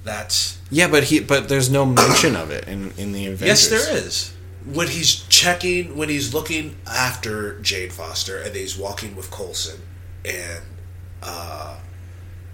That's 0.05 0.59
Yeah, 0.70 0.89
but 0.89 1.05
he 1.05 1.20
but 1.20 1.49
there's 1.49 1.70
no 1.70 1.84
mention 1.86 2.36
of 2.36 2.51
it 2.51 2.68
in 2.68 2.93
in 2.99 3.12
the 3.12 3.26
event. 3.26 3.47
yes, 3.47 3.68
there 3.68 3.97
is. 3.97 4.34
When 4.64 4.89
he's 4.89 5.26
checking, 5.28 5.97
when 5.97 6.09
he's 6.11 6.34
looking 6.34 6.76
after 6.86 7.59
Jane 7.61 7.91
Foster, 7.91 8.39
and 8.39 8.55
he's 8.55 8.76
walking 8.76 9.16
with 9.16 9.30
Coulson, 9.30 9.80
and 10.24 10.62
uh, 11.22 11.78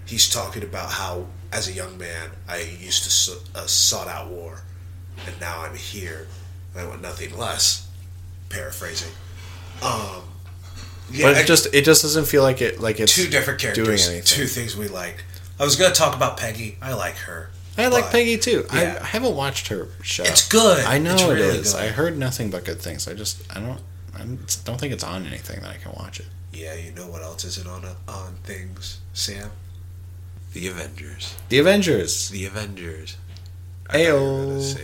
he's 0.05 0.29
talking 0.29 0.63
about 0.63 0.91
how, 0.91 1.25
as 1.51 1.67
a 1.67 1.73
young 1.73 1.97
man, 1.97 2.29
I 2.47 2.59
used 2.79 3.03
to 3.03 3.59
uh, 3.59 3.65
sought 3.65 4.07
out 4.07 4.29
war, 4.29 4.61
and 5.25 5.37
now 5.41 5.61
I'm 5.61 5.75
here, 5.75 6.27
I 6.77 6.85
want 6.85 7.01
nothing 7.01 7.37
less. 7.37 7.87
Paraphrasing. 8.49 9.11
Um, 9.81 10.23
yeah, 11.11 11.27
But 11.27 11.37
I- 11.37 11.39
it 11.41 11.47
just 11.47 11.67
it 11.73 11.85
just 11.85 12.01
doesn't 12.01 12.25
feel 12.25 12.43
like 12.43 12.61
it 12.61 12.79
like 12.79 12.99
it's 12.99 13.13
two 13.15 13.27
different 13.27 13.59
doing 13.59 13.73
characters, 13.75 14.07
anything. 14.07 14.25
two 14.25 14.45
things 14.47 14.75
we 14.75 14.87
like. 14.87 15.23
I 15.59 15.63
was 15.63 15.75
gonna 15.75 15.93
talk 15.93 16.15
about 16.15 16.37
Peggy. 16.37 16.77
I 16.81 16.93
like 16.93 17.15
her. 17.17 17.49
I 17.77 17.87
like 17.87 18.09
Peggy 18.09 18.37
too. 18.37 18.65
yeah. 18.73 18.97
I, 18.99 19.03
I 19.03 19.05
haven't 19.07 19.35
watched 19.35 19.67
her 19.67 19.89
show. 20.01 20.23
It's 20.23 20.47
good. 20.47 20.85
I 20.85 20.97
know 20.97 21.13
It's 21.13 21.21
it 21.23 21.27
really 21.33 21.57
is. 21.57 21.73
good. 21.73 21.81
I 21.83 21.87
heard 21.89 22.17
nothing 22.17 22.49
but 22.49 22.63
good 22.63 22.79
things. 22.79 23.07
I 23.07 23.13
just 23.13 23.41
I 23.55 23.59
don't 23.59 23.79
I 24.15 24.19
don't 24.63 24.79
think 24.79 24.93
it's 24.93 25.03
on 25.03 25.25
anything 25.25 25.59
that 25.61 25.71
I 25.71 25.77
can 25.77 25.91
watch 25.93 26.19
it. 26.21 26.27
Yeah, 26.53 26.73
you 26.75 26.91
know 26.93 27.07
what 27.07 27.21
else 27.21 27.43
isn't 27.43 27.67
on 27.67 27.83
a, 27.83 27.95
on 28.09 28.35
things, 28.43 28.99
Sam? 29.13 29.51
The 30.53 30.67
Avengers. 30.69 31.35
The 31.49 31.59
Avengers. 31.59 32.29
The 32.29 32.45
Avengers. 32.45 33.17
I 33.89 33.91
thought 33.91 33.99
you 33.99 34.13
were 34.13 34.19
Ayo. 34.19 34.75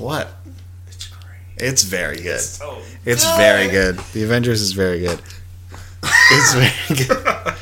Gonna 0.00 0.12
say 0.12 0.22
it. 0.22 0.26
What? 0.26 0.54
It's 0.88 1.06
great. 1.08 1.68
It's 1.68 1.82
very 1.82 2.16
good. 2.20 2.40
So 2.40 2.78
It's 3.04 3.24
very 3.36 3.68
good. 3.68 3.98
The 4.12 4.24
Avengers 4.24 4.60
is 4.60 4.72
very 4.72 5.00
good. 5.00 5.20
It's 6.02 6.54
very 6.54 7.06
good. 7.06 7.54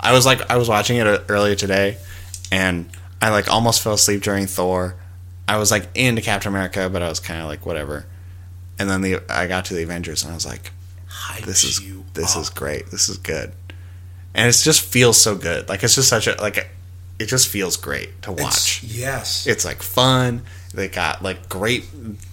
I 0.00 0.12
was 0.12 0.24
like, 0.24 0.50
I 0.50 0.56
was 0.56 0.68
watching 0.68 0.96
it 0.96 1.06
uh, 1.06 1.20
earlier 1.28 1.54
today, 1.54 1.98
and 2.50 2.88
I 3.20 3.30
like 3.30 3.48
almost 3.52 3.82
fell 3.82 3.94
asleep 3.94 4.22
during 4.22 4.46
Thor. 4.46 4.96
I 5.46 5.56
was 5.58 5.70
like 5.70 5.88
into 5.94 6.22
Captain 6.22 6.48
America, 6.50 6.88
but 6.90 7.02
I 7.02 7.08
was 7.08 7.20
kind 7.20 7.40
of 7.40 7.48
like 7.48 7.66
whatever. 7.66 8.06
And 8.78 8.88
then 8.88 9.02
the 9.02 9.20
I 9.28 9.46
got 9.46 9.66
to 9.66 9.74
the 9.74 9.82
Avengers, 9.82 10.22
and 10.22 10.32
I 10.32 10.34
was 10.34 10.46
like, 10.46 10.72
this 11.44 11.64
is 11.64 11.80
this 12.14 12.34
up. 12.34 12.42
is 12.42 12.48
great. 12.50 12.86
This 12.90 13.08
is 13.10 13.18
good, 13.18 13.52
and 14.34 14.48
it 14.48 14.52
just 14.52 14.80
feels 14.80 15.20
so 15.20 15.34
good. 15.34 15.68
Like 15.68 15.82
it's 15.82 15.96
just 15.96 16.08
such 16.08 16.26
a 16.26 16.34
like, 16.40 16.70
it 17.20 17.26
just 17.26 17.46
feels 17.48 17.76
great 17.76 18.22
to 18.22 18.32
It's- 18.32 18.42
watch. 18.44 18.82
yes. 18.82 19.46
It's 19.46 19.64
like 19.64 19.82
fun. 19.82 20.42
They 20.74 20.88
got 20.88 21.22
like 21.22 21.48
great 21.48 21.84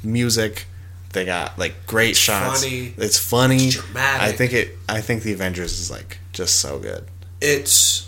music. 0.04 0.66
They 1.14 1.26
got 1.26 1.58
like 1.60 1.86
great 1.88 2.16
shots. 2.16 2.64
funny. 2.64 2.94
It's 2.98 3.18
funny. 3.18 3.68
It's 3.68 3.76
dramatic. 3.76 4.22
I 4.22 4.32
think 4.32 4.54
it. 4.54 4.78
I 4.90 5.02
think 5.02 5.24
the 5.24 5.34
Avengers 5.34 5.80
is 5.80 5.90
like 5.92 6.20
just 6.34 6.58
so 6.58 6.80
good. 6.80 7.06
it's 7.42 8.08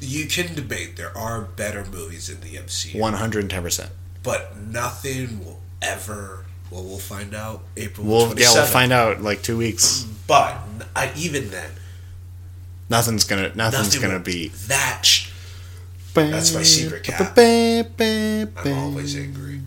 you 0.00 0.26
can 0.26 0.54
debate 0.54 0.96
there 0.96 1.16
are 1.16 1.42
better 1.42 1.84
movies 1.92 2.28
in 2.28 2.40
the 2.40 2.56
MCU, 2.56 2.98
One 2.98 3.12
hundred 3.14 3.40
and 3.40 3.50
ten 3.50 3.62
percent. 3.62 3.90
but 4.22 4.56
nothing 4.56 5.44
will 5.44 5.60
ever. 5.82 6.44
Well, 6.70 6.82
we'll 6.82 6.98
find 6.98 7.34
out 7.34 7.62
April. 7.76 8.06
We'll 8.06 8.38
yeah. 8.38 8.52
We'll 8.52 8.66
find 8.66 8.92
out 8.92 9.22
like 9.22 9.42
two 9.42 9.56
weeks. 9.58 10.04
But 10.26 10.58
I, 10.96 11.12
even 11.16 11.50
then, 11.50 11.70
Nothing's 12.88 13.24
gonna. 13.24 13.52
Nothing's 13.54 13.94
nothing 13.94 14.02
gonna 14.10 14.22
be. 14.22 14.48
that. 14.68 15.08
That's 16.16 16.54
my 16.54 16.62
secret 16.62 17.04
cap. 17.04 17.36
I'm 17.36 18.78
always 18.78 19.16
angry. 19.16 19.60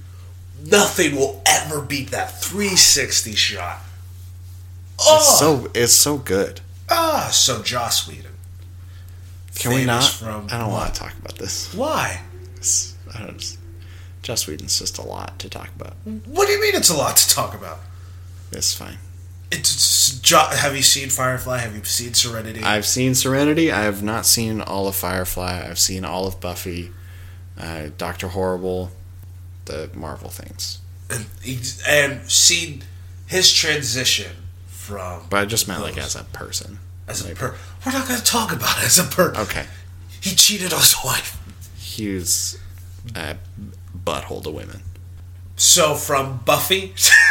Nothing 0.66 1.16
will 1.16 1.42
ever 1.46 1.82
beat 1.82 2.12
that 2.12 2.42
360 2.42 3.34
shot. 3.34 3.80
Oh, 5.00 5.16
It's 5.18 5.40
so. 5.40 5.72
It's 5.74 5.94
so 5.94 6.18
good. 6.18 6.62
ah, 6.90 7.30
so 7.32 7.62
Joss 7.64 8.08
Whedon. 8.08 8.32
Can 9.56 9.74
we 9.74 9.86
not? 9.86 10.04
From 10.04 10.48
I 10.52 10.58
don't 10.58 10.72
want 10.72 10.94
to 10.94 11.00
talk 11.00 11.14
about 11.18 11.38
this. 11.38 11.74
Why? 11.74 12.22
I 13.14 13.20
don't. 13.26 13.58
Joss 14.22 14.48
Whedon's 14.48 14.78
just 14.78 14.98
a 14.98 15.02
lot 15.02 15.40
to 15.40 15.50
talk 15.50 15.70
about. 15.76 15.94
What 16.26 16.48
do 16.48 16.54
you 16.54 16.62
mean 16.62 16.76
it's 16.76 16.90
a 16.90 16.96
lot 16.98 17.16
to 17.18 17.30
talk 17.30 17.54
about? 17.56 17.80
It's 18.52 18.74
fine. 18.74 18.98
It's 19.52 20.30
have 20.32 20.76
you 20.76 20.84
seen 20.84 21.10
Firefly? 21.10 21.58
Have 21.60 21.76
you 21.76 21.84
seen 21.84 22.14
Serenity? 22.14 22.62
I've 22.62 22.86
seen 22.86 23.16
Serenity. 23.16 23.72
I 23.72 23.82
have 23.84 24.04
not 24.04 24.26
seen 24.26 24.62
all 24.62 24.88
of 24.88 24.96
Firefly. 24.96 25.66
I've 25.68 25.80
seen 25.80 26.06
all 26.06 26.28
of 26.28 26.40
Buffy, 26.40 26.92
uh, 27.58 27.88
Doctor 27.98 28.28
Horrible, 28.28 28.92
the 29.66 29.90
Marvel 29.96 30.30
things. 30.30 30.80
and, 31.10 31.26
and 31.88 32.30
seen 32.32 32.84
his 33.26 33.52
transition 33.52 34.32
from 34.68 35.24
But 35.30 35.38
I 35.40 35.46
just 35.46 35.68
meant 35.68 35.82
like 35.82 35.98
as 35.98 36.16
a 36.16 36.26
person. 36.26 36.78
as 37.08 37.28
a 37.28 37.34
per. 37.34 37.56
We're 37.86 37.92
not 37.94 38.08
going 38.08 38.20
to 38.20 38.26
talk 38.26 38.52
about 38.52 38.78
it 38.80 38.86
as 38.86 39.00
a 39.00 39.04
per. 39.04 39.34
Okay, 39.36 39.66
He 40.22 40.36
cheated 40.36 40.74
on 40.74 40.80
his 40.80 40.96
wife. 41.04 41.38
he 41.80 42.14
was 42.14 42.60
a 43.16 43.38
butthole 44.06 44.44
to 44.44 44.52
women. 44.52 44.84
So 45.56 45.96
from 45.96 46.38
Buffy, 46.46 46.94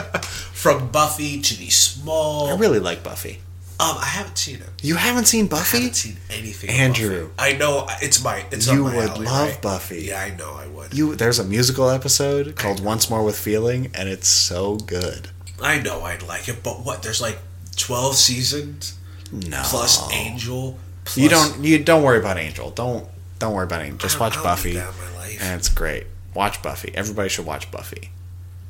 from 0.52 0.88
Buffy 0.88 1.40
to 1.40 1.56
the 1.56 1.70
small. 1.70 2.48
I 2.48 2.56
really 2.56 2.78
like 2.80 3.02
Buffy. 3.02 3.40
Um, 3.78 3.96
I 3.98 4.06
haven't 4.06 4.38
seen 4.38 4.56
it. 4.56 4.70
You 4.82 4.94
haven't 4.96 5.26
seen 5.26 5.46
I 5.46 5.48
Buffy? 5.48 5.78
haven't 5.80 5.94
seen 5.94 6.16
anything. 6.30 6.70
Andrew. 6.70 7.30
I 7.38 7.52
know 7.52 7.86
it's 8.00 8.24
my. 8.24 8.44
It's 8.50 8.66
You 8.66 8.84
my 8.84 8.96
would 8.96 9.10
alley, 9.10 9.26
love 9.26 9.48
right? 9.50 9.60
Buffy. 9.62 10.04
Yeah, 10.04 10.20
I 10.22 10.34
know 10.34 10.54
I 10.54 10.66
would. 10.66 10.94
You 10.94 11.14
there's 11.14 11.38
a 11.38 11.44
musical 11.44 11.90
episode 11.90 12.56
called 12.56 12.82
Once 12.82 13.10
More 13.10 13.22
with 13.22 13.38
Feeling, 13.38 13.90
and 13.94 14.08
it's 14.08 14.28
so 14.28 14.76
good. 14.76 15.28
I 15.62 15.78
know 15.80 16.02
I'd 16.02 16.22
like 16.22 16.48
it, 16.48 16.62
but 16.62 16.84
what? 16.86 17.02
There's 17.02 17.20
like 17.20 17.38
twelve 17.76 18.16
seasons 18.16 18.96
No, 19.30 19.60
plus 19.64 20.10
Angel. 20.12 20.78
Plus, 21.04 21.16
you 21.18 21.28
don't 21.28 21.62
you 21.62 21.78
don't 21.84 22.02
worry 22.02 22.18
about 22.18 22.38
Angel. 22.38 22.70
Don't 22.70 23.06
don't 23.38 23.52
worry 23.54 23.64
about 23.66 23.82
Angel. 23.82 23.98
Just 23.98 24.18
watch 24.18 24.36
I 24.38 24.42
Buffy, 24.42 24.70
need 24.70 24.76
that 24.78 24.94
in 24.94 25.12
my 25.12 25.18
life. 25.18 25.38
and 25.42 25.58
it's 25.58 25.68
great. 25.68 26.06
Watch 26.34 26.62
Buffy. 26.62 26.92
Everybody 26.94 27.28
should 27.28 27.44
watch 27.46 27.70
Buffy. 27.70 28.10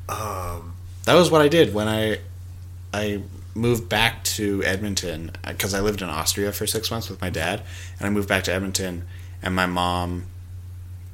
Um, 0.08 0.75
That 1.06 1.14
was 1.14 1.30
what 1.30 1.40
I 1.40 1.48
did 1.48 1.72
when 1.72 1.88
I 1.88 2.18
I 2.92 3.22
moved 3.54 3.88
back 3.88 4.22
to 4.24 4.62
Edmonton 4.64 5.30
because 5.46 5.72
I 5.72 5.80
lived 5.80 6.02
in 6.02 6.08
Austria 6.08 6.52
for 6.52 6.66
six 6.66 6.90
months 6.90 7.08
with 7.08 7.20
my 7.20 7.30
dad, 7.30 7.62
and 7.98 8.06
I 8.06 8.10
moved 8.10 8.28
back 8.28 8.44
to 8.44 8.52
Edmonton, 8.52 9.06
and 9.42 9.54
my 9.54 9.66
mom, 9.66 10.26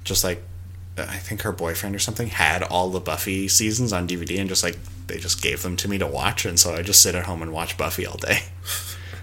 just 0.03 0.25
like 0.25 0.43
I 0.99 1.17
think 1.17 1.43
her 1.43 1.53
boyfriend 1.53 1.95
or 1.95 1.99
something, 1.99 2.29
had 2.29 2.63
all 2.63 2.91
the 2.91 3.01
Buffy 3.01 3.49
seasons 3.49 3.93
on 3.93 4.09
DVD, 4.09 4.41
and 4.41 4.49
just 4.49 4.63
like 4.63 4.79
they 5.07 5.19
just 5.19 5.43
gave 5.43 5.63
them 5.63 5.77
to 5.77 5.89
me 5.89 5.99
to 5.99 6.07
watch, 6.07 6.45
and 6.45 6.59
so 6.59 6.75
I 6.75 6.83
just 6.83 7.03
sit 7.03 7.15
at 7.15 7.27
home 7.27 7.43
and 7.43 7.53
watch 7.53 7.77
Buffy 7.77 8.07
all 8.07 8.17
day. 8.17 8.41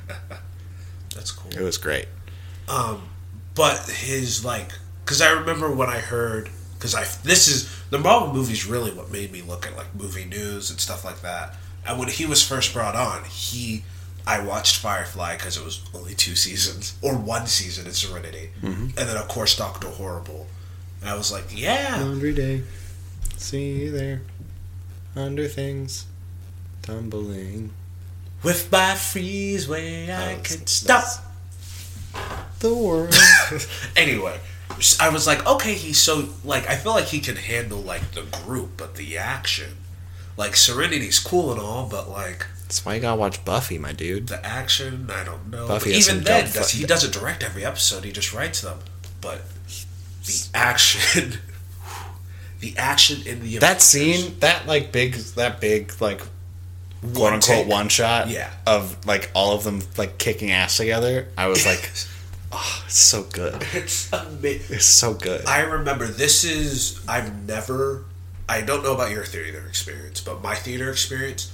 that's 1.16 1.32
cool. 1.32 1.52
It 1.52 1.62
was 1.62 1.78
great. 1.78 2.08
Um, 2.68 3.10
but 3.56 3.90
his 3.90 4.46
like, 4.46 4.72
because 5.04 5.20
I 5.20 5.32
remember 5.32 5.72
when 5.72 5.90
I 5.90 5.98
heard, 5.98 6.50
because 6.80 6.96
I 6.96 7.04
this 7.24 7.48
is 7.48 7.70
the 7.92 8.00
Marvel 8.00 8.34
movies 8.34 8.66
really 8.66 8.92
what 8.92 9.12
made 9.12 9.32
me 9.32 9.42
look 9.42 9.68
at 9.68 9.76
like 9.78 9.94
movie 9.94 10.26
news 10.26 10.72
and 10.72 10.80
stuff 10.80 11.04
like 11.06 11.22
that. 11.22 11.56
And 11.86 12.00
when 12.00 12.08
he 12.10 12.26
was 12.26 12.42
first 12.46 12.74
brought 12.74 12.96
on, 12.96 13.24
he, 13.26 13.84
I 14.28 14.42
watched 14.44 14.78
Firefly 14.78 15.36
because 15.38 15.58
it 15.58 15.64
was 15.66 15.82
only 15.94 16.14
two 16.16 16.36
seasons 16.48 16.96
or 17.02 17.16
one 17.18 17.48
season 17.48 17.86
in 17.86 17.94
Serenity, 17.94 18.50
Mm-hmm. 18.62 18.84
and 18.98 19.10
then 19.10 19.18
of 19.18 19.28
course 19.28 19.56
Doctor 19.58 19.88
Horrible. 19.88 20.48
And 21.02 21.10
I 21.10 21.16
was 21.16 21.32
like, 21.32 21.46
yeah, 21.54 21.98
Laundry 22.02 22.34
day. 22.34 22.64
See 23.38 23.72
you 23.84 23.92
there. 23.92 24.22
Under 25.16 25.48
things. 25.48 26.06
Tumbling. 26.82 27.72
with 28.44 28.72
my 28.72 28.96
freeze 28.96 29.68
ray, 29.68 30.04
I 30.04 30.08
That 30.08 30.40
was- 30.40 30.48
could 30.56 30.70
stop. 30.70 31.04
The 32.60 32.74
world. 32.76 33.16
anyway, 33.96 34.40
I 35.00 35.10
was 35.10 35.28
like, 35.28 35.46
okay, 35.48 35.74
he's 35.74 36.00
so 36.00 36.30
like 36.44 36.68
I 36.70 36.76
feel 36.76 36.94
like 36.94 37.06
he 37.06 37.20
can 37.20 37.36
handle 37.36 37.80
like 37.80 38.12
the 38.12 38.24
group, 38.24 38.72
but 38.78 38.96
the 38.96 39.18
action, 39.18 39.78
like 40.38 40.56
Serenity's 40.56 41.20
cool 41.20 41.52
and 41.52 41.60
all, 41.62 41.88
but 41.90 42.10
like 42.10 42.46
That's 42.64 42.86
why 42.86 42.96
you 42.96 43.02
gotta 43.02 43.20
watch 43.20 43.44
Buffy, 43.46 43.78
my 43.78 43.92
dude. 43.94 44.28
the 44.28 44.46
action, 44.46 45.10
I 45.14 45.24
don't 45.24 45.50
know. 45.50 45.68
Buffy 45.68 45.90
But 45.92 45.96
has 45.96 46.08
even 46.10 46.16
some 46.18 46.24
then, 46.24 46.44
dope 46.46 46.54
does, 46.54 46.72
fu- 46.72 46.78
he 46.80 46.86
doesn't 46.86 47.14
direct 47.14 47.44
every 47.44 47.66
episode; 47.66 48.04
he 48.06 48.12
just 48.12 48.34
writes 48.34 48.62
them. 48.62 48.80
But 49.22 49.42
the 50.26 50.48
action, 50.54 51.40
the 52.60 52.78
action 52.78 53.26
in 53.26 53.42
the 53.42 53.58
That 53.60 53.82
scene, 53.82 54.38
that 54.40 54.66
like 54.68 54.92
big, 54.92 55.14
that 55.36 55.60
big 55.62 55.94
like 56.02 56.22
quote 57.14 57.34
unquote 57.34 57.42
take. 57.42 57.68
one 57.68 57.88
shot 57.90 58.30
Yeah. 58.30 58.52
of 58.68 59.06
like 59.06 59.32
all 59.34 59.56
of 59.56 59.64
them 59.64 59.82
like 59.98 60.18
kicking 60.18 60.52
ass 60.52 60.78
together. 60.78 61.28
I 61.38 61.48
was 61.48 61.66
like, 61.66 61.90
oh, 62.52 62.84
it's 62.86 62.97
so 62.97 63.24
good. 63.24 63.66
It's 63.74 64.12
amazing. 64.12 64.76
It's 64.78 64.86
so 64.86 65.14
good. 65.14 65.45
I 65.45 65.62
remember 65.62 66.06
this 66.06 66.43
is 66.43 67.00
I've 67.08 67.47
never 67.47 68.06
I 68.47 68.62
don't 68.62 68.84
know 68.84 68.93
about 68.93 69.12
your 69.12 69.26
theater 69.26 69.64
experience, 69.68 70.22
but 70.22 70.41
my 70.41 70.56
theater 70.56 70.89
experience, 70.89 71.52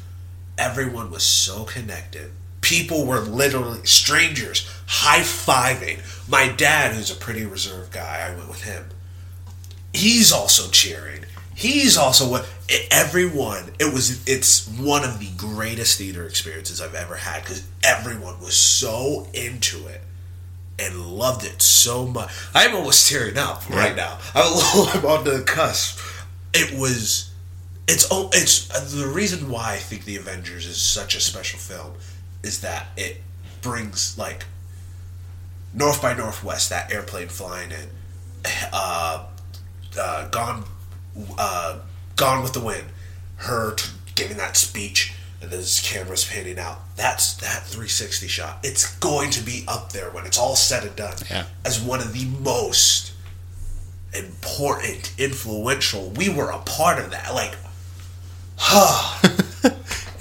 everyone 0.58 1.12
was 1.12 1.24
so 1.24 1.66
connected. 1.66 2.32
People 2.62 3.06
were 3.06 3.20
literally 3.20 3.86
strangers 3.86 4.68
high 4.88 5.20
fiving. 5.20 6.00
My 6.30 6.48
dad, 6.48 6.96
who's 6.96 7.12
a 7.12 7.16
pretty 7.16 7.46
reserved 7.46 7.92
guy, 7.92 8.28
I 8.28 8.36
went 8.36 8.48
with 8.48 8.64
him. 8.64 8.86
He's 9.94 10.32
also 10.32 10.70
cheering. 10.72 11.26
He's 11.54 11.98
also 11.98 12.30
what 12.30 12.50
everyone. 12.92 13.72
It 13.80 13.94
was. 13.94 14.26
It's 14.28 14.68
one 14.68 15.04
of 15.04 15.20
the 15.20 15.30
greatest 15.38 15.98
theater 15.98 16.26
experiences 16.26 16.82
I've 16.82 16.96
ever 16.96 17.16
had 17.16 17.44
because 17.44 17.66
everyone 17.84 18.40
was 18.42 18.56
so 18.56 19.28
into 19.34 19.88
it 19.88 20.02
and 20.78 21.06
loved 21.06 21.46
it 21.46 21.62
so 21.62 22.06
much. 22.06 22.32
I'm 22.54 22.76
almost 22.76 23.10
tearing 23.10 23.38
up 23.38 23.70
right 23.70 23.96
now. 23.96 24.20
I'm, 24.36 24.98
I'm 24.98 25.06
on 25.06 25.24
the 25.24 25.44
cusp. 25.46 26.00
It 26.54 26.78
was. 26.78 27.32
It's 27.88 28.08
oh, 28.10 28.30
it's 28.34 28.68
the 28.94 29.08
reason 29.08 29.50
why 29.50 29.74
I 29.74 29.78
think 29.78 30.06
the 30.06 30.16
Avengers 30.16 30.66
is 30.66 30.82
such 30.82 31.16
a 31.16 31.20
special 31.20 31.60
film 31.60 31.94
is 32.42 32.62
that 32.62 32.88
it 32.98 33.22
brings 33.62 34.18
like 34.18 34.46
North 35.74 36.02
by 36.02 36.14
Northwest 36.14 36.70
that 36.70 36.92
airplane 36.92 37.28
flying 37.28 37.72
in, 37.72 37.90
uh, 38.72 39.26
uh, 40.00 40.28
gone, 40.30 40.64
uh, 41.38 41.80
gone 42.16 42.42
with 42.42 42.54
the 42.54 42.62
wind, 42.62 42.86
her 43.38 43.74
t- 43.76 43.90
giving 44.16 44.38
that 44.38 44.56
speech, 44.56 45.14
and 45.42 45.52
then 45.52 45.60
his 45.60 45.80
camera's 45.82 46.26
panning 46.26 46.58
out. 46.60 46.80
That's 46.96 47.34
that 47.36 47.64
360 47.64 48.28
shot. 48.28 48.60
It's 48.64 48.96
going 48.98 49.30
to 49.32 49.44
be 49.44 49.64
up 49.68 49.92
there 49.92 50.10
when 50.12 50.26
it's 50.26 50.38
all 50.38 50.56
said 50.56 50.84
and 50.86 50.96
done 50.96 51.16
Yeah. 51.30 51.46
as 51.64 51.80
one 51.82 52.00
of 52.00 52.14
the 52.14 52.26
most 52.26 53.12
important, 54.14 55.14
influential. 55.18 56.10
We 56.12 56.30
were 56.30 56.50
a 56.50 56.60
part 56.60 57.00
of 57.00 57.12
that. 57.12 57.34
Like, 57.34 57.56
huh. 58.58 59.30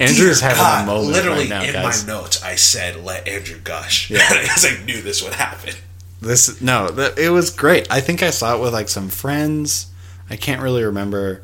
Andrew's 0.01 0.41
dear 0.41 0.49
having 0.51 0.63
God, 0.65 0.83
a 0.83 0.87
moment 0.87 1.13
literally 1.13 1.39
right 1.43 1.49
now, 1.49 1.63
in 1.63 1.73
guys. 1.73 2.05
my 2.07 2.13
notes, 2.13 2.43
I 2.43 2.57
said, 2.57 3.05
"Let 3.05 3.29
Andrew 3.29 3.59
gush," 3.63 4.11
Yeah. 4.11 4.29
because 4.43 4.65
I 4.67 4.83
knew 4.85 5.01
this 5.01 5.23
would 5.23 5.35
happen. 5.35 5.75
This 6.21 6.61
no, 6.61 6.87
it 7.17 7.29
was 7.29 7.51
great. 7.51 7.87
I 7.93 8.01
think 8.01 8.21
I 8.23 8.31
saw 8.31 8.57
it 8.57 8.61
with 8.61 8.73
like 8.73 8.89
some 8.89 9.09
friends. 9.09 9.87
I 10.29 10.35
can't 10.37 10.61
really 10.63 10.83
remember, 10.83 11.43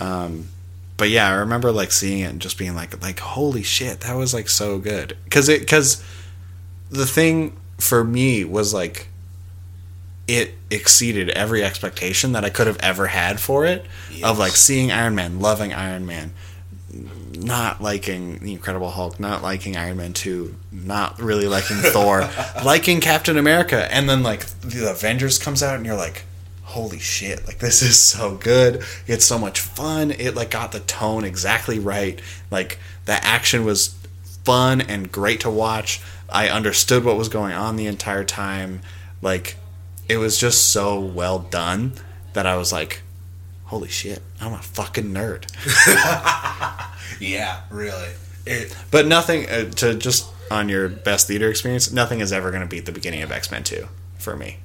um, 0.00 0.48
but 1.04 1.10
yeah, 1.10 1.28
I 1.28 1.34
remember 1.34 1.70
like 1.70 1.92
seeing 1.92 2.20
it 2.20 2.30
and 2.30 2.40
just 2.40 2.56
being 2.56 2.74
like, 2.74 3.02
like 3.02 3.18
holy 3.18 3.62
shit, 3.62 4.00
that 4.00 4.14
was 4.14 4.32
like 4.32 4.48
so 4.48 4.78
good. 4.78 5.18
Because 5.24 5.50
it 5.50 5.60
because 5.60 6.02
the 6.88 7.04
thing 7.04 7.54
for 7.76 8.02
me 8.02 8.42
was 8.42 8.72
like 8.72 9.08
it 10.26 10.54
exceeded 10.70 11.28
every 11.28 11.62
expectation 11.62 12.32
that 12.32 12.42
I 12.42 12.48
could 12.48 12.66
have 12.66 12.78
ever 12.80 13.08
had 13.08 13.38
for 13.38 13.66
it. 13.66 13.84
Of 14.22 14.38
like 14.38 14.52
seeing 14.52 14.90
Iron 14.90 15.14
Man, 15.14 15.40
loving 15.40 15.74
Iron 15.74 16.06
Man, 16.06 16.32
not 17.34 17.82
liking 17.82 18.38
the 18.38 18.54
Incredible 18.54 18.88
Hulk, 18.88 19.20
not 19.20 19.42
liking 19.42 19.76
Iron 19.76 19.98
Man 19.98 20.14
2, 20.14 20.54
not 20.72 21.20
really 21.20 21.48
liking 21.48 21.76
Thor, 21.76 22.26
liking 22.64 23.02
Captain 23.02 23.36
America, 23.36 23.92
and 23.92 24.08
then 24.08 24.22
like 24.22 24.46
the 24.62 24.90
Avengers 24.90 25.36
comes 25.38 25.62
out 25.62 25.76
and 25.76 25.84
you're 25.84 25.98
like, 25.98 26.24
holy 26.74 26.98
shit, 26.98 27.46
like 27.46 27.60
this 27.60 27.82
is 27.82 27.98
so 27.98 28.34
good. 28.34 28.82
It's 29.06 29.24
so 29.24 29.38
much 29.38 29.60
fun. 29.60 30.10
It 30.10 30.34
like 30.34 30.50
got 30.50 30.72
the 30.72 30.80
tone 30.80 31.24
exactly 31.24 31.78
right. 31.78 32.20
Like 32.50 32.78
the 33.04 33.12
action 33.24 33.64
was 33.64 33.94
fun 34.44 34.80
and 34.80 35.10
great 35.10 35.40
to 35.40 35.50
watch. 35.50 36.00
I 36.28 36.48
understood 36.48 37.04
what 37.04 37.16
was 37.16 37.28
going 37.28 37.52
on 37.52 37.76
the 37.76 37.86
entire 37.86 38.24
time. 38.24 38.80
Like 39.22 39.56
it 40.08 40.16
was 40.16 40.36
just 40.36 40.70
so 40.72 40.98
well 40.98 41.38
done 41.38 41.92
that 42.32 42.44
I 42.44 42.56
was 42.56 42.72
like, 42.72 43.02
holy 43.66 43.88
shit, 43.88 44.20
I'm 44.40 44.52
a 44.52 44.58
fucking 44.58 45.14
nerd. 45.14 45.46
Yeah, 47.20 47.60
really. 47.70 48.08
It 48.46 48.76
But 48.90 49.06
nothing 49.06 49.48
uh, 49.48 49.70
to 49.70 49.94
just 49.94 50.26
on 50.50 50.68
your 50.68 50.88
best 50.88 51.28
theater 51.28 51.48
experience. 51.48 51.92
Nothing 51.92 52.18
is 52.20 52.32
ever 52.32 52.50
going 52.50 52.62
to 52.62 52.68
beat 52.68 52.86
the 52.86 52.92
beginning 52.92 53.22
of 53.22 53.30
X 53.30 53.50
Men 53.52 53.62
Two 53.62 53.86
for 54.18 54.36
me. 54.36 54.58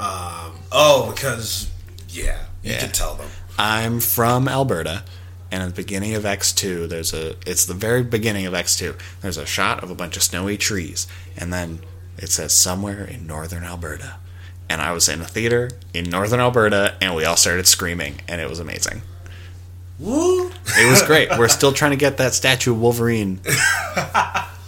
Um, 0.00 0.52
oh 0.72 1.10
because 1.14 1.70
yeah, 2.08 2.44
you 2.62 2.72
Yeah. 2.72 2.80
can 2.80 2.92
tell 2.92 3.14
them. 3.14 3.28
I'm 3.58 3.98
from 4.00 4.46
Alberta, 4.48 5.02
and 5.50 5.62
at 5.62 5.66
the 5.70 5.74
beginning 5.82 6.14
of 6.14 6.24
X 6.24 6.52
Two, 6.52 6.86
there's 6.86 7.12
a. 7.12 7.34
It's 7.46 7.64
the 7.64 7.74
very 7.74 8.02
beginning 8.02 8.46
of 8.46 8.54
X 8.54 8.76
Two. 8.76 8.94
There's 9.20 9.36
a 9.36 9.46
shot 9.46 9.82
of 9.82 9.90
a 9.90 9.94
bunch 9.94 10.16
of 10.16 10.22
snowy 10.22 10.56
trees, 10.56 11.06
and 11.36 11.52
then 11.52 11.80
it 12.16 12.30
says 12.30 12.52
somewhere 12.52 13.04
in 13.04 13.26
northern 13.26 13.64
Alberta. 13.64 14.16
And 14.70 14.82
I 14.82 14.92
was 14.92 15.08
in 15.08 15.20
a 15.20 15.24
theater 15.24 15.70
in 15.94 16.10
northern 16.10 16.40
Alberta, 16.40 16.94
and 17.00 17.14
we 17.14 17.24
all 17.24 17.36
started 17.36 17.66
screaming, 17.66 18.20
and 18.28 18.40
it 18.40 18.48
was 18.50 18.60
amazing. 18.60 19.02
Woo! 19.98 20.50
It 20.78 20.88
was 20.90 21.02
great. 21.02 21.28
We're 21.38 21.48
still 21.48 21.72
trying 21.72 21.90
to 21.92 21.96
get 21.96 22.18
that 22.18 22.34
statue 22.34 22.72
of 22.72 22.80
Wolverine. 22.80 23.40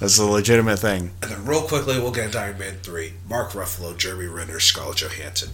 That's 0.01 0.19
a 0.19 0.25
legitimate 0.25 0.79
thing. 0.79 1.13
And 1.23 1.31
then 1.31 1.45
real 1.45 1.63
quickly, 1.63 2.01
we'll 2.01 2.11
get 2.11 2.25
into 2.27 2.39
Iron 2.41 2.59
Man 2.59 2.79
three. 2.83 3.13
Mark 3.29 3.51
Ruffalo, 3.51 3.97
Jeremy 3.97 4.27
Renner, 4.27 4.59
Scarlett 4.59 4.97
Johansson. 4.97 5.51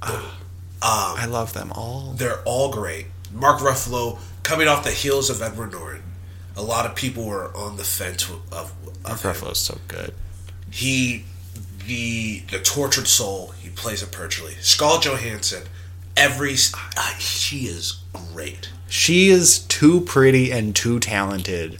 I 0.00 1.26
love 1.26 1.52
them 1.52 1.72
all. 1.72 2.12
They're 2.16 2.42
all 2.44 2.72
great. 2.72 3.06
Mark 3.32 3.60
Ruffalo 3.60 4.18
coming 4.42 4.68
off 4.68 4.84
the 4.84 4.90
heels 4.90 5.30
of 5.30 5.42
Edward 5.42 5.72
Norton. 5.72 6.02
A 6.56 6.62
lot 6.62 6.86
of 6.86 6.94
people 6.94 7.24
were 7.24 7.54
on 7.56 7.76
the 7.76 7.84
fence 7.84 8.28
of, 8.28 8.52
of 8.52 8.72
Mark. 9.02 9.18
Ruffalo's 9.20 9.60
so 9.60 9.78
good. 9.88 10.14
He, 10.70 11.24
the 11.86 12.40
the 12.50 12.58
tortured 12.60 13.08
soul, 13.08 13.52
he 13.60 13.68
plays 13.70 14.02
it 14.02 14.12
perfectly. 14.12 14.54
Scarlett 14.60 15.02
Johansson, 15.02 15.64
every 16.16 16.54
uh, 16.96 17.14
she 17.18 17.66
is 17.66 18.00
great. 18.12 18.70
She 18.92 19.30
is 19.30 19.60
too 19.60 20.02
pretty 20.02 20.52
and 20.52 20.76
too 20.76 21.00
talented 21.00 21.78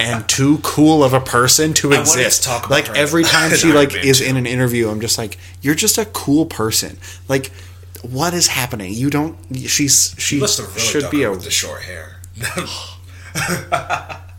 and 0.00 0.26
too 0.26 0.60
cool 0.62 1.04
of 1.04 1.12
a 1.12 1.20
person 1.20 1.74
to 1.74 1.90
wanted 1.90 2.00
exist. 2.00 2.44
to 2.44 2.62
like 2.70 2.88
every 2.96 3.22
time 3.36 3.54
she 3.54 3.70
like 3.70 3.94
is 3.94 4.20
2. 4.20 4.24
in 4.24 4.36
an 4.38 4.46
interview, 4.46 4.88
I'm 4.88 5.02
just 5.02 5.18
like, 5.18 5.36
you're 5.60 5.74
just 5.74 5.98
a 5.98 6.06
cool 6.06 6.46
person. 6.46 6.96
Like, 7.28 7.52
what 8.00 8.32
is 8.32 8.46
happening? 8.46 8.94
You 8.94 9.10
don't. 9.10 9.36
She's 9.54 10.14
she 10.16 10.36
really 10.40 10.78
should 10.78 11.10
be 11.10 11.24
a. 11.24 11.30
with 11.30 11.44
the 11.44 11.50
short 11.50 11.82
hair. 11.82 12.16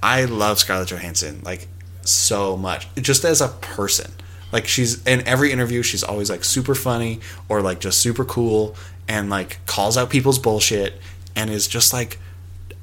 I 0.02 0.26
love 0.28 0.58
Scarlett 0.58 0.88
Johansson 0.89 1.41
like 1.46 1.68
so 2.02 2.58
much, 2.58 2.88
just 2.96 3.24
as 3.24 3.39
a 3.39 3.50
person. 3.50 4.12
Like 4.52 4.66
she's 4.68 5.06
in 5.06 5.28
every 5.28 5.52
interview, 5.52 5.84
she's 5.84 6.04
always 6.04 6.32
like 6.32 6.44
super 6.44 6.74
funny 6.74 7.20
or 7.50 7.62
like 7.62 7.80
just 7.80 8.00
super 8.00 8.26
cool 8.26 8.76
and 9.08 9.30
like 9.30 9.60
calls 9.68 9.96
out 9.96 10.10
people's 10.10 10.39
bullshit 10.39 11.00
and 11.36 11.49
is 11.49 11.67
just 11.67 11.93
like 11.93 12.19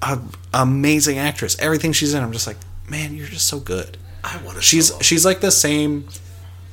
a 0.02 0.18
amazing 0.54 1.18
actress. 1.18 1.58
Everything 1.58 1.92
she's 1.92 2.14
in, 2.14 2.22
I'm 2.22 2.32
just 2.32 2.46
like, 2.46 2.56
man, 2.88 3.14
you're 3.14 3.26
just 3.26 3.46
so 3.46 3.60
good. 3.60 3.96
I 4.24 4.36
want 4.44 4.56
to. 4.56 4.62
She's 4.62 4.92
she's 5.00 5.24
like 5.24 5.40
the 5.40 5.50
same 5.50 6.06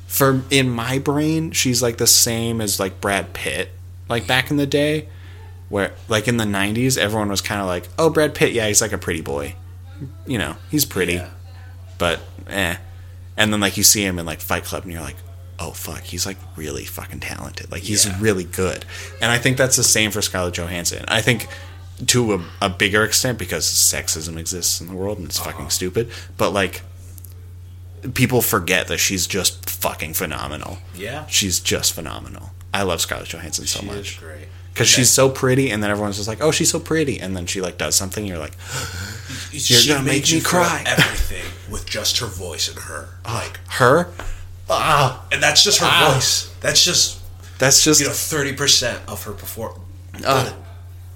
for 0.07 0.41
in 0.49 0.69
my 0.69 0.99
brain. 0.99 1.51
She's 1.51 1.81
like 1.81 1.97
the 1.97 2.07
same 2.07 2.61
as 2.61 2.79
like 2.79 2.99
Brad 3.01 3.33
Pitt, 3.33 3.69
like 4.09 4.27
back 4.27 4.51
in 4.51 4.57
the 4.57 4.65
day, 4.67 5.07
where 5.69 5.93
like 6.09 6.27
in 6.27 6.37
the 6.37 6.43
'90s, 6.45 6.97
everyone 6.97 7.29
was 7.29 7.41
kind 7.41 7.61
of 7.61 7.67
like, 7.67 7.87
oh, 7.97 8.09
Brad 8.09 8.33
Pitt, 8.35 8.51
yeah, 8.53 8.67
he's 8.67 8.81
like 8.81 8.91
a 8.93 8.97
pretty 8.97 9.21
boy, 9.21 9.55
you 10.25 10.37
know, 10.37 10.55
he's 10.69 10.85
pretty, 10.85 11.13
Yeah. 11.15 11.29
but 11.97 12.19
eh. 12.47 12.75
And 13.37 13.53
then 13.53 13.59
like 13.59 13.77
you 13.77 13.83
see 13.83 14.03
him 14.03 14.17
in 14.19 14.25
like 14.25 14.41
Fight 14.41 14.63
Club, 14.63 14.83
and 14.83 14.91
you're 14.91 15.01
like, 15.01 15.17
oh 15.59 15.71
fuck, 15.71 16.01
he's 16.01 16.25
like 16.25 16.37
really 16.55 16.85
fucking 16.85 17.19
talented. 17.19 17.71
Like 17.71 17.83
he's 17.83 18.05
Yeah. 18.05 18.17
really 18.19 18.43
good. 18.43 18.85
And 19.21 19.31
I 19.31 19.37
think 19.39 19.57
that's 19.57 19.75
the 19.75 19.83
same 19.83 20.11
for 20.11 20.21
Scarlett 20.21 20.53
Johansson. 20.55 21.03
I 21.07 21.21
think 21.21 21.47
to 22.07 22.33
a, 22.35 22.45
a 22.61 22.69
bigger 22.69 23.03
extent 23.03 23.39
because 23.39 23.65
sexism 23.65 24.37
exists 24.37 24.79
in 24.81 24.87
the 24.87 24.93
world 24.93 25.17
and 25.17 25.27
it's 25.27 25.39
Uh-huh. 25.39 25.51
fucking 25.51 25.69
stupid. 25.71 26.11
But 26.37 26.51
like 26.51 26.81
people 28.13 28.41
forget 28.41 28.87
that 28.87 28.99
she's 28.99 29.25
just 29.27 29.67
fucking 29.69 30.13
phenomenal. 30.13 30.77
Yeah. 30.95 31.25
She's 31.27 31.59
just 31.59 31.93
phenomenal. 31.93 32.51
I 32.73 32.83
love 32.83 33.01
Scarlett 33.01 33.29
Johansson 33.29 33.65
so 33.65 33.79
She 33.79 33.85
much 33.87 34.19
great. 34.19 34.47
because 34.73 34.87
she's 34.87 35.09
so 35.09 35.29
pretty, 35.29 35.71
and 35.71 35.81
then 35.81 35.89
everyone's 35.89 36.17
just 36.17 36.27
like, 36.27 36.41
"Oh, 36.41 36.51
she's 36.51 36.69
so 36.69 36.79
pretty," 36.79 37.19
and 37.19 37.35
then 37.35 37.47
she 37.47 37.61
like 37.61 37.77
does 37.79 37.95
something, 37.95 38.21
and 38.23 38.29
you're 38.29 38.37
like, 38.37 38.53
You're 39.51 39.95
gonna 39.95 40.05
make 40.05 40.29
me 40.31 40.41
cry. 40.41 40.83
Everything 40.85 41.45
with 41.71 41.87
just 41.89 42.19
her 42.19 42.27
voice 42.27 42.67
and 42.69 42.77
her, 42.79 43.09
like, 43.25 43.59
"Her? 43.69 44.09
And 44.69 45.41
that's 45.41 45.63
just 45.63 45.79
her 45.79 45.87
Ah. 45.89 46.13
voice. 46.13 46.49
That's 46.61 46.83
just 46.83 47.19
That's 47.59 47.83
just 47.83 47.99
you 47.99 48.07
know 48.07 48.13
thirty 48.13 48.53
percent 48.53 48.99
of 49.07 49.23
her 49.23 49.31
performance. 49.33 49.81
Ah, 50.25 50.53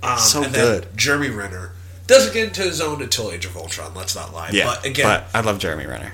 Um, 0.03 0.17
so 0.19 0.43
and 0.43 0.53
good. 0.53 0.83
Then 0.83 0.89
Jeremy 0.95 1.29
Renner 1.29 1.73
doesn't 2.07 2.33
get 2.33 2.47
into 2.47 2.61
his 2.63 2.81
own 2.81 3.01
until 3.01 3.31
Age 3.31 3.45
of 3.45 3.55
Ultron. 3.55 3.93
Let's 3.93 4.15
not 4.15 4.33
lie. 4.33 4.49
yeah." 4.51 4.65
but 4.65 4.85
again, 4.85 5.05
but 5.05 5.25
I 5.33 5.41
love 5.41 5.59
Jeremy 5.59 5.85
Renner. 5.85 6.13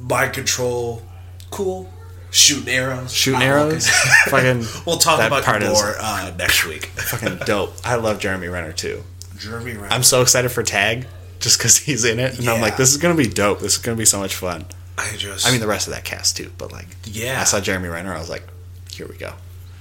mind 0.00 0.32
control, 0.32 1.02
cool. 1.50 1.90
Shooting 2.30 2.68
arrows, 2.74 3.12
Shooting 3.14 3.40
arrows, 3.42 3.88
fucking. 4.28 4.64
We'll 4.86 4.98
talk 4.98 5.20
about 5.20 5.42
part 5.44 5.62
it 5.62 5.70
is 5.70 5.80
more 5.80 5.94
uh, 5.98 6.32
next 6.36 6.66
week. 6.66 6.86
fucking 6.94 7.38
dope. 7.46 7.74
I 7.84 7.94
love 7.94 8.18
Jeremy 8.18 8.48
Renner 8.48 8.72
too. 8.72 9.02
Jeremy 9.38 9.72
Renner. 9.74 9.88
I'm 9.92 10.02
so 10.02 10.20
excited 10.22 10.50
for 10.50 10.62
Tag 10.62 11.06
just 11.40 11.58
because 11.58 11.76
he's 11.78 12.04
in 12.04 12.18
it, 12.18 12.38
and 12.38 12.48
I'm 12.48 12.60
like, 12.60 12.76
this 12.76 12.90
is 12.90 12.98
gonna 12.98 13.14
be 13.14 13.26
dope. 13.28 13.60
This 13.60 13.72
is 13.76 13.78
gonna 13.78 13.96
be 13.96 14.04
so 14.04 14.18
much 14.18 14.34
fun. 14.34 14.66
I 14.98 15.14
just. 15.16 15.46
I 15.46 15.50
mean, 15.50 15.60
the 15.60 15.66
rest 15.66 15.86
of 15.88 15.94
that 15.94 16.04
cast 16.04 16.36
too, 16.36 16.50
but 16.58 16.72
like, 16.72 16.86
Yeah. 17.04 17.40
I 17.40 17.44
saw 17.44 17.60
Jeremy 17.60 17.88
Renner. 17.88 18.14
I 18.14 18.18
was 18.18 18.30
like, 18.30 18.44
here 18.92 19.06
we 19.06 19.16
go. 19.16 19.32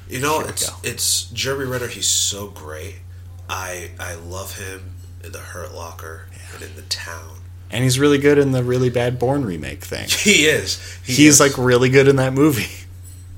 You 0.10 0.20
know, 0.20 0.40
Here 0.42 0.50
it's 0.50 0.72
it's 0.84 1.24
Jeremy 1.32 1.66
Renner. 1.66 1.88
He's 1.88 2.08
so 2.08 2.48
great. 2.48 2.96
I 3.50 3.92
I 4.00 4.16
love 4.16 4.58
him 4.58 4.92
in 5.24 5.32
the 5.32 5.40
Hurt 5.40 5.74
Locker 5.74 6.28
and 6.54 6.62
in 6.64 6.76
the 6.76 6.82
Town. 6.84 7.38
And 7.72 7.84
he's 7.84 7.98
really 7.98 8.20
good 8.20 8.38
in 8.38 8.52
the 8.52 8.64
really 8.64 8.90
bad 8.90 9.18
Bourne 9.18 9.44
remake 9.46 9.84
thing. 9.84 10.08
He 10.10 10.46
is. 10.46 10.80
He 11.04 11.14
He's 11.14 11.36
is. 11.36 11.40
like 11.40 11.58
really 11.58 11.90
good 11.90 12.08
in 12.08 12.18
that 12.18 12.34
movie. 12.34 12.86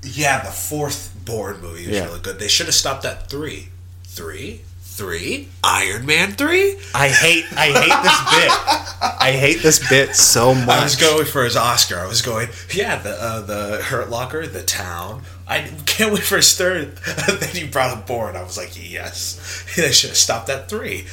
yeah. 0.02 0.44
The 0.44 0.50
fourth 0.50 1.14
Bourne 1.24 1.60
movie 1.60 1.82
is 1.84 1.88
Yeah. 1.88 2.04
really 2.06 2.20
good. 2.20 2.38
They 2.38 2.48
should 2.48 2.66
have 2.66 2.74
stopped 2.74 3.04
at 3.04 3.30
three, 3.30 3.68
three, 4.04 4.62
three. 4.98 5.48
Iron 5.62 6.04
Man 6.04 6.32
three. 6.32 6.76
I 6.94 7.08
hate 7.08 7.44
I 7.56 7.66
hate 7.66 8.02
this 8.02 8.18
bit. 8.34 9.20
I 9.20 9.30
hate 9.32 9.62
this 9.62 9.88
bit 9.88 10.16
so 10.16 10.54
much. 10.54 10.68
I 10.68 10.82
was 10.82 10.96
going 10.96 11.24
for 11.24 11.44
his 11.44 11.56
Oscar. 11.56 11.98
I 12.00 12.06
was 12.06 12.20
going, 12.20 12.48
yeah, 12.74 12.96
the 13.00 13.10
uh, 13.10 13.40
the 13.42 13.82
Hurt 13.82 14.10
Locker, 14.10 14.46
the 14.46 14.62
Town. 14.62 15.22
I 15.46 15.70
can't 15.86 16.12
wait 16.12 16.24
for 16.24 16.36
his 16.36 16.54
third. 16.58 16.96
then 17.28 17.54
you 17.54 17.68
brought 17.68 17.96
up 17.96 18.06
Bourne. 18.06 18.36
I 18.36 18.42
was 18.42 18.56
like, 18.58 18.72
yes. 18.74 19.64
They 19.76 19.92
should 19.92 20.10
have 20.10 20.16
stopped 20.16 20.50
at 20.50 20.68
three. 20.68 21.06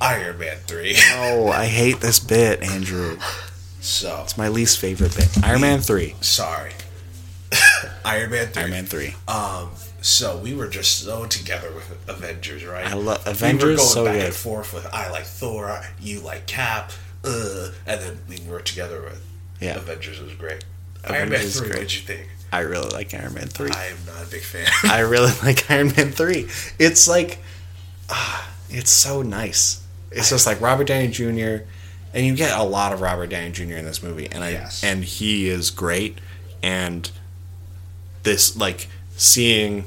Iron 0.00 0.38
Man 0.38 0.56
three. 0.66 0.96
Oh, 1.12 1.48
I 1.48 1.66
hate 1.66 2.00
this 2.00 2.18
bit, 2.18 2.60
Andrew. 2.62 3.18
So 3.80 4.20
It's 4.24 4.36
my 4.36 4.48
least 4.48 4.78
favorite 4.80 5.14
bit. 5.16 5.28
Iron 5.44 5.60
Man 5.60 5.78
three. 5.80 6.16
sorry. 6.20 6.72
Iron 8.04 8.30
Man 8.30 8.48
three. 8.48 8.62
Iron 8.62 8.70
Man 8.72 8.86
three. 8.86 9.14
Um, 9.28 9.70
so 10.02 10.36
we 10.36 10.52
were 10.54 10.68
just 10.68 11.00
so 11.04 11.24
together 11.26 11.72
with 11.72 11.96
Avengers, 12.08 12.64
right? 12.64 12.86
I 12.86 12.94
love 12.94 13.26
Avengers. 13.26 13.64
We 13.64 13.68
were 13.70 13.72
Avengers. 13.74 13.78
going 13.78 13.88
so 13.88 14.04
back 14.04 14.14
good. 14.16 14.24
and 14.26 14.34
forth 14.34 14.74
with 14.74 14.86
I 14.92 15.10
like 15.10 15.24
Thor, 15.24 15.80
you 16.00 16.20
like 16.20 16.46
Cap, 16.46 16.92
uh, 17.24 17.70
and 17.86 18.00
then 18.00 18.18
we 18.28 18.38
were 18.48 18.60
together 18.60 19.00
with 19.02 19.24
Yeah. 19.60 19.76
Avengers. 19.76 20.20
was 20.20 20.34
great. 20.34 20.64
Iron 21.04 21.28
Man 21.30 21.38
Avengers 21.40 21.58
three. 21.58 21.68
great. 21.68 21.78
What 21.78 21.88
did 21.88 21.94
you 21.94 22.00
think? 22.02 22.28
I 22.52 22.58
really 22.60 22.90
like 22.90 23.14
Iron 23.14 23.34
Man 23.34 23.46
three. 23.46 23.70
I 23.70 23.86
am 23.86 23.96
not 24.06 24.26
a 24.26 24.30
big 24.30 24.42
fan. 24.42 24.66
I 24.90 25.00
really 25.14 25.32
like 25.42 25.70
Iron 25.70 25.88
Man 25.96 26.12
3. 26.12 26.46
It's 26.78 27.08
like, 27.08 27.38
ah, 28.10 28.50
it's 28.68 28.90
so 28.90 29.22
nice. 29.22 29.82
It's 30.10 30.28
just 30.28 30.46
like 30.46 30.60
Robert 30.60 30.86
Downey 30.88 31.08
Jr. 31.08 31.64
And 32.14 32.26
you 32.26 32.34
get 32.36 32.58
a 32.58 32.62
lot 32.62 32.92
of 32.92 33.00
Robert 33.00 33.28
Downey 33.30 33.52
Jr. 33.52 33.62
in 33.76 33.86
this 33.86 34.02
movie, 34.02 34.28
and 34.30 34.44
I 34.44 34.50
Yes. 34.50 34.84
and 34.84 35.02
he 35.02 35.48
is 35.48 35.70
great. 35.70 36.18
And 36.62 37.10
this 38.22 38.54
like 38.56 38.88
seeing 39.16 39.84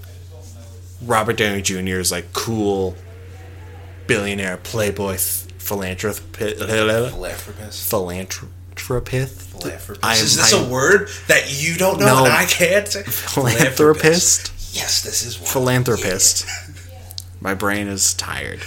Robert 1.03 1.37
Downey 1.37 1.61
Jr.'s 1.61 2.11
like 2.11 2.31
cool 2.33 2.95
billionaire 4.07 4.57
playboy 4.57 5.17
th- 5.17 5.43
philanthropist 5.57 6.21
Philanthropist. 6.33 7.89
philanthropist 7.89 9.41
Philanthropist. 9.51 10.21
Is 10.23 10.35
this 10.37 10.53
I 10.53 10.59
a 10.65 10.69
word 10.69 11.09
that 11.27 11.51
you 11.61 11.75
don't 11.77 11.99
know 11.99 12.05
No. 12.05 12.25
and 12.25 12.33
I 12.33 12.45
can't? 12.45 12.87
say? 12.87 13.03
philanthropist 13.03 14.51
Yes, 14.75 15.01
this 15.03 15.25
is 15.25 15.39
one. 15.39 15.47
philanthropist. 15.49 16.45
My 17.39 17.53
brain 17.53 17.87
is 17.87 18.13
tired. 18.15 18.59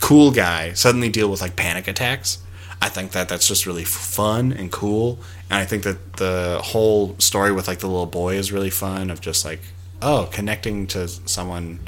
cool 0.00 0.30
guy. 0.32 0.72
Suddenly 0.72 1.08
deal 1.10 1.30
with 1.30 1.40
like 1.40 1.54
panic 1.56 1.86
attacks. 1.86 2.38
I 2.84 2.90
think 2.90 3.12
that 3.12 3.30
that's 3.30 3.48
just 3.48 3.64
really 3.64 3.84
fun 3.84 4.52
and 4.52 4.70
cool. 4.70 5.18
And 5.48 5.58
I 5.58 5.64
think 5.64 5.84
that 5.84 6.18
the 6.18 6.60
whole 6.62 7.18
story 7.18 7.50
with 7.50 7.66
like 7.66 7.78
the 7.78 7.86
little 7.86 8.04
boy 8.04 8.34
is 8.34 8.52
really 8.52 8.68
fun 8.68 9.10
of 9.10 9.22
just 9.22 9.42
like, 9.42 9.60
oh, 10.02 10.28
connecting 10.30 10.86
to 10.88 11.08
someone 11.08 11.80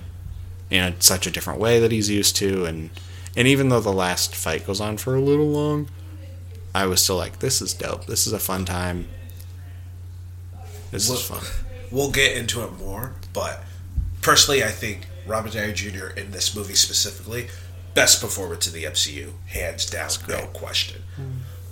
in 0.70 0.98
such 1.02 1.26
a 1.26 1.30
different 1.30 1.60
way 1.60 1.80
that 1.80 1.92
he's 1.92 2.08
used 2.08 2.34
to. 2.36 2.64
And, 2.64 2.88
and 3.36 3.46
even 3.46 3.68
though 3.68 3.80
the 3.80 3.92
last 3.92 4.34
fight 4.34 4.66
goes 4.66 4.80
on 4.80 4.96
for 4.96 5.14
a 5.14 5.20
little 5.20 5.50
long, 5.50 5.90
I 6.74 6.86
was 6.86 7.02
still 7.02 7.18
like, 7.18 7.40
this 7.40 7.60
is 7.60 7.74
dope. 7.74 8.06
This 8.06 8.26
is 8.26 8.32
a 8.32 8.38
fun 8.38 8.64
time. 8.64 9.06
This 10.92 11.10
is 11.10 11.20
fun. 11.20 11.42
We'll 11.92 12.10
get 12.10 12.36
into 12.36 12.64
it 12.64 12.72
more, 12.80 13.12
but 13.32 13.62
personally, 14.20 14.64
I 14.64 14.72
think 14.72 15.06
Robert 15.24 15.52
Downey 15.52 15.72
Jr. 15.72 16.06
in 16.06 16.32
this 16.32 16.56
movie 16.56 16.74
specifically, 16.74 17.46
best 17.96 18.20
performance 18.20 18.68
in 18.68 18.74
the 18.74 18.84
MCU, 18.84 19.32
hands 19.46 19.86
down, 19.90 20.10
no 20.28 20.46
question. 20.52 21.02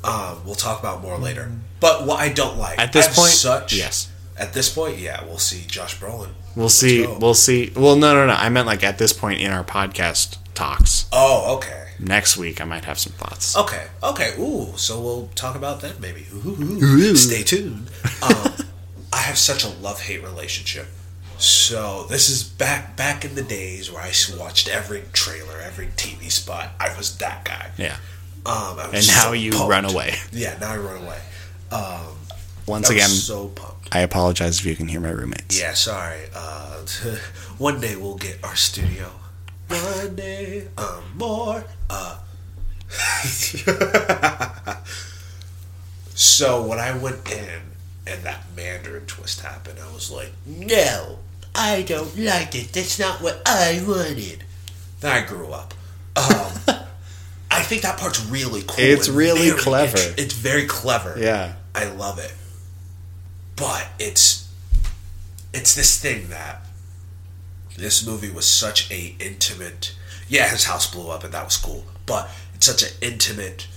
Um, 0.03 0.45
we'll 0.45 0.55
talk 0.57 0.81
about 0.81 1.03
more 1.03 1.17
later. 1.19 1.53
But 1.81 2.07
what 2.07 2.19
I 2.19 2.31
don't 2.31 2.59
like 2.59 2.79
At 2.79 2.93
this 2.93 3.07
point, 3.07 3.31
such, 3.31 3.73
yes. 3.75 4.11
At 4.37 4.53
this 4.53 4.75
point, 4.75 4.99
yeah, 4.99 5.23
we'll 5.25 5.39
see 5.39 5.65
Josh 5.67 5.99
Brolin. 6.01 6.31
We'll 6.57 6.69
see. 6.69 7.05
go. 7.05 7.19
We'll 7.21 7.35
see. 7.35 7.71
Well, 7.77 7.95
no, 7.97 8.15
no, 8.15 8.27
no. 8.27 8.33
I 8.33 8.49
meant 8.49 8.67
like 8.67 8.83
at 8.83 8.99
this 8.99 9.13
point 9.13 9.41
in 9.41 9.51
our 9.51 9.65
podcast 9.65 10.39
talks. 10.55 11.07
Oh, 11.13 11.57
okay. 11.57 11.83
Next 12.01 12.37
week, 12.37 12.61
I 12.61 12.65
might 12.65 12.85
have 12.85 12.99
some 12.99 13.13
thoughts. 13.13 13.57
Okay, 13.57 13.87
okay. 14.03 14.35
Ooh, 14.39 14.73
so 14.77 15.01
we'll 15.01 15.29
talk 15.37 15.55
about 15.55 15.81
that 15.83 16.01
maybe. 16.01 16.27
Ooh, 16.35 17.15
Stay 17.17 17.43
tuned. 17.43 17.91
Um, 18.23 18.53
I 19.13 19.19
have 19.19 19.37
such 19.39 19.65
a 19.65 19.69
love 19.69 20.01
hate 20.01 20.23
relationship. 20.23 20.87
So 21.39 22.05
this 22.09 22.29
is 22.31 22.43
back 22.45 22.97
back 22.97 23.25
in 23.25 23.35
the 23.35 23.43
days 23.43 23.91
where 23.91 24.03
I 24.03 24.13
watched 24.39 24.69
every 24.69 25.03
trailer, 25.13 25.59
every 25.61 25.87
TV 25.89 26.31
spot. 26.31 26.71
I 26.81 26.97
was 26.97 27.17
that 27.19 27.45
guy. 27.45 27.71
Yeah. 27.77 27.97
Um, 28.47 28.79
I 28.79 28.89
was 28.91 29.09
And 29.09 29.17
now 29.17 29.23
so 29.25 29.33
you 29.33 29.51
pumped. 29.53 29.71
run 29.71 29.85
away. 29.85 30.15
Yeah, 30.33 30.57
now 30.61 30.73
I 30.73 30.77
run 30.77 31.03
away. 31.03 31.21
Um, 31.73 32.17
Once 32.67 32.89
again, 32.91 33.09
so 33.09 33.49
pumped. 33.49 33.89
I 33.93 34.01
apologize 34.01 34.59
if 34.61 34.67
you 34.67 34.77
can 34.77 34.87
hear 34.89 35.01
my 35.01 35.11
roommates. 35.11 35.59
Yeah, 35.59 35.75
sorry. 35.75 36.21
Uh, 36.35 36.79
one 37.59 37.81
day 37.81 37.97
we'll 37.97 38.17
get 38.17 38.43
our 38.45 38.55
studio. 38.57 39.11
One 39.69 40.15
day, 40.15 40.69
um, 40.79 41.03
more. 41.17 41.65
Uh, 41.91 42.19
so 46.15 46.63
when 46.67 46.79
I 46.79 46.97
went 46.97 47.29
in 47.33 47.61
and 48.07 48.23
that 48.25 48.45
Mandarin 48.57 49.07
twist 49.07 49.41
happened, 49.41 49.79
I 49.81 49.93
was 49.93 50.11
like, 50.11 50.33
no, 50.47 51.19
I 51.55 51.83
don't 51.83 52.17
like 52.19 52.55
it. 52.55 52.73
That's 52.73 52.99
not 52.99 53.21
what 53.23 53.41
I 53.47 53.83
wanted. 53.87 54.45
Then 55.01 55.13
I 55.13 55.27
grew 55.27 55.53
up. 55.53 55.75
Um, 56.17 56.53
I 57.51 57.63
think 57.63 57.83
that 57.83 57.99
part's 57.99 58.25
really 58.27 58.63
cool. 58.63 58.77
It's 58.79 59.09
really 59.09 59.51
clever. 59.53 59.97
int- 59.97 60.19
It's 60.19 60.35
very 60.35 60.67
clever. 60.67 61.15
Yeah. 61.19 61.55
I 61.75 61.85
love 61.87 62.19
it. 62.19 62.33
But 63.57 63.87
it's 63.99 64.49
it's 65.53 65.75
this 65.77 66.01
thing 66.01 66.29
that 66.31 66.63
this 67.77 68.05
movie 68.07 68.31
was 68.31 68.47
such 68.47 68.91
a 68.91 69.15
intimate 69.21 69.95
yeah, 70.29 70.49
his 70.49 70.65
house 70.65 70.91
blew 70.93 71.11
up 71.11 71.23
and 71.25 71.33
that 71.35 71.45
was 71.45 71.57
cool. 71.57 71.85
But 72.07 72.29
it's 72.55 72.67
such 72.67 72.83
an 72.83 72.89
intimate 73.01 73.69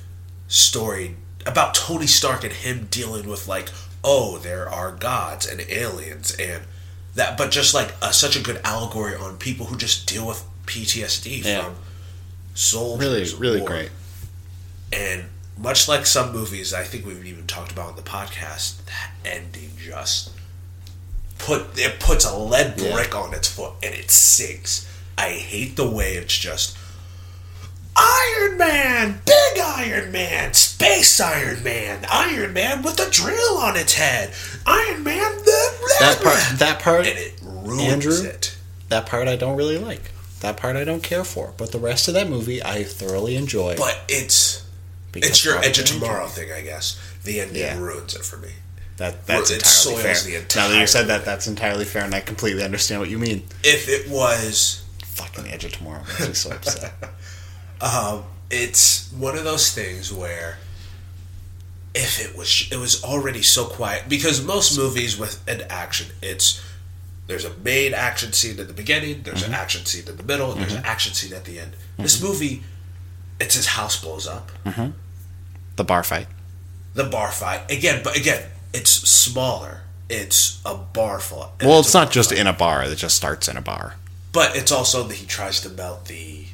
story 0.48 1.16
about 1.46 1.76
Tony 1.76 2.08
Stark 2.08 2.44
and 2.44 2.54
him 2.54 2.88
dealing 2.90 3.28
with 3.30 3.48
like, 3.48 3.70
oh, 4.10 4.38
there 4.38 4.70
are 4.70 4.92
gods 4.94 5.46
and 5.46 5.60
aliens 5.70 6.34
and 6.40 6.64
that 7.16 7.38
but 7.38 7.52
just 7.52 7.74
like 7.74 7.94
a, 8.02 8.14
such 8.14 8.36
a 8.38 8.42
good 8.42 8.62
allegory 8.64 9.14
on 9.16 9.36
people 9.38 9.66
who 9.66 9.76
just 9.76 10.08
deal 10.08 10.26
with 10.26 10.44
PTSD 10.66 11.44
Yeah. 11.44 11.64
from 11.66 11.76
soldiers. 12.54 13.34
Really, 13.36 13.42
really 13.42 13.60
war. 13.62 13.70
great. 13.70 13.90
And 14.94 15.26
much 15.58 15.88
like 15.88 16.06
some 16.06 16.32
movies, 16.32 16.74
I 16.74 16.84
think 16.84 17.06
we've 17.06 17.26
even 17.26 17.48
talked 17.48 17.72
about 17.72 17.90
on 17.90 17.96
the 17.98 18.02
podcast, 18.02 18.86
that 18.86 19.12
ending 19.26 19.72
just 19.78 20.32
put 21.40 21.78
it 21.78 22.00
puts 22.00 22.24
a 22.26 22.36
lead 22.38 22.76
Yeah. 22.78 22.94
brick 22.94 23.14
on 23.16 23.34
its 23.34 23.48
foot 23.48 23.74
and 23.84 23.94
it 23.94 24.10
sinks. 24.12 24.88
I 25.18 25.32
hate 25.32 25.76
the 25.76 25.90
way 25.90 26.14
it's 26.16 26.38
just 26.38 26.78
Iron 27.98 28.58
Man, 28.58 29.22
big 29.26 29.60
Iron 29.60 30.12
Man, 30.12 30.54
space 30.54 31.20
Iron 31.20 31.64
Man, 31.64 32.06
Iron 32.12 32.54
Man 32.54 32.84
with 32.84 33.00
a 33.00 33.10
drill 33.10 33.58
on 33.58 33.76
its 33.76 33.94
head, 33.94 34.34
Iron 34.66 35.04
Man 35.04 35.38
the 35.38 35.88
That 36.00 36.20
part. 36.24 36.60
That 36.60 36.80
part. 36.82 37.08
and 37.08 37.18
it 37.18 37.40
ruins 37.42 37.82
Andrew? 37.82 38.22
it. 38.24 38.58
That 38.90 39.06
part 39.08 39.28
I 39.28 39.36
don't 39.36 39.58
really 39.58 39.78
like. 39.78 40.12
That 40.42 40.58
part 40.58 40.76
I 40.76 40.84
don't 40.84 41.02
care 41.02 41.24
for. 41.24 41.54
But 41.58 41.72
the 41.72 41.80
rest 41.80 42.08
of 42.08 42.14
that 42.14 42.30
movie 42.30 42.62
I 42.64 42.84
thoroughly 42.84 43.36
enjoy 43.36 43.76
But 43.78 44.00
it's 44.08 44.64
It's 45.16 45.44
your 45.44 45.58
Edge 45.58 45.80
of 45.80 45.86
Tomorrow 45.86 46.28
Jr. 46.28 46.32
thing, 46.34 46.52
I 46.52 46.62
guess. 46.62 47.00
The 47.24 47.42
ending 47.42 47.58
Yeah. 47.58 47.78
ruins 47.80 48.14
it 48.16 48.24
for 48.24 48.38
me. 48.38 48.52
That 48.98 49.26
that's 49.26 49.50
It 49.52 49.56
entirely 49.88 50.04
fair. 50.04 50.40
the 50.46 50.56
now 50.56 50.68
that 50.70 50.80
you 50.80 50.88
said 50.88 51.08
that, 51.08 51.26
that's 51.26 51.48
entirely 51.48 51.86
fair, 51.86 52.04
and 52.04 52.14
I 52.16 52.20
completely 52.20 52.64
understand 52.64 53.00
what 53.02 53.10
you 53.10 53.18
mean. 53.20 53.44
If 53.64 53.90
it 53.90 54.08
was 54.10 54.82
Fucking 55.04 55.48
Edge 55.52 55.66
of 55.66 55.72
Tomorrow 55.74 56.04
me 56.20 56.34
so 56.34 56.52
upset. 56.52 56.94
Um, 57.82 58.24
it's 58.50 59.12
one 59.12 59.38
of 59.38 59.44
those 59.44 59.72
things 59.74 60.12
where 60.12 60.58
if 61.94 62.20
it 62.24 62.38
was 62.38 62.68
it 62.72 62.78
was 62.78 63.04
already 63.04 63.42
so 63.42 63.66
quiet 63.66 64.04
because 64.08 64.44
most 64.44 64.78
movies 64.78 65.18
with 65.18 65.44
an 65.50 65.64
action 65.70 66.08
it's 66.22 66.62
there's 67.28 67.44
a 67.44 67.54
main 67.58 67.94
action 67.94 68.32
scene 68.34 68.60
at 68.60 68.68
the 68.68 68.74
beginning 68.74 69.24
there's 69.24 69.42
Mm-hmm. 69.44 69.54
an 69.54 69.60
action 69.60 69.86
scene 69.86 70.08
in 70.08 70.16
the 70.16 70.24
middle 70.24 70.52
and 70.52 70.62
there's 70.62 70.76
an 70.76 70.86
action 70.86 71.14
scene 71.14 71.34
at 71.34 71.46
the 71.46 71.60
end 71.60 71.72
this 71.98 72.22
movie 72.22 72.64
it's 73.40 73.56
his 73.56 73.66
house 73.68 74.00
blows 74.02 74.28
up 74.28 74.52
The 75.76 75.84
bar 75.84 76.04
fight. 76.04 76.28
the 76.94 77.04
bar 77.04 77.32
fight 77.32 77.70
again 77.72 78.02
but 78.04 78.16
again 78.16 78.44
it's 78.74 78.92
smaller 78.92 79.82
it's 80.10 80.62
a 80.66 80.76
bar 80.76 81.20
fight 81.20 81.50
Well, 81.64 81.80
it's 81.80 81.94
a 81.94 81.98
not 81.98 82.12
just 82.12 82.30
fight. 82.30 82.40
in 82.40 82.48
a 82.48 82.54
bar. 82.54 82.84
It 82.84 82.96
just 82.96 83.18
starts 83.18 83.50
in 83.50 83.58
a 83.58 83.62
bar. 83.62 83.96
But 84.32 84.56
it's 84.56 84.72
also 84.72 85.04
that 85.04 85.16
he 85.16 85.26
tries 85.26 85.60
to 85.62 85.70
melt 85.70 86.06
the 86.06 86.46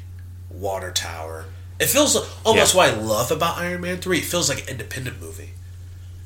water 0.64 0.90
tower. 0.90 1.44
It 1.78 1.86
feels 1.86 2.16
almost 2.44 2.74
Yeah. 2.74 2.78
what 2.78 2.90
I 2.90 2.96
love 2.96 3.30
about 3.30 3.58
Iron 3.58 3.82
Man 3.82 3.98
3. 3.98 4.18
It 4.18 4.24
feels 4.24 4.48
like 4.48 4.62
an 4.62 4.68
independent 4.68 5.20
movie. 5.20 5.50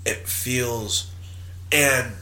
It 0.06 0.28
feels. 0.28 1.06
And 1.72 2.12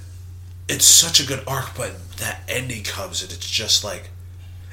it's 0.68 0.84
such 0.84 1.20
a 1.20 1.26
good 1.26 1.42
arc, 1.46 1.76
but 1.76 1.92
that 2.18 2.40
ending 2.48 2.82
comes 2.82 3.22
and 3.22 3.30
it's 3.32 3.48
just 3.48 3.84
like. 3.84 4.10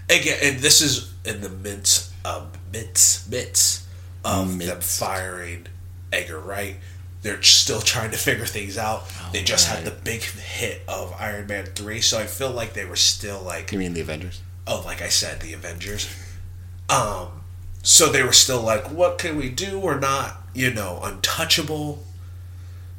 Again, 0.09 0.37
and 0.43 0.59
this 0.59 0.81
is 0.81 1.11
in 1.25 1.41
the 1.41 1.49
midst, 1.49 2.11
of 2.25 2.57
midst, 2.71 3.29
midst 3.31 3.83
of 4.25 4.49
them 4.49 4.57
Midst. 4.57 4.99
firing 4.99 5.67
Edgar 6.11 6.39
Wright. 6.39 6.75
They're 7.21 7.41
still 7.41 7.79
trying 7.81 8.11
to 8.11 8.17
figure 8.29 8.45
things 8.45 8.77
out. 8.77 9.03
they 9.31 9.39
oh, 9.41 9.43
just 9.45 9.67
had 9.67 9.85
the 9.85 9.91
big 9.91 10.21
hit 10.21 10.81
of 10.89 11.13
Iron 11.19 11.47
Man 11.47 11.65
3, 11.67 12.01
so 12.01 12.19
I 12.19 12.25
feel 12.25 12.51
like 12.51 12.73
they 12.73 12.83
were 12.85 12.97
still 12.97 13.41
like 13.41 13.71
You 13.71 13.79
mean 13.79 13.93
the 13.93 14.01
Avengers? 14.01 14.41
oh, 14.67 14.81
like 14.85 15.01
I 15.01 15.09
said, 15.09 15.39
the 15.39 15.53
Avengers. 15.53 16.07
Um, 16.89 17.27
so 17.81 18.11
they 18.11 18.23
were 18.23 18.33
still 18.33 18.61
like, 18.61 18.91
what 18.91 19.17
can 19.17 19.35
we 19.37 19.49
do? 19.49 19.79
We're 19.79 19.99
not, 19.99 20.37
you 20.53 20.71
know, 20.71 20.99
untouchable. 21.03 22.03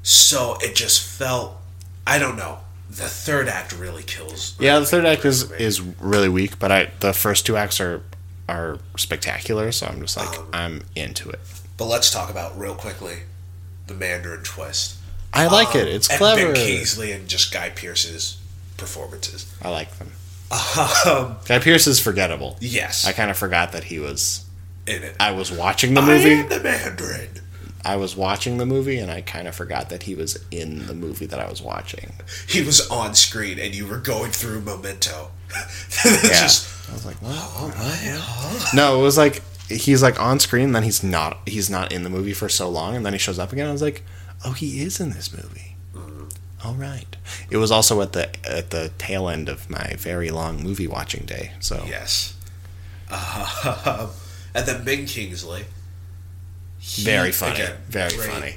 So 0.02 0.56
it 0.60 0.74
just 0.74 1.02
felt, 1.06 1.56
I 2.06 2.18
don't 2.18 2.36
know. 2.36 2.58
The 2.90 3.08
third 3.08 3.48
act 3.48 3.72
really 3.76 4.02
kills. 4.02 4.54
Yeah, 4.60 4.78
the 4.78 4.86
third 4.86 5.04
act 5.04 5.24
is 5.24 5.50
is 5.52 5.80
really 5.80 6.28
weak, 6.28 6.58
but 6.60 6.70
I 6.70 6.90
the 7.00 7.12
first 7.12 7.44
two 7.46 7.56
acts 7.56 7.80
are 7.80 8.02
are 8.48 8.78
spectacular. 8.96 9.72
So 9.72 9.86
I'm 9.86 10.00
just 10.00 10.16
like 10.16 10.38
Um, 10.38 10.46
I'm 10.52 10.82
into 10.94 11.28
it. 11.30 11.40
But 11.76 11.86
let's 11.86 12.10
talk 12.10 12.30
about 12.30 12.56
real 12.56 12.74
quickly 12.76 13.20
the 13.88 13.94
Mandarin 13.94 14.44
twist. 14.44 14.96
I 15.32 15.46
like 15.46 15.74
Um, 15.74 15.80
it. 15.80 15.88
It's 15.88 16.08
and 16.08 16.18
clever. 16.18 16.52
Ben 16.52 16.54
Kingsley 16.54 17.10
and 17.10 17.26
just 17.26 17.52
Guy 17.52 17.70
Pearce's 17.70 18.36
performances. 18.76 19.46
I 19.60 19.70
like 19.70 19.98
them. 19.98 20.12
Um, 21.06 21.36
Guy 21.46 21.58
Pearce 21.58 21.86
is 21.86 21.98
forgettable. 22.00 22.56
yes, 22.60 23.06
I 23.06 23.12
kind 23.12 23.30
of 23.30 23.36
forgot 23.36 23.72
that 23.72 23.84
he 23.84 23.98
was. 23.98 24.44
in 24.86 25.02
it. 25.02 25.16
I 25.18 25.32
was 25.32 25.50
watching 25.50 25.94
the 25.94 26.00
I 26.00 26.06
movie. 26.06 26.34
am 26.34 26.48
the 26.48 26.60
Mandarin. 26.60 27.30
I 27.84 27.96
was 27.96 28.16
watching 28.16 28.56
the 28.58 28.64
movie, 28.66 28.98
and 28.98 29.10
I 29.10 29.20
kind 29.20 29.46
of 29.46 29.54
forgot 29.54 29.90
that 29.90 30.04
he 30.04 30.14
was 30.14 30.42
in 30.50 30.86
the 30.86 30.94
movie 30.94 31.26
that 31.26 31.38
I 31.38 31.48
was 31.50 31.60
watching. 31.60 32.12
He 32.48 32.62
was 32.62 32.88
on 32.90 33.14
screen, 33.14 33.58
and 33.58 33.74
you 33.74 33.86
were 33.86 33.98
going 33.98 34.30
through 34.30 34.60
Memento. 34.62 35.30
It's 35.56 36.24
Yeah, 36.24 36.30
just 36.30 36.90
I 36.90 36.92
was 36.94 37.06
like, 37.06 37.16
what? 37.22 37.32
oh, 37.34 37.66
what? 37.68 37.98
Huh? 38.20 38.70
No, 38.76 38.98
it 38.98 39.02
was 39.02 39.16
like 39.18 39.42
he's 39.68 40.02
like 40.02 40.20
on 40.20 40.40
screen, 40.40 40.72
then 40.72 40.82
he's 40.82 41.02
not. 41.02 41.46
He's 41.48 41.68
not 41.70 41.92
in 41.92 42.02
the 42.04 42.10
movie 42.10 42.32
for 42.32 42.48
so 42.48 42.68
long, 42.68 42.96
and 42.96 43.04
then 43.04 43.12
he 43.12 43.18
shows 43.18 43.38
up 43.38 43.52
again. 43.52 43.68
I 43.68 43.72
was 43.72 43.82
like, 43.82 44.02
oh, 44.44 44.52
he 44.52 44.82
is 44.82 44.98
in 45.00 45.10
this 45.10 45.32
movie. 45.32 45.73
All 46.64 46.74
right. 46.74 47.16
It 47.50 47.58
was 47.58 47.70
also 47.70 48.00
at 48.00 48.12
the 48.12 48.30
at 48.48 48.70
the 48.70 48.90
tail 48.98 49.28
end 49.28 49.48
of 49.48 49.68
my 49.68 49.94
very 49.98 50.30
long 50.30 50.62
movie 50.62 50.86
watching 50.86 51.24
day. 51.26 51.52
So 51.60 51.84
Yes. 51.86 52.34
Um, 53.10 54.10
and 54.54 54.66
then 54.66 54.84
Ben 54.84 55.06
Kingsley. 55.06 55.64
he- 56.78 57.02
very 57.04 57.32
funny, 57.32 57.60
again, 57.60 57.76
very 57.88 58.14
great. 58.16 58.30
funny. 58.30 58.56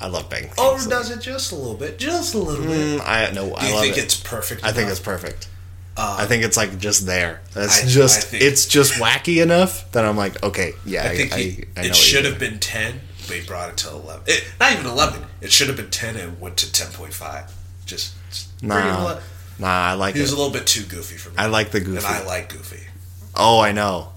I 0.00 0.06
love 0.08 0.28
Ben. 0.30 0.44
Or 0.58 0.70
Kingsley. 0.72 0.90
does 0.90 1.10
it 1.10 1.20
just 1.20 1.52
a 1.52 1.54
little 1.54 1.74
bit? 1.76 1.98
Just 1.98 2.34
a 2.34 2.38
little 2.38 2.64
bit. 2.64 3.00
Mm, 3.00 3.00
I 3.06 3.30
no, 3.32 3.48
Do 3.48 3.54
I 3.56 3.72
love 3.72 3.80
think 3.82 3.96
it. 3.98 4.04
it's 4.04 4.16
perfect? 4.20 4.64
I 4.64 4.72
think 4.72 4.90
it's 4.90 5.00
perfect. 5.00 5.48
Um, 5.96 6.06
I 6.18 6.26
think 6.26 6.42
it's 6.44 6.56
like 6.56 6.78
just 6.78 7.06
there. 7.06 7.40
That's 7.54 7.84
I- 7.84 7.86
just 7.88 8.18
I 8.18 8.20
think- 8.30 8.42
it's 8.44 8.66
just 8.66 8.94
wacky 8.94 9.42
enough 9.42 9.90
that 9.92 10.04
I'm 10.04 10.16
like, 10.16 10.42
okay, 10.42 10.72
yeah, 10.86 11.02
I, 11.04 11.08
I 11.08 11.16
think 11.16 11.32
I, 11.32 11.36
he, 11.38 11.64
I 11.76 11.82
know 11.82 11.88
it 11.88 11.96
should 11.96 12.24
have 12.24 12.38
been 12.38 12.58
ten, 12.60 13.00
but 13.26 13.36
he 13.36 13.46
brought 13.46 13.70
it 13.70 13.76
to 13.78 13.90
eleven. 13.90 14.22
It, 14.26 14.44
not 14.60 14.72
even 14.72 14.86
eleven. 14.86 15.24
It 15.40 15.50
should 15.52 15.68
have 15.68 15.76
been 15.76 15.90
ten 15.90 16.16
and 16.16 16.40
went 16.40 16.56
to 16.58 16.72
ten 16.72 16.90
point 16.92 17.12
five. 17.14 17.52
Just, 17.86 18.14
just 18.30 18.62
Nah, 18.62 19.18
nah, 19.58 19.66
I 19.68 19.94
like 19.94 20.14
He 20.14 20.20
was 20.20 20.32
a 20.32 20.36
little 20.36 20.52
bit 20.52 20.66
too 20.66 20.84
goofy 20.84 21.16
for 21.16 21.30
me. 21.30 21.36
I 21.38 21.46
like 21.46 21.70
the 21.70 21.80
goofy. 21.80 21.98
and. 21.98 22.06
I 22.06 22.24
like 22.24 22.48
Goofy. 22.48 22.86
oh, 23.34 23.60
I 23.60 23.72
know. 23.72 24.10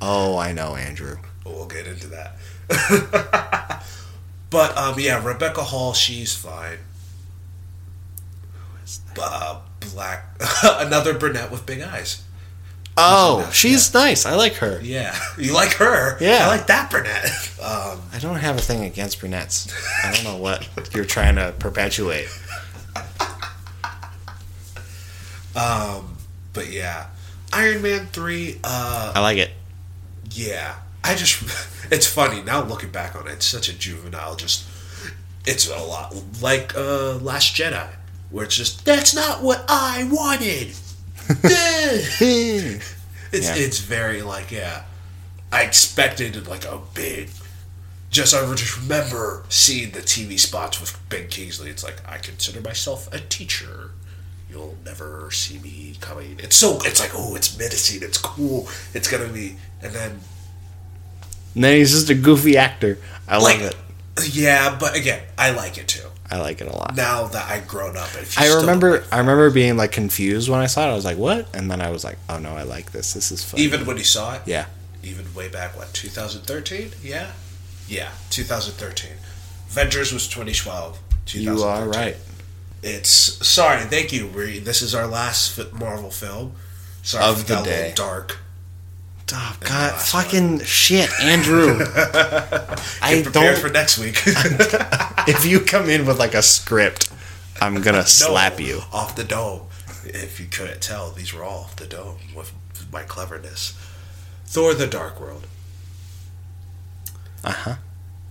Oh, 0.00 0.36
I 0.36 0.52
know, 0.52 0.74
Andrew. 0.76 1.18
We'll 1.44 1.66
get 1.66 1.86
into 1.86 2.08
that. 2.08 2.36
but 4.50 4.76
um, 4.76 4.98
yeah, 4.98 5.24
Rebecca 5.24 5.62
Hall, 5.62 5.92
she's 5.92 6.34
fine. 6.34 6.78
Who 8.52 8.84
is 8.84 9.00
that? 9.14 9.18
Uh, 9.22 9.60
black, 9.92 10.36
another 10.64 11.14
brunette 11.14 11.50
with 11.50 11.66
big 11.66 11.80
eyes. 11.82 12.22
Oh, 12.96 13.50
she's 13.52 13.92
nice. 13.92 14.24
I 14.24 14.36
like 14.36 14.54
her. 14.54 14.80
Yeah, 14.80 15.18
you 15.38 15.52
like 15.52 15.72
her? 15.74 16.16
Yeah. 16.20 16.44
I 16.44 16.46
like 16.48 16.66
that 16.68 16.90
brunette. 16.90 17.30
Um, 17.64 18.02
I 18.12 18.18
don't 18.18 18.36
have 18.36 18.58
a 18.58 18.60
thing 18.60 18.84
against 18.84 19.20
brunettes. 19.20 19.72
I 20.04 20.12
don't 20.12 20.22
know 20.24 20.36
what 20.36 20.68
you're 20.94 21.06
trying 21.06 21.36
to 21.36 21.54
perpetuate. 21.58 22.28
um, 25.56 26.16
but 26.52 26.70
yeah, 26.70 27.06
Iron 27.54 27.80
Man 27.82 28.06
three. 28.08 28.60
Uh, 28.62 29.12
I 29.14 29.20
like 29.20 29.38
it. 29.38 29.50
yeah, 30.32 30.74
I 31.02 31.14
just 31.14 31.42
it's 31.90 32.06
funny 32.06 32.42
now 32.42 32.62
looking 32.64 32.90
back 32.90 33.16
on 33.16 33.26
it. 33.28 33.32
It's 33.32 33.46
such 33.46 33.68
a 33.70 33.72
juvenile. 33.72 34.36
Just 34.36 34.64
it's 35.46 35.68
a 35.68 35.78
lot 35.78 36.14
like 36.42 36.76
uh, 36.76 37.14
Last 37.16 37.54
Jedi, 37.56 37.88
where 38.30 38.44
it's 38.44 38.56
just 38.56 38.84
that's 38.84 39.14
not 39.14 39.42
what 39.42 39.64
I 39.68 40.06
wanted. 40.10 40.74
It's 43.32 43.48
Yeah. 43.48 43.54
it's 43.64 43.80
very 43.80 44.22
like 44.22 44.50
yeah. 44.52 44.84
I 45.50 45.62
expected 45.62 46.46
like 46.46 46.64
a 46.64 46.80
big. 46.94 47.30
Just 48.10 48.34
I 48.34 48.48
just 48.54 48.76
remember 48.80 49.44
seeing 49.48 49.90
the 49.90 50.00
TV 50.00 50.38
spots 50.38 50.80
with 50.80 50.96
Ben 51.08 51.26
Kingsley. 51.28 51.70
It's 51.70 51.82
like 51.82 52.00
I 52.08 52.18
consider 52.18 52.60
myself 52.60 53.12
a 53.12 53.18
teacher. 53.18 53.90
You'll 54.48 54.76
never 54.84 55.30
see 55.32 55.58
me 55.58 55.96
coming. 56.00 56.36
It's 56.38 56.54
so 56.56 56.78
it's 56.84 57.00
like 57.00 57.10
oh 57.14 57.34
it's 57.34 57.58
menacing. 57.58 58.02
It's 58.02 58.18
cool. 58.18 58.68
It's 58.92 59.08
gonna 59.10 59.28
be 59.32 59.56
and 59.82 59.92
then 59.92 60.20
And 61.56 61.64
then 61.64 61.76
he's 61.78 61.90
just 61.92 62.10
a 62.10 62.14
goofy 62.14 62.56
actor. 62.56 62.98
I 63.26 63.38
like 63.38 63.60
love 63.60 63.74
it. 64.18 64.34
yeah, 64.36 64.76
but 64.78 64.94
again 64.96 65.22
I 65.36 65.50
like 65.50 65.76
it 65.78 65.88
too. 65.88 66.08
I 66.34 66.40
like 66.40 66.60
it 66.60 66.66
a 66.66 66.76
lot. 66.76 66.96
Now 66.96 67.26
that 67.28 67.48
I've 67.50 67.66
grown 67.68 67.96
up, 67.96 68.08
if 68.14 68.38
I 68.38 68.52
remember 68.56 68.90
like- 69.00 69.12
I 69.12 69.18
remember 69.18 69.50
being 69.50 69.76
like 69.76 69.92
confused 69.92 70.48
when 70.48 70.60
I 70.60 70.66
saw 70.66 70.88
it. 70.88 70.92
I 70.92 70.94
was 70.94 71.04
like, 71.04 71.16
"What?" 71.18 71.46
And 71.54 71.70
then 71.70 71.80
I 71.80 71.90
was 71.90 72.02
like, 72.04 72.18
"Oh 72.28 72.38
no, 72.38 72.50
I 72.50 72.62
like 72.64 72.92
this. 72.92 73.12
This 73.12 73.30
is 73.30 73.42
fun." 73.44 73.60
even 73.60 73.86
when 73.86 73.96
you 73.96 74.04
saw 74.04 74.34
it. 74.34 74.42
yeah. 74.46 74.66
even 75.02 75.32
way 75.34 75.48
back 75.48 75.76
what 75.76 75.92
2013 75.92 76.90
yeah 77.02 77.30
yeah 77.88 78.08
2013 78.30 79.10
Avengers 79.70 80.12
was 80.12 80.26
2012 80.28 80.98
You 81.34 81.50
are 81.62 81.84
2013. 81.84 82.00
right. 82.02 82.16
it's 82.82 83.10
sorry 83.46 83.82
thank 83.84 84.12
you 84.12 84.28
this 84.60 84.80
is 84.82 84.94
our 84.94 85.06
last 85.06 85.58
Marvel 85.74 86.10
film 86.10 86.52
sorry 87.02 87.24
Of 87.24 87.46
the 87.46 87.54
got 87.54 87.66
a 87.66 87.68
little 87.68 87.84
day. 87.88 87.92
dark 87.94 88.38
Oh 89.32 89.56
god, 89.60 90.00
fucking 90.00 90.60
shit, 90.60 91.10
Andrew. 91.20 91.78
I 93.02 93.22
don't 93.32 93.58
for 93.58 93.70
next 93.70 93.98
week 93.98 94.20
if 94.26 95.46
you 95.46 95.60
come 95.60 95.88
in 95.88 96.04
with 96.06 96.18
like 96.18 96.34
a 96.34 96.42
script, 96.42 97.10
I'm 97.60 97.74
to 97.94 98.00
No, 98.00 98.02
slap 98.02 98.60
you. 98.60 98.82
off 98.92 99.16
the 99.16 99.24
dome 99.24 99.62
if 100.04 100.38
you 100.38 100.46
couldn't 100.46 100.82
tell 100.82 101.10
these 101.10 101.32
were 101.32 101.42
all 101.42 101.60
off 101.64 101.76
the 101.76 101.86
dome 101.86 102.18
with 102.36 102.52
my 102.92 103.02
cleverness 103.02 103.72
Thor 104.46 104.74
the 104.74 104.86
Dark 104.86 105.18
World 105.18 105.46
Uh-huh. 107.42 107.76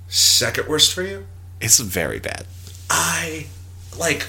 second 0.08 0.68
worst 0.68 0.94
for 0.94 1.02
you 1.02 1.26
It's 1.60 1.80
very 1.80 2.20
bad. 2.20 2.46
I 2.89 3.48
like. 3.98 4.28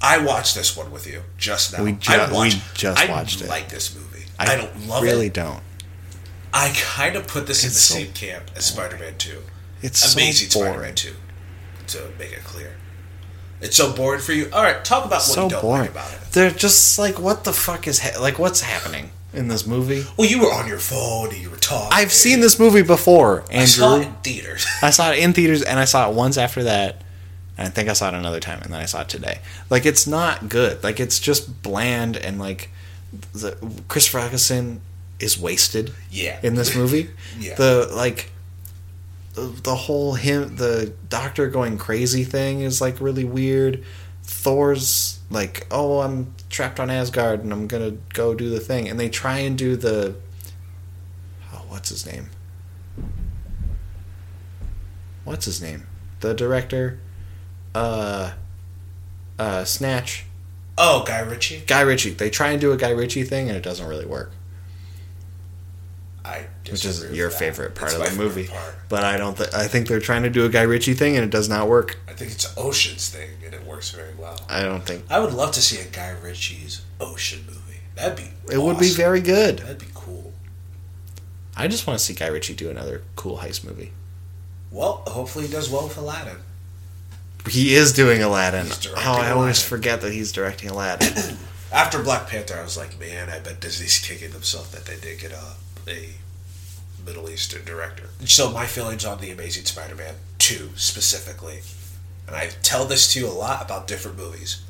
I 0.00 0.18
watched 0.18 0.54
this 0.54 0.76
one 0.76 0.90
with 0.90 1.06
you 1.06 1.22
just 1.36 1.76
now. 1.76 1.82
We 1.84 1.92
ju- 1.92 2.12
I 2.12 2.30
we 2.30 2.50
just 2.50 2.84
watched 2.84 2.98
I 2.98 3.12
watched 3.12 3.40
it. 3.42 3.48
Like 3.48 3.68
this 3.68 3.94
movie, 3.94 4.24
I, 4.38 4.56
don't 4.56 4.88
love 4.88 5.02
really 5.02 5.12
it. 5.12 5.16
Really 5.16 5.28
don't. 5.30 5.62
I 6.52 6.72
kind 6.76 7.16
of 7.16 7.26
put 7.26 7.46
this 7.46 7.62
in 7.64 7.70
the 7.70 7.74
so 7.74 7.94
same 7.94 8.12
camp 8.12 8.50
as 8.56 8.66
Spider-Man 8.66 9.18
Two. 9.18 9.42
It's 9.82 10.14
Amazing 10.14 10.50
so 10.50 10.60
boring. 10.60 10.72
Spider-Man 10.72 10.94
Two. 10.94 11.14
To 11.88 12.10
make 12.18 12.32
it 12.32 12.42
clear, 12.42 12.74
it's 13.60 13.76
so 13.76 13.92
boring 13.92 14.20
for 14.20 14.32
you. 14.32 14.50
All 14.52 14.62
right, 14.62 14.84
talk 14.84 15.04
about 15.04 15.16
what 15.18 15.22
so 15.22 15.44
you 15.44 15.50
don't 15.50 15.62
boring. 15.62 15.82
like 15.82 15.90
about 15.90 16.12
it. 16.12 16.18
They're 16.32 16.50
just 16.50 16.98
like, 16.98 17.20
what 17.20 17.44
the 17.44 17.52
fuck 17.52 17.86
is 17.86 18.00
ha- 18.00 18.20
like, 18.20 18.38
what's 18.38 18.60
happening? 18.60 19.10
in 19.36 19.48
this 19.48 19.66
movie. 19.66 20.02
Well, 20.16 20.28
you 20.28 20.40
were 20.40 20.52
on 20.52 20.66
your 20.66 20.78
phone 20.78 21.28
and 21.28 21.36
you 21.36 21.50
were 21.50 21.56
talking. 21.58 21.90
I've 21.92 22.12
seen 22.12 22.40
this 22.40 22.58
movie 22.58 22.82
before, 22.82 23.40
Andrew. 23.50 23.58
I 23.60 23.64
saw 23.66 23.96
it 23.96 24.06
in 24.06 24.14
theaters. 24.14 24.66
I 24.82 24.90
saw 24.90 25.12
it 25.12 25.18
in 25.18 25.32
theaters, 25.34 25.62
and 25.62 25.78
I 25.78 25.84
saw 25.84 26.08
it 26.08 26.14
once 26.14 26.38
after 26.38 26.64
that. 26.64 27.02
And 27.58 27.68
I 27.68 27.70
think 27.70 27.88
I 27.88 27.92
saw 27.92 28.08
it 28.08 28.14
another 28.14 28.40
time, 28.40 28.60
and 28.62 28.72
then 28.72 28.80
I 28.80 28.86
saw 28.86 29.02
it 29.02 29.08
today. 29.08 29.40
Like 29.70 29.86
it's 29.86 30.06
not 30.06 30.48
good. 30.48 30.82
Like 30.82 31.00
it's 31.00 31.18
just 31.20 31.62
bland, 31.62 32.16
and 32.16 32.38
like 32.38 32.70
the 33.32 33.56
Chris 33.88 34.12
Eccleston 34.14 34.80
is 35.18 35.38
wasted 35.38 35.92
yeah. 36.10 36.38
in 36.42 36.54
this 36.54 36.74
movie. 36.76 37.10
Yeah. 37.38 37.54
The 37.54 37.90
like 37.94 38.30
the, 39.34 39.42
the 39.42 39.74
whole 39.74 40.14
him 40.14 40.56
the 40.56 40.94
doctor 41.08 41.48
going 41.48 41.76
crazy 41.76 42.24
thing 42.24 42.60
is 42.60 42.80
like 42.80 43.00
really 43.00 43.24
weird. 43.24 43.84
Thor's 44.22 45.20
like, 45.30 45.66
"Oh, 45.70 46.00
I'm 46.00 46.34
trapped 46.48 46.80
on 46.80 46.90
Asgard 46.90 47.40
and 47.40 47.52
I'm 47.52 47.66
going 47.66 47.90
to 47.90 47.98
go 48.14 48.34
do 48.34 48.48
the 48.48 48.58
thing." 48.58 48.88
And 48.88 48.98
they 48.98 49.08
try 49.10 49.38
and 49.40 49.56
do 49.56 49.76
the 49.76 50.16
Oh, 51.52 51.64
what's 51.68 51.90
his 51.90 52.06
name? 52.06 52.30
What's 55.24 55.44
his 55.44 55.60
name? 55.60 55.86
The 56.20 56.34
director 56.34 56.98
uh 57.74 58.32
uh 59.38 59.64
Snatch. 59.64 60.24
oh, 60.78 61.04
Guy 61.06 61.20
Ritchie. 61.20 61.64
Guy 61.66 61.82
Ritchie. 61.82 62.10
They 62.10 62.30
try 62.30 62.48
and 62.50 62.60
do 62.60 62.72
a 62.72 62.76
Guy 62.76 62.90
Ritchie 62.90 63.24
thing 63.24 63.48
and 63.48 63.56
it 63.56 63.62
doesn't 63.62 63.86
really 63.86 64.06
work. 64.06 64.32
I 66.26 66.46
which 66.70 66.84
is 66.84 67.04
your 67.12 67.30
favorite 67.30 67.74
part 67.76 67.92
It's 67.92 68.00
of 68.00 68.10
the 68.10 68.22
movie. 68.22 68.48
part. 68.48 68.74
But 68.88 69.04
I 69.04 69.16
don't. 69.16 69.36
Th- 69.36 69.52
I 69.54 69.68
think 69.68 69.86
they're 69.88 70.00
trying 70.00 70.24
to 70.24 70.30
do 70.30 70.44
a 70.44 70.48
Guy 70.48 70.62
Ritchie 70.62 70.94
thing, 70.94 71.14
and 71.16 71.24
it 71.24 71.30
does 71.30 71.48
not 71.48 71.68
work. 71.68 71.98
I 72.08 72.12
think 72.12 72.32
it's 72.32 72.52
Ocean's 72.58 73.08
thing, 73.08 73.30
and 73.44 73.54
it 73.54 73.64
works 73.64 73.90
very 73.90 74.14
well. 74.18 74.40
I 74.48 74.62
don't 74.62 74.84
think 74.84 75.04
I 75.08 75.20
would 75.20 75.32
love 75.32 75.52
to 75.52 75.62
see 75.62 75.80
a 75.80 75.84
Guy 75.90 76.10
Ritchie's 76.22 76.82
Ocean 77.00 77.44
movie. 77.46 77.80
That'd 77.94 78.16
be. 78.16 78.30
it 78.52 78.58
would 78.60 78.78
be 78.78 78.90
very 78.90 79.20
good. 79.20 79.60
That'd 79.60 79.78
be 79.78 79.86
cool. 79.94 80.32
I 81.56 81.68
just 81.68 81.86
want 81.86 81.98
to 81.98 82.04
see 82.04 82.12
Guy 82.14 82.26
Ritchie 82.26 82.54
do 82.54 82.68
another 82.70 83.02
cool 83.14 83.38
heist 83.38 83.64
movie. 83.64 83.92
Well, 84.70 85.02
hopefully 85.06 85.46
he 85.46 85.52
does 85.52 85.70
well 85.70 85.84
with 85.88 85.96
Aladdin. 85.96 86.36
He 87.48 87.74
is 87.74 87.92
doing 87.92 88.22
Aladdin. 88.22 88.66
Oh, 88.88 88.92
I 88.96 89.30
always 89.30 89.32
Aladdin. 89.32 89.54
forget 89.68 90.00
that 90.00 90.12
he's 90.12 90.32
directing 90.32 90.68
Aladdin. 90.70 91.36
After 91.72 92.02
Black 92.02 92.28
Panther, 92.28 92.56
I 92.58 92.62
was 92.62 92.76
like, 92.76 92.98
man, 92.98 93.30
I 93.30 93.38
bet 93.38 93.60
Disney's 93.60 93.98
kicking 93.98 94.30
themselves 94.32 94.70
that 94.72 94.84
they 94.84 94.96
did 94.98 95.20
get 95.20 95.32
a, 95.32 95.42
a 95.88 96.10
Middle 97.04 97.28
Eastern 97.30 97.64
director. 97.64 98.08
So 98.24 98.50
my 98.50 98.66
feelings 98.66 99.04
on 99.04 99.20
the 99.20 99.30
Amazing 99.30 99.64
Spider-Man 99.66 100.14
two 100.38 100.70
specifically, 100.76 101.60
and 102.26 102.34
I 102.36 102.48
tell 102.62 102.84
this 102.84 103.12
to 103.12 103.20
you 103.20 103.28
a 103.28 103.32
lot 103.32 103.62
about 103.64 103.86
different 103.86 104.16
movies. 104.16 104.62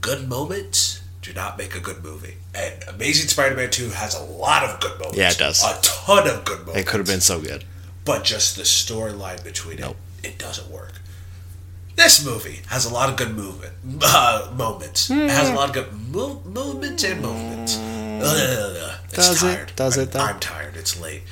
Good 0.00 0.28
moments 0.28 1.02
do 1.22 1.32
not 1.34 1.58
make 1.58 1.74
a 1.74 1.80
good 1.80 2.02
movie, 2.02 2.36
and 2.54 2.82
Amazing 2.88 3.28
Spider-Man 3.28 3.70
two 3.70 3.90
has 3.90 4.14
a 4.14 4.22
lot 4.22 4.62
of 4.64 4.80
good 4.80 4.98
moments. 4.98 5.18
Yeah, 5.18 5.30
it 5.30 5.38
does. 5.38 5.62
A 5.62 5.78
ton 5.82 6.26
of 6.28 6.44
good 6.44 6.60
moments. 6.60 6.80
it 6.80 6.86
could 6.86 6.98
have 7.00 7.06
been 7.06 7.20
so 7.20 7.40
good. 7.40 7.64
but 8.04 8.24
just 8.24 8.56
the 8.56 8.62
storyline 8.62 9.42
between 9.44 9.78
it, 9.78 9.82
Nope. 9.82 9.96
it 10.22 10.38
doesn't 10.38 10.70
work. 10.70 10.92
This 11.96 12.24
movie 12.24 12.60
has 12.68 12.86
a 12.86 12.94
lot 12.94 13.10
of 13.10 13.16
good 13.16 13.36
movement 13.36 13.74
uh, 14.02 14.50
moments. 14.56 15.10
It 15.10 15.28
has 15.30 15.50
a 15.50 15.54
lot 15.54 15.68
of 15.68 15.74
good 15.74 15.92
mo- 16.10 16.40
movements 16.46 17.04
and 17.04 17.20
movements. 17.20 17.76
Ugh, 17.76 18.99
it's 19.12 19.28
Does 19.28 19.42
it? 19.42 19.72
Does 19.76 19.98
I'm, 19.98 20.04
it, 20.04 20.12
though? 20.12 20.20
I'm 20.20 20.40
tired. 20.40 20.76
It's 20.76 21.00
late. 21.00 21.22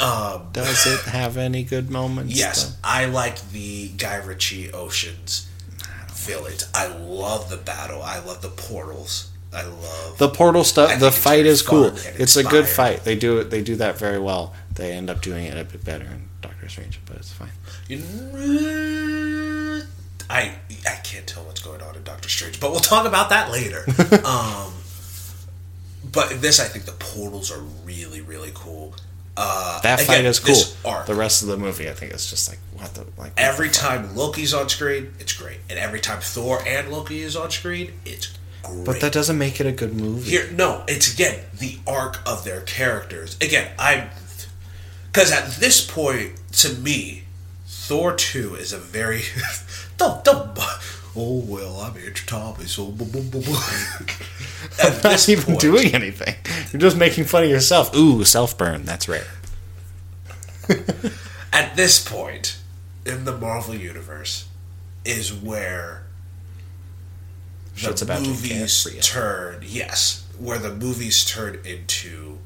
Um, 0.00 0.48
Does 0.52 0.86
it 0.86 1.00
have 1.10 1.36
any 1.36 1.62
good 1.62 1.90
moments? 1.90 2.36
yes, 2.36 2.70
though? 2.74 2.76
I 2.84 3.04
like 3.06 3.50
the 3.50 3.88
Guy 3.90 4.16
Ritchie 4.16 4.72
Oceans 4.72 5.48
village. 6.12 6.62
I 6.74 6.86
love 6.88 7.50
the 7.50 7.56
battle. 7.56 8.02
I 8.02 8.18
love 8.20 8.42
the 8.42 8.48
portals. 8.48 9.30
I 9.52 9.64
love 9.64 10.18
The 10.18 10.28
portal 10.28 10.62
stuff. 10.62 11.00
The 11.00 11.10
fight 11.10 11.44
is 11.44 11.60
cool. 11.62 11.92
It's 11.96 12.36
a 12.36 12.44
good 12.44 12.66
fight. 12.66 13.04
They 13.04 13.16
do 13.16 13.38
it. 13.38 13.50
They 13.50 13.62
do 13.62 13.76
that 13.76 13.98
very 13.98 14.18
well. 14.18 14.54
They 14.74 14.92
end 14.92 15.10
up 15.10 15.22
doing 15.22 15.44
it 15.44 15.58
a 15.58 15.64
bit 15.64 15.84
better 15.84 16.04
in 16.04 16.28
Doctor 16.40 16.68
Strange, 16.68 17.00
but 17.04 17.16
it's 17.16 17.32
fine. 17.32 17.50
I 20.30 20.54
I 20.88 20.94
can't 21.02 21.26
tell 21.26 21.42
what's 21.44 21.60
going 21.62 21.82
on 21.82 21.96
in 21.96 22.04
Doctor 22.04 22.28
Strange, 22.28 22.60
but 22.60 22.70
we'll 22.70 22.80
talk 22.80 23.06
about 23.06 23.30
that 23.30 23.50
later. 23.50 23.84
um, 24.24 24.72
but 26.12 26.40
this, 26.40 26.60
I 26.60 26.64
think 26.64 26.84
the 26.84 26.92
portals 26.92 27.50
are 27.50 27.60
really 27.84 28.20
really 28.20 28.52
cool. 28.54 28.94
Uh, 29.36 29.80
That 29.80 30.00
again, 30.00 30.16
fight 30.16 30.24
is 30.24 30.38
cool. 30.38 30.90
arc, 30.92 31.06
The 31.06 31.14
rest 31.14 31.42
of 31.42 31.48
the 31.48 31.56
movie, 31.56 31.88
I 31.88 31.92
think, 31.92 32.12
is 32.12 32.28
just 32.28 32.48
like 32.48 32.58
what 32.76 32.92
the 32.94 33.02
like. 33.16 33.32
what 33.32 33.32
every 33.38 33.68
the 33.68 33.74
time 33.74 34.14
Loki's 34.16 34.52
on 34.52 34.68
screen, 34.68 35.14
it's 35.18 35.32
great, 35.32 35.58
and 35.70 35.78
every 35.78 36.00
time 36.00 36.20
Thor 36.20 36.60
and 36.66 36.90
Loki 36.90 37.20
is 37.20 37.36
on 37.36 37.50
screen, 37.50 37.92
it's 38.04 38.36
great. 38.62 38.84
But 38.84 39.00
that 39.00 39.12
doesn't 39.12 39.38
make 39.38 39.60
it 39.60 39.66
a 39.66 39.72
good 39.72 39.94
movie. 39.94 40.30
Here, 40.30 40.50
no, 40.52 40.84
it's 40.88 41.12
again 41.14 41.44
the 41.58 41.78
arc 41.86 42.18
of 42.26 42.44
their 42.44 42.60
characters. 42.62 43.36
Again, 43.40 43.70
I'm 43.78 44.10
because 45.06 45.32
at 45.32 45.52
this 45.60 45.84
point, 45.88 46.32
to 46.54 46.74
me, 46.74 47.24
Thor 47.66 48.14
two 48.14 48.56
is 48.56 48.72
a 48.72 48.78
very 48.78 49.22
don't 49.96 50.22
don't. 50.24 50.58
Oh 51.16 51.42
well, 51.44 51.80
I'm 51.80 51.96
Andrew 51.96 52.26
Thomas. 52.26 52.72
So 52.72 52.86
boom, 52.86 53.10
boom, 53.10 53.30
boom, 53.30 53.42
boom. 53.42 53.56
at 54.82 55.02
not 55.02 55.28
even 55.28 55.44
point, 55.44 55.60
doing 55.60 55.94
anything. 55.94 56.34
You're 56.72 56.80
just 56.80 56.96
making 56.96 57.24
fun 57.24 57.44
of 57.44 57.50
yourself. 57.50 57.94
Ooh, 57.96 58.24
self 58.24 58.56
burn. 58.56 58.84
That's 58.84 59.08
rare. 59.08 59.26
at 61.52 61.74
this 61.74 62.02
point 62.02 62.60
in 63.04 63.24
the 63.24 63.36
Marvel 63.36 63.74
universe 63.74 64.48
is 65.04 65.32
where 65.32 66.04
the 67.74 67.80
Shit's 67.80 68.02
about 68.02 68.22
movies 68.22 68.86
turn. 69.02 69.62
Yes, 69.66 70.26
where 70.38 70.58
the 70.58 70.72
movies 70.74 71.24
turn 71.24 71.58
into. 71.64 72.38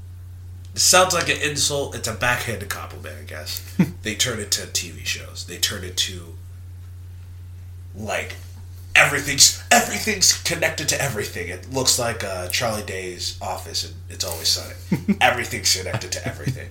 It 0.74 0.80
sounds 0.80 1.12
like 1.12 1.28
an 1.28 1.40
insult. 1.40 1.94
It's 1.94 2.08
a 2.08 2.14
backhanded 2.14 2.70
compliment, 2.70 3.16
I 3.20 3.24
guess. 3.24 3.62
they 4.02 4.14
turn 4.14 4.40
into 4.40 4.62
TV 4.62 5.04
shows. 5.04 5.44
They 5.46 5.58
turn 5.58 5.84
into 5.84 6.34
like 7.94 8.36
everything's 8.94 9.62
everything's 9.70 10.32
connected 10.42 10.88
to 10.90 11.02
everything. 11.02 11.48
It 11.48 11.72
looks 11.72 11.98
like 11.98 12.22
uh, 12.24 12.48
Charlie 12.48 12.84
Day's 12.84 13.38
office, 13.40 13.84
and 13.84 13.94
it's 14.08 14.24
always 14.24 14.48
sunny. 14.48 15.16
everything's 15.20 15.74
connected 15.76 16.12
to 16.12 16.26
everything. 16.26 16.70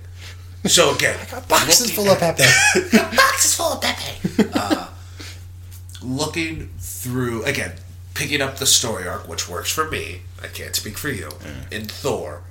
So 0.65 0.95
again, 0.95 1.17
Boxes 1.49 1.81
looking 1.81 1.95
full 1.95 2.13
of 2.13 2.19
Pepe. 2.19 2.43
boxes 3.15 3.55
full 3.55 3.73
of 3.73 3.81
Pepe. 3.81 4.49
uh, 4.53 4.87
looking 6.01 6.69
through 6.79 7.43
again, 7.43 7.73
picking 8.13 8.41
up 8.41 8.57
the 8.57 8.65
story 8.65 9.07
arc, 9.07 9.27
which 9.27 9.49
works 9.49 9.71
for 9.71 9.89
me. 9.89 10.21
I 10.41 10.47
can't 10.47 10.75
speak 10.75 10.97
for 10.97 11.09
you. 11.09 11.31
In 11.71 11.85
Thor, 11.85 12.43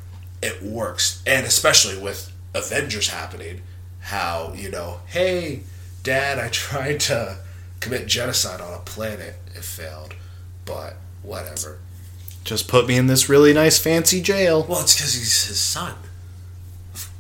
it 0.43 0.63
works, 0.63 1.23
and 1.27 1.47
especially 1.47 1.99
with 1.99 2.31
Avengers 2.55 3.09
happening, 3.09 3.63
how 4.01 4.53
you 4.55 4.71
know, 4.71 5.01
hey, 5.07 5.63
Dad, 6.03 6.39
I 6.39 6.49
tried 6.49 7.01
to 7.01 7.39
commit 7.83 8.07
genocide 8.07 8.61
on 8.61 8.73
a 8.73 8.79
planet. 8.79 9.35
It 9.55 9.65
failed, 9.65 10.15
but 10.65 10.95
whatever. 11.23 11.79
Just 12.45 12.69
put 12.69 12.87
me 12.87 12.97
in 12.97 13.09
this 13.09 13.29
really 13.29 13.53
nice 13.53 13.79
fancy 13.79 14.23
jail. 14.23 14.65
Well, 14.69 14.81
it's 14.81 14.95
because 14.95 15.15
he's 15.15 15.47
his 15.47 15.61
son. 15.61 15.95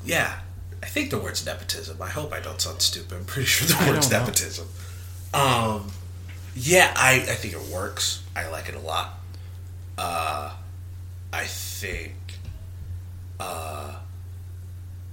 Yeah, 0.04 0.38
I 0.82 0.86
think 0.86 1.10
the 1.10 1.18
word's 1.18 1.44
nepotism. 1.44 2.00
I 2.00 2.08
hope 2.08 2.32
I 2.32 2.40
don't 2.40 2.60
sound 2.60 2.80
stupid. 2.80 3.18
I'm 3.18 3.24
pretty 3.24 3.46
sure 3.46 3.68
the 3.68 3.90
word's 3.92 4.10
nepotism. 4.10 4.68
Um, 5.34 5.90
yeah, 6.54 6.92
I, 6.96 7.14
I 7.14 7.34
think 7.34 7.54
it 7.54 7.72
works. 7.72 8.22
I 8.34 8.48
like 8.48 8.68
it 8.68 8.74
a 8.74 8.80
lot. 8.80 9.18
Uh, 9.98 10.54
I 11.32 11.44
think 11.44 12.14
uh, 13.38 13.96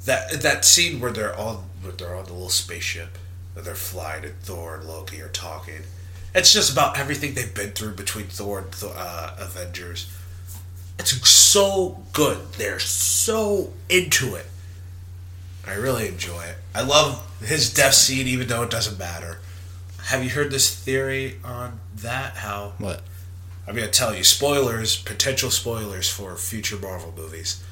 that 0.06 0.42
that 0.42 0.66
scene 0.66 1.00
where 1.00 1.12
they're 1.12 1.38
on 1.38 1.64
where 1.82 1.92
they're 1.92 2.16
on 2.16 2.26
the 2.26 2.34
little 2.34 2.50
spaceship 2.50 3.18
they're 3.56 3.76
flying 3.76 4.24
and 4.24 4.40
Thor 4.40 4.76
and 4.76 4.88
Loki 4.88 5.22
are 5.22 5.30
talking. 5.30 5.82
It's 6.34 6.54
just 6.54 6.72
about 6.72 6.98
everything 6.98 7.34
they've 7.34 7.54
been 7.54 7.72
through 7.72 7.94
between 7.94 8.26
Thor 8.26 8.60
and 8.60 8.76
uh, 8.84 9.36
Avengers. 9.40 10.12
It's 11.00 11.28
so 11.28 12.04
good. 12.14 12.54
They're 12.54 12.80
so 12.80 13.74
into 13.90 14.36
it. 14.36 14.46
I 15.68 15.74
really 15.74 16.08
enjoy 16.08 16.44
it. 16.44 16.56
I 16.74 16.82
love 16.82 17.26
his 17.44 17.74
death 17.74 17.94
scene, 17.94 18.28
even 18.28 18.48
though 18.48 18.64
it 18.64 18.70
doesn't 18.70 19.00
matter. 19.00 19.40
Have 20.06 20.24
you 20.24 20.30
heard 20.30 20.52
this 20.52 20.74
theory 20.74 21.40
on 21.44 21.80
that? 21.98 22.38
How 22.38 22.74
What? 22.78 23.02
I'm 23.68 23.76
gonna 23.76 23.88
tell 23.88 24.16
you 24.16 24.24
spoilers, 24.24 25.00
potential 25.00 25.52
spoilers 25.52 26.10
for 26.10 26.36
future 26.36 26.78
Marvel 26.78 27.14
movies. 27.16 27.64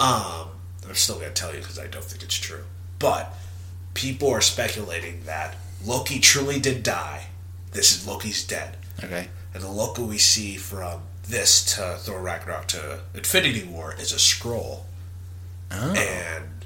Um, 0.00 0.48
I'm 0.88 0.94
still 0.94 1.16
gonna 1.16 1.30
tell 1.30 1.54
you 1.54 1.60
because 1.60 1.78
I 1.78 1.86
don't 1.86 2.04
think 2.04 2.22
it's 2.24 2.34
true. 2.34 2.64
But 2.98 3.32
people 3.94 4.30
are 4.30 4.40
speculating 4.40 5.24
that 5.24 5.56
Loki 5.84 6.18
truly 6.18 6.60
did 6.60 6.82
die. 6.82 7.26
This 7.72 7.92
is 7.96 8.06
Loki's 8.06 8.44
dead, 8.46 8.76
Okay. 9.02 9.28
and 9.52 9.62
the 9.62 9.70
Loki 9.70 10.02
we 10.02 10.18
see 10.18 10.56
from 10.56 11.00
this 11.26 11.74
to 11.74 11.96
Thor 11.98 12.20
Ragnarok 12.20 12.66
to 12.68 13.00
Infinity 13.14 13.64
War 13.64 13.94
is 13.98 14.12
a 14.12 14.16
Skrull. 14.16 14.82
Oh. 15.70 15.92
And 15.94 16.64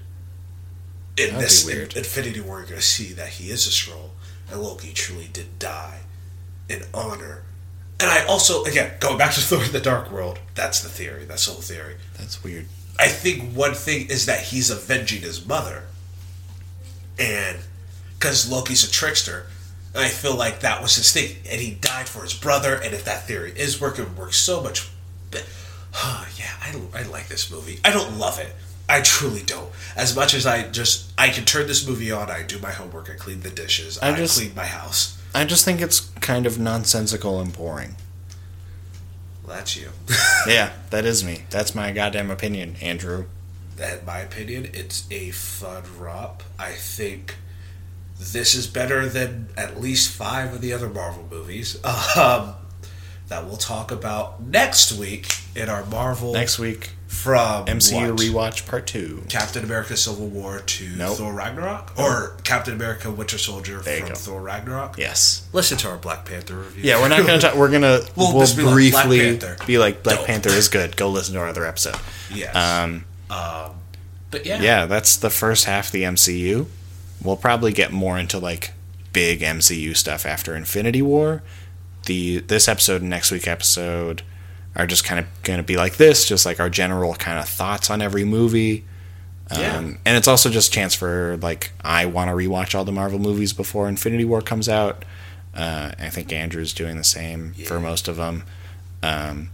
in 1.17 1.31
That'd 1.31 1.41
this 1.41 1.65
weird. 1.65 1.97
Infinity 1.97 2.41
War, 2.41 2.59
you're 2.59 2.67
going 2.69 2.81
to 2.81 2.87
see 2.87 3.13
that 3.15 3.29
he 3.29 3.51
is 3.51 3.67
a 3.67 3.71
Skrull, 3.71 4.11
and 4.51 4.61
Loki 4.61 4.93
truly 4.93 5.29
did 5.33 5.59
die 5.59 6.01
in 6.69 6.83
honor 6.93 7.43
And 8.01 8.11
I 8.11 8.25
also, 8.27 8.63
again, 8.65 8.93
going 9.01 9.19
back 9.19 9.33
to 9.35 9.41
Thor: 9.49 9.65
The 9.65 9.81
Dark 9.81 10.11
World, 10.13 10.39
that's 10.55 10.81
the 10.83 10.89
theory. 10.89 11.25
That's 11.25 11.47
the 11.47 11.53
whole 11.53 11.63
theory. 11.63 11.97
That's 12.19 12.45
weird. 12.45 12.67
I 12.99 13.09
think 13.09 13.55
one 13.57 13.75
thing 13.75 14.09
is 14.09 14.27
that 14.27 14.41
he's 14.41 14.71
avenging 14.71 15.23
his 15.23 15.45
mother, 15.47 15.85
and 17.19 17.59
because 18.19 18.51
Loki's 18.51 18.85
a 18.85 18.91
trickster, 18.91 19.47
I 19.95 20.09
feel 20.09 20.35
like 20.35 20.61
that 20.61 20.83
was 20.83 20.97
his 20.97 21.13
thing, 21.13 21.37
and 21.51 21.61
he 21.61 21.73
died 21.75 22.09
for 22.09 22.23
his 22.23 22.35
brother. 22.35 22.75
And 22.75 22.95
if 22.95 23.05
that 23.05 23.27
theory 23.27 23.53
is 23.57 23.81
working, 23.81 24.15
works 24.17 24.37
so 24.37 24.63
much. 24.63 24.89
But, 25.31 25.45
yeah, 26.37 26.51
I, 26.61 26.81
I 26.95 27.03
like 27.03 27.29
this 27.29 27.51
movie. 27.51 27.81
I 27.85 27.91
don't 27.91 28.19
love 28.19 28.39
it. 28.39 28.55
I 28.89 29.03
truly 29.03 29.43
don't. 29.43 29.71
As 29.97 30.17
much 30.17 30.33
as 30.35 30.47
I 30.47 30.69
just 30.69 31.13
I 31.19 31.29
can 31.29 31.45
turn 31.45 31.67
this 31.67 31.87
movie 31.87 32.11
on, 32.11 32.31
I 32.31 32.43
do 32.43 32.59
my 32.59 32.71
homework, 32.71 33.11
I 33.11 33.15
clean 33.15 33.41
the 33.41 33.51
dishes, 33.51 33.99
I, 33.99 34.13
I 34.13 34.17
just- 34.17 34.39
clean 34.39 34.55
my 34.55 34.65
house. 34.67 35.15
I 35.35 35.45
just 35.45 35.65
think 35.65 35.83
it's 35.83 36.01
kind 36.21 36.47
of 36.47 36.59
nonsensical 36.59 37.39
and 37.39 37.53
boring. 37.55 37.97
Well, 39.47 39.57
that's 39.57 39.77
you. 39.77 39.91
yeah, 40.47 40.73
that 40.89 41.05
is 41.05 41.23
me. 41.23 41.43
That's 41.51 41.75
my 41.75 41.93
goddamn 41.93 42.31
opinion, 42.31 42.77
Andrew. 42.81 43.27
In 43.81 44.05
my 44.05 44.19
opinion, 44.21 44.69
it's 44.75 45.07
a 45.11 45.31
fun 45.31 45.83
romp. 45.99 46.43
I 46.59 46.71
think 46.73 47.37
this 48.19 48.55
is 48.55 48.67
better 48.67 49.09
than 49.09 49.49
at 49.57 49.81
least 49.81 50.11
five 50.11 50.53
of 50.55 50.61
the 50.61 50.73
other 50.73 50.89
Marvel 50.89 51.27
movies 51.31 51.77
um, 52.17 52.55
that 53.29 53.45
we'll 53.47 53.57
talk 53.57 53.91
about 53.91 54.43
next 54.43 54.93
week 54.93 55.33
in 55.55 55.69
our 55.69 55.85
Marvel 55.87 56.33
Next 56.33 56.59
week, 56.59 56.91
from 57.07 57.67
MCU 57.67 58.11
what? 58.11 58.53
rewatch 58.53 58.67
part 58.67 58.87
two. 58.87 59.23
Captain 59.29 59.63
America: 59.65 59.97
Civil 59.97 60.27
War 60.29 60.61
to 60.61 60.89
Nope. 60.97 61.17
Thor 61.19 61.33
Ragnarok, 61.33 61.93
or 61.99 62.37
Captain 62.45 62.75
America: 62.75 63.11
Winter 63.11 63.39
Soldier 63.39 63.79
There 63.81 64.07
from. 64.07 64.15
Thor 64.15 64.41
Ragnarok. 64.43 64.99
Yes. 64.99 65.47
Listen 65.53 65.79
to 65.79 65.89
our 65.91 65.97
Black 65.97 66.25
Panther 66.25 66.57
review. 66.57 66.85
Yeah, 66.85 67.01
we're 67.01 67.09
not 67.09 67.27
gonna. 67.27 67.39
talk 67.41 67.55
We're 67.55 67.71
gonna. 67.71 68.01
We'll 68.17 68.33
We'll, 68.33 68.43
just 68.43 68.57
be 68.57 68.63
like, 68.63 68.73
Black 68.93 69.05
briefly 69.07 69.21
Panther. 69.21 69.57
be 69.67 69.79
like 69.79 70.03
Black 70.03 70.25
Panther 70.27 70.51
is 70.51 70.69
good. 70.69 70.97
Go 70.97 71.09
listen 71.11 71.35
to 71.35 71.41
our 71.41 71.49
other 71.49 71.65
episode. 71.67 71.97
Yes. 72.35 72.55
Um, 72.55 73.05
but 73.29 74.45
yeah. 74.45 74.61
yeah, 74.61 74.87
that's 74.87 75.17
the 75.17 75.31
first 75.31 75.65
half 75.65 75.87
of 75.87 75.93
the 75.93 76.03
MCU. 76.03 76.67
We'll 77.23 77.37
probably 77.37 77.73
get 77.73 77.93
more 77.93 78.19
into 78.19 78.39
like 78.39 78.73
big 79.13 79.41
MCU 79.41 79.97
stuff 79.97 80.27
after 80.27 80.55
Infinity 80.55 81.03
War. 81.03 81.43
The 82.07 82.39
this 82.41 82.69
episode 82.69 83.01
and 83.01 83.11
next 83.11 83.31
week 83.31 83.47
episode 83.49 84.23
are 84.77 84.87
just 84.87 85.05
kind 85.05 85.19
of 85.19 85.27
going 85.43 85.57
to 85.59 85.63
be 85.65 85.77
like 85.77 85.97
this, 85.97 86.27
just 86.29 86.47
like 86.47 86.61
our 86.61 86.71
general 86.71 87.15
kind 87.15 87.39
of 87.39 87.49
thoughts 87.49 87.91
on 87.91 88.01
every 88.01 88.25
movie. 88.25 88.85
Um, 89.51 89.61
Yeah. 89.61 89.79
and 89.79 90.17
it's 90.17 90.29
also 90.29 90.51
just 90.51 90.69
a 90.69 90.73
chance 90.73 90.95
for 90.95 91.39
like 91.43 91.73
I 91.83 92.07
want 92.07 92.29
to 92.29 92.35
rewatch 92.35 92.75
all 92.75 92.85
the 92.85 92.93
Marvel 92.93 93.19
movies 93.19 93.53
before 93.53 93.89
Infinity 93.89 94.25
War 94.25 94.41
comes 94.43 94.69
out. 94.69 95.05
Uh, 95.55 95.93
I 95.99 96.09
think 96.11 96.33
Andrew's 96.33 96.73
doing 96.73 96.97
the 96.99 97.05
same 97.05 97.55
for 97.67 97.81
most 97.81 98.07
of 98.09 98.17
them. 98.17 98.45
Um, 99.03 99.51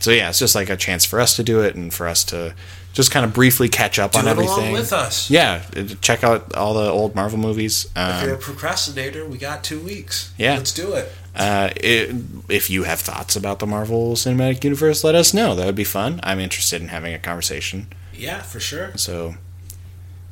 so 0.00 0.10
yeah, 0.10 0.28
it's 0.28 0.38
just 0.40 0.54
like 0.56 0.68
a 0.68 0.76
chance 0.76 1.04
for 1.04 1.20
us 1.20 1.36
to 1.36 1.42
do 1.44 1.60
it 1.60 1.76
and 1.76 1.94
for 1.94 2.08
us 2.08 2.24
to 2.24 2.54
just 2.92 3.12
kind 3.12 3.24
of 3.24 3.32
briefly 3.32 3.68
catch 3.68 4.00
up 4.00 4.12
Do 4.12 4.18
on 4.18 4.26
it 4.26 4.30
everything. 4.32 4.52
along 4.58 4.72
with 4.72 4.92
us. 4.92 5.30
Yeah, 5.30 5.62
uh, 5.76 5.84
check 6.00 6.24
out 6.24 6.56
all 6.56 6.74
the 6.74 6.90
old 6.90 7.14
Marvel 7.14 7.38
movies. 7.38 7.86
If 7.94 8.22
you're 8.24 8.32
a 8.32 8.34
Um, 8.34 8.40
procrastinator, 8.40 9.24
we 9.24 9.38
got 9.38 9.62
two 9.62 9.78
weeks. 9.78 10.32
Yeah. 10.36 10.56
Let's 10.56 10.72
do 10.72 10.94
it. 10.94 11.12
uh, 11.36 11.70
it, 11.76 12.10
if 12.48 12.68
you 12.68 12.82
have 12.82 12.98
thoughts 12.98 13.36
about 13.36 13.60
the 13.60 13.66
Marvel 13.66 14.14
Cinematic 14.14 14.64
Universe, 14.64 15.04
let 15.04 15.14
us 15.14 15.32
know. 15.32 15.54
That 15.54 15.66
would 15.66 15.76
be 15.76 15.84
fun. 15.84 16.18
I'm 16.24 16.40
interested 16.40 16.82
in 16.82 16.88
having 16.88 17.14
a 17.14 17.18
conversation. 17.20 17.86
Yeah, 18.12 18.42
for 18.42 18.58
sure. 18.58 18.90
So, 18.96 19.36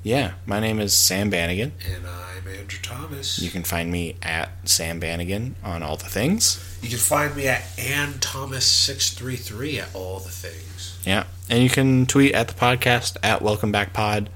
yeah, 0.02 0.32
my 0.44 0.58
name 0.58 0.80
is 0.80 0.92
Sam 0.94 1.30
Bannigan. 1.30 1.72
And 1.94 2.04
I'm 2.48 2.54
Andrew 2.54 2.78
Thomas. 2.80 3.38
You 3.40 3.50
can 3.50 3.62
find 3.62 3.92
me 3.92 4.16
at 4.22 4.48
Sam 4.66 4.98
Bannigan 4.98 5.56
on 5.62 5.82
all 5.82 5.96
the 5.96 6.06
things. 6.06 6.64
You 6.80 6.88
can 6.88 6.98
find 6.98 7.36
me 7.36 7.46
at 7.46 7.62
Ann 7.78 8.14
Thomas 8.20 8.64
six 8.64 9.10
three 9.12 9.36
three 9.36 9.78
at 9.78 9.94
all 9.94 10.18
the 10.20 10.30
things. 10.30 10.98
Yeah, 11.04 11.24
and 11.50 11.62
you 11.62 11.68
can 11.68 12.06
tweet 12.06 12.32
at 12.34 12.48
the 12.48 12.54
podcast 12.54 13.18
at 13.22 13.42
Welcome 13.42 13.70
Back 13.70 13.92
Pod, 13.92 14.30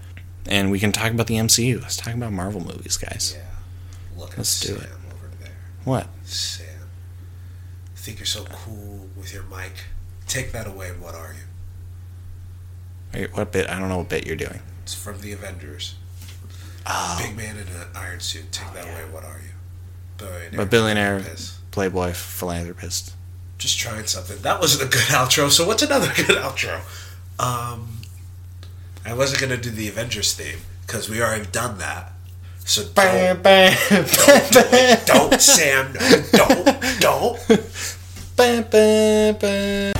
and 0.46 0.70
we 0.70 0.78
can 0.78 0.92
talk 0.92 1.10
about 1.12 1.26
the 1.26 1.36
MCU. 1.36 1.80
Let's 1.80 1.96
talk 1.96 2.12
about 2.12 2.32
Marvel 2.32 2.60
movies, 2.62 2.98
guys. 2.98 3.34
Yeah. 3.38 4.18
Look 4.20 4.32
at 4.32 4.38
Let's 4.38 4.60
do 4.60 4.74
Sam 4.74 4.76
it. 4.76 4.90
over 5.14 5.30
there. 5.40 5.52
What? 5.84 6.06
Sam. 6.24 6.66
I 7.94 7.98
think 7.98 8.18
you're 8.18 8.26
so 8.26 8.44
cool 8.44 9.08
with 9.16 9.32
your 9.32 9.44
mic. 9.44 9.72
Take 10.26 10.52
that 10.52 10.66
away. 10.66 10.88
What 10.90 11.14
are 11.14 11.32
you? 11.32 13.20
Wait, 13.20 13.34
What 13.34 13.52
bit? 13.52 13.70
I 13.70 13.78
don't 13.78 13.88
know 13.88 13.98
what 13.98 14.10
bit 14.10 14.26
you're 14.26 14.36
doing. 14.36 14.60
It's 14.82 14.92
from 14.94 15.20
the 15.22 15.32
Avengers. 15.32 15.94
Oh, 16.86 17.18
Big 17.22 17.36
man 17.36 17.56
in 17.56 17.68
an 17.68 17.86
iron 17.94 18.20
suit. 18.20 18.50
Take 18.52 18.72
that 18.74 18.84
away. 18.84 19.04
What 19.10 19.24
are 19.24 19.38
you? 19.42 19.50
Billionaire. 20.18 20.60
a 20.60 20.66
billionaire, 20.66 21.20
Piss. 21.20 21.58
playboy, 21.70 22.12
philanthropist. 22.12 23.12
Just 23.58 23.78
trying 23.78 24.06
something. 24.06 24.38
That 24.42 24.60
wasn't 24.60 24.88
a 24.88 24.92
good 24.92 25.02
outro. 25.08 25.50
So 25.50 25.66
what's 25.66 25.82
another 25.82 26.06
good 26.16 26.36
outro? 26.36 26.80
Um, 27.38 27.98
I 29.04 29.14
wasn't 29.14 29.40
gonna 29.40 29.56
do 29.56 29.70
the 29.70 29.88
Avengers 29.88 30.32
theme 30.34 30.58
because 30.86 31.08
we 31.08 31.20
already 31.22 31.46
done 31.46 31.78
that. 31.78 32.12
So 32.64 32.84
don't, 32.94 33.42
don't, 33.42 35.06
don't, 35.06 35.40
Sam, 35.40 35.92
no, 35.94 36.22
don't, 36.32 37.00
don't. 37.00 37.38
Bam, 38.36 38.62
bam, 38.70 39.36
ba. 39.40 39.92